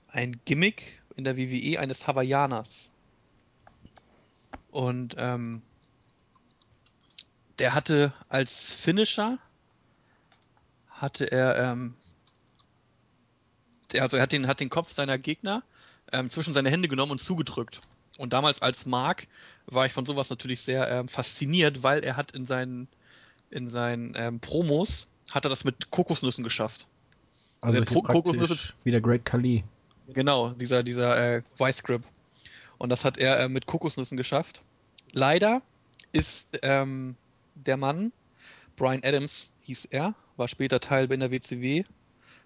[0.08, 2.90] ein Gimmick in der WWE eines Hawaiianers.
[4.72, 5.62] Und ähm,
[7.60, 9.38] der hatte als Finisher
[10.90, 11.96] hatte er ähm,
[13.92, 15.64] der, also er hat den, hat den Kopf seiner Gegner
[16.14, 17.82] ähm, zwischen seine Hände genommen und zugedrückt.
[18.18, 19.28] Und damals als Mark
[19.66, 22.88] war ich von sowas natürlich sehr ähm, fasziniert, weil er hat in seinen
[23.52, 26.88] in seinen ähm, Promos hat er das mit Kokosnüssen geschafft.
[27.62, 28.02] Also Pro-
[28.52, 29.64] ist- wie der Great Khali.
[30.08, 32.04] Genau, dieser, dieser äh, Vice Grip.
[32.78, 34.64] Und das hat er äh, mit Kokosnüssen geschafft.
[35.14, 35.62] Leider
[36.12, 37.16] ist ähm,
[37.56, 38.12] der Mann,
[38.76, 41.84] Brian Adams hieß er, war später Teil in der WCW,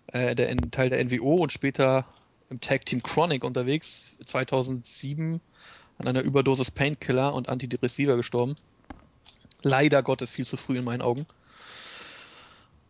[0.07, 2.05] äh, der in, Teil der NWO und später
[2.49, 5.41] im Tag Team Chronic unterwegs, 2007
[5.99, 8.55] an einer Überdosis Painkiller und Antidepressiva gestorben.
[9.61, 11.25] Leider Gottes viel zu früh in meinen Augen.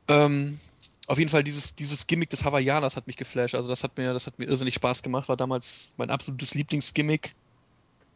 [0.08, 0.60] Ähm,
[1.08, 3.56] auf jeden Fall dieses, dieses Gimmick des Hawaiianers hat mich geflasht.
[3.56, 5.28] Also das hat mir, das hat mir irrsinnig Spaß gemacht.
[5.28, 7.34] War damals mein absolutes Lieblingsgimmick.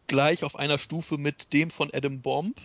[0.05, 2.61] Gleich auf einer Stufe mit dem von Adam Bomb.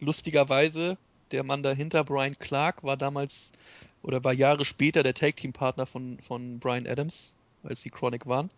[0.00, 0.96] Lustigerweise,
[1.32, 3.50] der Mann dahinter, Brian Clark, war damals
[4.02, 8.26] oder war Jahre später der Tag Team Partner von, von Brian Adams, als sie Chronic
[8.26, 8.50] waren.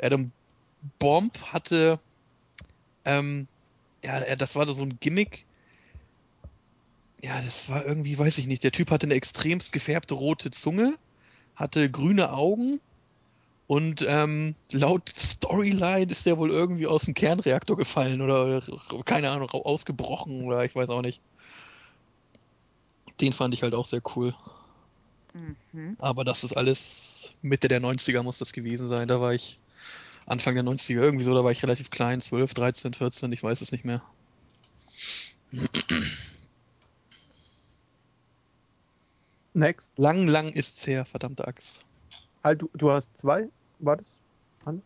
[0.00, 0.30] Adam
[0.98, 1.98] Bomb hatte,
[3.06, 3.46] ähm,
[4.04, 5.46] ja, er- das war so ein Gimmick.
[7.22, 8.62] Ja, das war irgendwie, weiß ich nicht.
[8.62, 10.94] Der Typ hatte eine extremst gefärbte rote Zunge,
[11.56, 12.80] hatte grüne Augen
[13.66, 19.30] und ähm, laut Storyline ist der wohl irgendwie aus dem Kernreaktor gefallen oder, oder keine
[19.30, 21.20] Ahnung, ausgebrochen oder ich weiß auch nicht.
[23.20, 24.34] Den fand ich halt auch sehr cool.
[25.72, 25.96] Mhm.
[26.00, 29.08] Aber das ist alles Mitte der 90er muss das gewesen sein.
[29.08, 29.58] Da war ich
[30.26, 33.60] Anfang der 90er irgendwie so, da war ich relativ klein, 12, 13, 14, ich weiß
[33.60, 34.02] es nicht mehr.
[39.54, 39.96] Next.
[39.98, 41.84] Lang, lang ist's her, verdammte Axt.
[42.44, 43.48] Halt, du, du hast zwei.
[43.78, 44.20] War das?
[44.64, 44.82] Anne?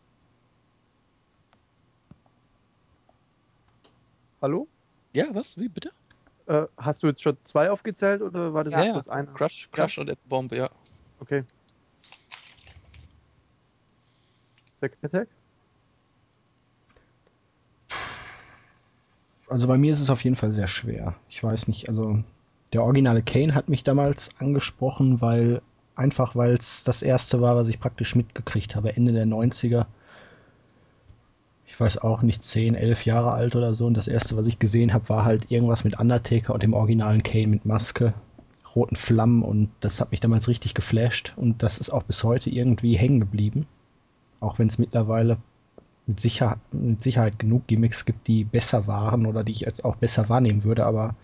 [4.40, 4.68] Hallo?
[5.12, 5.58] Ja, was?
[5.58, 5.90] Wie bitte?
[6.46, 8.92] Äh, hast du jetzt schon zwei aufgezählt oder war das Ja, jetzt ja.
[8.92, 9.32] bloß einer?
[9.32, 10.70] Crush, Crush und Bomb, ja.
[11.20, 11.44] Okay.
[14.80, 15.28] Second Attack?
[19.48, 21.14] Also bei mir ist es auf jeden Fall sehr schwer.
[21.28, 22.22] Ich weiß nicht, also
[22.72, 25.60] der originale Kane hat mich damals angesprochen, weil
[25.96, 29.86] einfach weil es das erste war, was ich praktisch mitgekriegt habe, Ende der 90er.
[31.66, 33.86] Ich weiß auch nicht, 10, 11 Jahre alt oder so.
[33.86, 37.22] Und das erste, was ich gesehen habe, war halt irgendwas mit Undertaker und dem originalen
[37.22, 38.14] Kane mit Maske,
[38.74, 39.42] roten Flammen.
[39.42, 41.34] Und das hat mich damals richtig geflasht.
[41.36, 43.66] Und das ist auch bis heute irgendwie hängen geblieben.
[44.40, 45.38] Auch wenn es mittlerweile
[46.06, 49.96] mit Sicherheit, mit Sicherheit genug Gimmicks gibt, die besser waren oder die ich jetzt auch
[49.96, 51.14] besser wahrnehmen würde, aber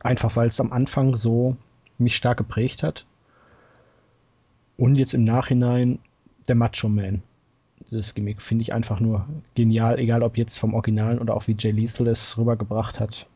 [0.00, 1.56] einfach weil es am Anfang so
[1.98, 3.06] mich stark geprägt hat.
[4.76, 5.98] Und jetzt im Nachhinein
[6.48, 7.22] der Macho Man.
[7.90, 11.56] Das Gimmick finde ich einfach nur genial, egal ob jetzt vom Originalen oder auch wie
[11.58, 13.26] Jay Lethal es rübergebracht hat.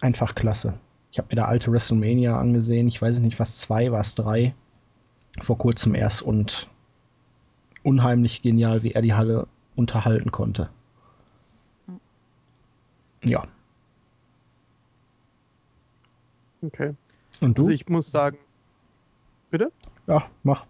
[0.00, 0.74] Einfach klasse.
[1.12, 2.88] Ich habe mir da alte WrestleMania angesehen.
[2.88, 4.54] Ich weiß nicht, was zwei, was drei.
[5.40, 6.68] Vor kurzem erst und
[7.82, 10.70] unheimlich genial, wie er die Halle unterhalten konnte.
[13.24, 13.42] Ja.
[16.62, 16.94] Okay.
[17.40, 17.62] Und du?
[17.62, 18.38] Also ich muss sagen,
[19.50, 19.72] bitte?
[20.06, 20.66] ja, mach.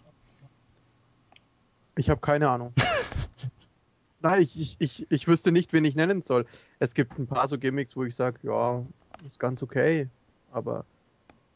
[1.97, 2.73] Ich habe keine Ahnung.
[4.21, 6.47] Nein, ich, ich, ich, ich wüsste nicht, wen ich nennen soll.
[6.79, 8.85] Es gibt ein paar so Gimmicks, wo ich sage, ja,
[9.27, 10.09] ist ganz okay.
[10.53, 10.85] Aber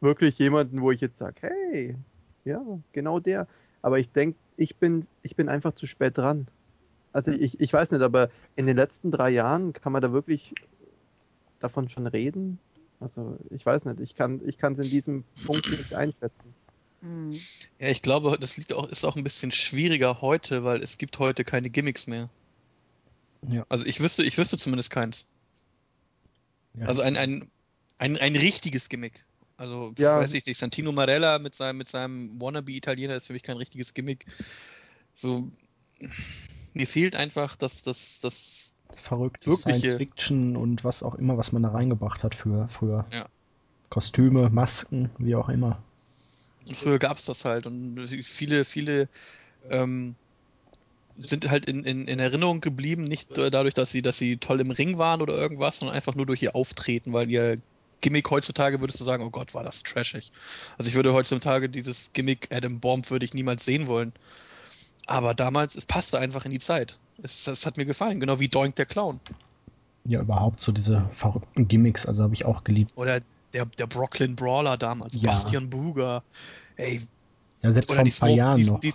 [0.01, 1.97] wirklich jemanden, wo ich jetzt sage, hey,
[2.45, 3.47] ja, genau der.
[3.83, 6.47] Aber ich denke, ich bin, ich bin einfach zu spät dran.
[7.13, 10.55] Also ich, ich weiß nicht, aber in den letzten drei Jahren kann man da wirklich
[11.61, 12.59] davon schon reden?
[13.01, 16.55] Also ich weiß nicht, ich kann ich es in diesem Punkt nicht einschätzen.
[17.01, 17.39] Mhm.
[17.79, 21.19] Ja, ich glaube, das liegt auch, ist auch ein bisschen schwieriger heute, weil es gibt
[21.19, 22.31] heute keine Gimmicks mehr.
[23.49, 23.67] Ja.
[23.69, 25.27] Also ich wüsste, ich wüsste zumindest keins.
[26.79, 27.51] Ja, Also ein, ein,
[27.99, 29.25] ein, ein richtiges Gimmick.
[29.57, 30.19] Also, Ja.
[30.19, 33.95] weiß ich nicht, Santino Marella mit seinem, mit seinem Wannabe-Italiener ist für mich kein richtiges
[33.95, 34.27] Gimmick.
[35.15, 35.51] So,
[36.73, 41.53] mir fehlt einfach das, das, das, verrückte wirkliche- Science Fiction und was auch immer, was
[41.53, 43.07] man da reingebracht hat für früher.
[43.13, 43.27] Ja.
[43.91, 45.81] Kostüme, Masken, wie auch immer.
[46.75, 49.09] früher gab's das halt und viele, viele,
[49.71, 50.17] ähm,
[51.17, 54.73] sind halt in, in, in Erinnerung geblieben, nicht dadurch, dass sie, dass sie toll im
[54.73, 57.59] Ring waren oder irgendwas, sondern einfach nur durch ihr Auftreten, weil ihr
[58.05, 60.31] Gimmick heutzutage würdest du sagen, oh Gott, war das trashig.
[60.77, 64.13] Also ich würde heutzutage dieses Gimmick Adam Bomb würde ich niemals sehen wollen.
[65.07, 66.99] Aber damals, es passte einfach in die Zeit.
[67.23, 69.21] Es, das hat mir gefallen, genau wie Doink der Clown.
[70.05, 72.93] Ja, überhaupt so diese verrückten Gimmicks, also habe ich auch geliebt.
[72.97, 73.23] Oder
[73.55, 75.31] der, der Brooklyn Brawler damals, Ja.
[75.31, 76.23] Bastian Buger.
[76.77, 77.01] Ey,
[77.63, 78.81] Ja, selbst vor die, ein paar Smoke, Jahren die, noch.
[78.81, 78.93] die,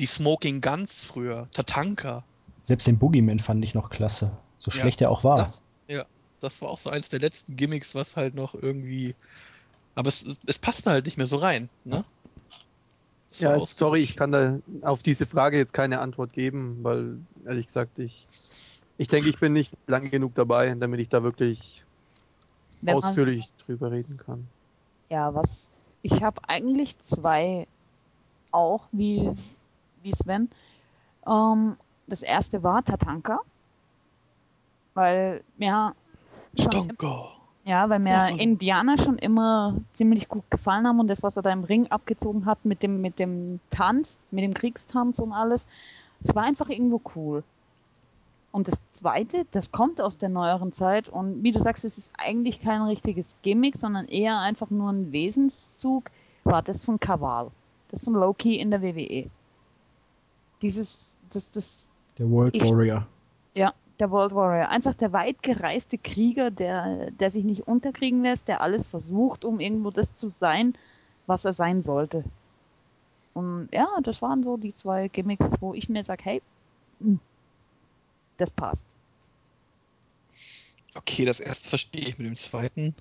[0.00, 2.24] die Smoking Guns früher, Tatanka.
[2.64, 4.32] Selbst den Boogeyman fand ich noch klasse.
[4.58, 5.36] So Ja, schlecht er auch war.
[5.38, 6.04] Das, ja,
[6.42, 9.14] das war auch so eins der letzten Gimmicks, was halt noch irgendwie.
[9.94, 12.04] Aber es, es passte halt nicht mehr so rein, ne?
[13.30, 17.66] So Ja, sorry, ich kann da auf diese Frage jetzt keine Antwort geben, weil ehrlich
[17.66, 18.28] gesagt, ich,
[18.98, 21.84] ich denke, ich bin nicht lange genug dabei, damit ich da wirklich
[22.82, 24.48] Wenn man, ausführlich drüber reden kann.
[25.10, 25.90] ja, was.
[26.02, 27.66] Ich habe eigentlich zwei
[28.50, 29.30] auch, wie,
[30.02, 30.50] wie Sven.
[31.26, 33.40] Ähm, das erste war Tatanka.
[34.94, 35.94] Weil mir
[36.58, 37.28] schon Tatanka.
[37.64, 38.36] Ja, weil mir Buffalo.
[38.38, 42.44] Indianer schon immer ziemlich gut gefallen haben und das, was er da im Ring abgezogen
[42.44, 45.68] hat mit dem, mit dem Tanz, mit dem Kriegstanz und alles,
[46.24, 47.44] es war einfach irgendwo cool.
[48.50, 52.12] Und das zweite, das kommt aus der neueren Zeit und wie du sagst, es ist
[52.18, 56.10] eigentlich kein richtiges Gimmick, sondern eher einfach nur ein Wesenszug,
[56.44, 57.50] war das von Kaval.
[57.92, 59.30] Das von Loki in der WWE.
[60.62, 63.06] Dieses, das, das, Der World Ich- Warrior.
[63.54, 63.72] ja,
[64.02, 64.68] der World Warrior.
[64.68, 69.60] Einfach der weit gereiste Krieger, der, der sich nicht unterkriegen lässt, der alles versucht, um
[69.60, 70.74] irgendwo das zu sein,
[71.26, 72.24] was er sein sollte.
[73.32, 76.42] Und ja, das waren so die zwei Gimmicks, wo ich mir sage, hey,
[77.00, 77.20] hm,
[78.36, 78.86] das passt.
[80.94, 82.94] Okay, das erste verstehe ich mit dem zweiten.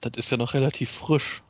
[0.00, 1.42] Das ist ja noch relativ frisch.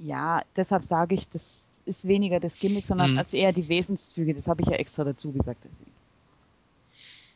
[0.00, 3.18] Ja, deshalb sage ich, das ist weniger das Gimmick, sondern Mhm.
[3.18, 4.34] als eher die Wesenszüge.
[4.34, 5.62] Das habe ich ja extra dazu gesagt.
[5.64, 5.99] Deswegen.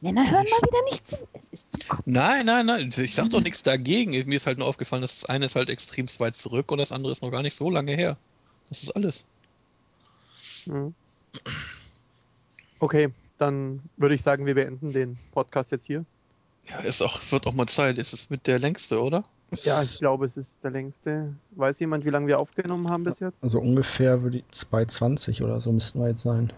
[0.04, 1.16] Männer hören mal wieder nicht zu.
[1.32, 2.12] Es ist zu kotzen.
[2.12, 2.92] Nein, nein, nein.
[2.94, 4.10] Ich sag doch nichts dagegen.
[4.10, 6.92] Mir ist halt nur aufgefallen, dass das eine ist halt extrem weit zurück und das
[6.92, 8.18] andere ist noch gar nicht so lange her.
[8.68, 9.24] Das ist alles.
[10.66, 10.94] Mhm.
[12.80, 16.04] Okay, dann würde ich sagen, wir beenden den Podcast jetzt hier.
[16.68, 17.96] Ja, ist auch, wird auch mal Zeit.
[17.96, 19.24] Ist es mit der längste, oder?
[19.62, 21.34] Ja, ich glaube, es ist der längste.
[21.52, 23.36] Weiß jemand, wie lange wir aufgenommen haben bis jetzt?
[23.40, 26.52] Also ungefähr würde ich 220 oder so müssten wir jetzt sein.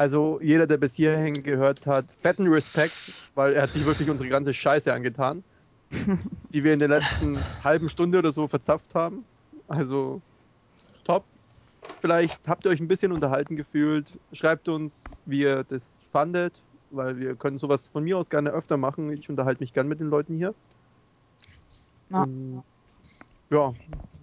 [0.00, 2.96] Also jeder, der bis hierhin gehört hat, fetten Respekt,
[3.34, 5.44] weil er hat sich wirklich unsere ganze Scheiße angetan,
[6.54, 9.26] die wir in der letzten halben Stunde oder so verzapft haben.
[9.68, 10.22] Also
[11.04, 11.26] top.
[12.00, 14.18] Vielleicht habt ihr euch ein bisschen unterhalten gefühlt.
[14.32, 18.78] Schreibt uns, wie ihr das fandet, weil wir können sowas von mir aus gerne öfter
[18.78, 19.12] machen.
[19.12, 20.54] Ich unterhalte mich gern mit den Leuten hier.
[22.08, 22.26] Ja.
[23.50, 23.74] Ja,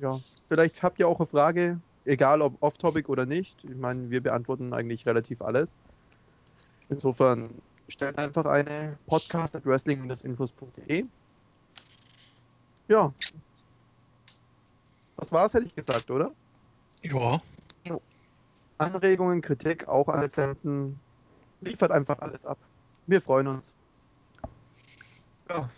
[0.02, 0.20] ja.
[0.48, 3.64] Vielleicht habt ihr auch eine Frage, egal ob off-topic oder nicht.
[3.64, 5.78] Ich meine, wir beantworten eigentlich relativ alles.
[6.90, 7.50] Insofern
[7.90, 11.06] stellt einfach eine podcast at wrestling-infos.de.
[12.88, 13.14] Ja.
[15.18, 16.32] Das war's, hätte ich gesagt, oder?
[17.02, 17.40] Ja.
[18.78, 21.00] Anregungen, Kritik, auch alles senden.
[21.62, 22.58] Liefert einfach alles ab.
[23.08, 23.74] Wir freuen uns.
[25.50, 25.70] Ja.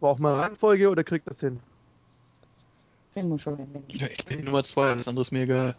[0.00, 1.60] Braucht man Reihenfolge oder kriegt das hin?
[3.14, 5.76] Den muss schon ja ich bin die Nummer zwei, alles andere ist mir egal.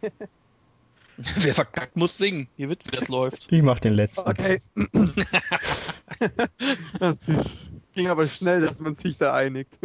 [1.16, 2.48] Wer verkackt, muss singen.
[2.56, 3.52] Ihr wisst, wie das läuft.
[3.52, 4.28] Ich mach den letzten.
[4.28, 4.60] Okay.
[6.98, 7.26] das
[7.94, 9.78] ging aber schnell, dass man sich da einigt.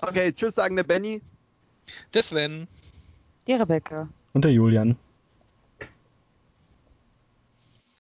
[0.00, 1.20] okay, tschüss, sagen der Benny.
[2.14, 2.68] Der Sven.
[3.46, 4.08] Die Rebecca.
[4.34, 4.96] Und der Julian.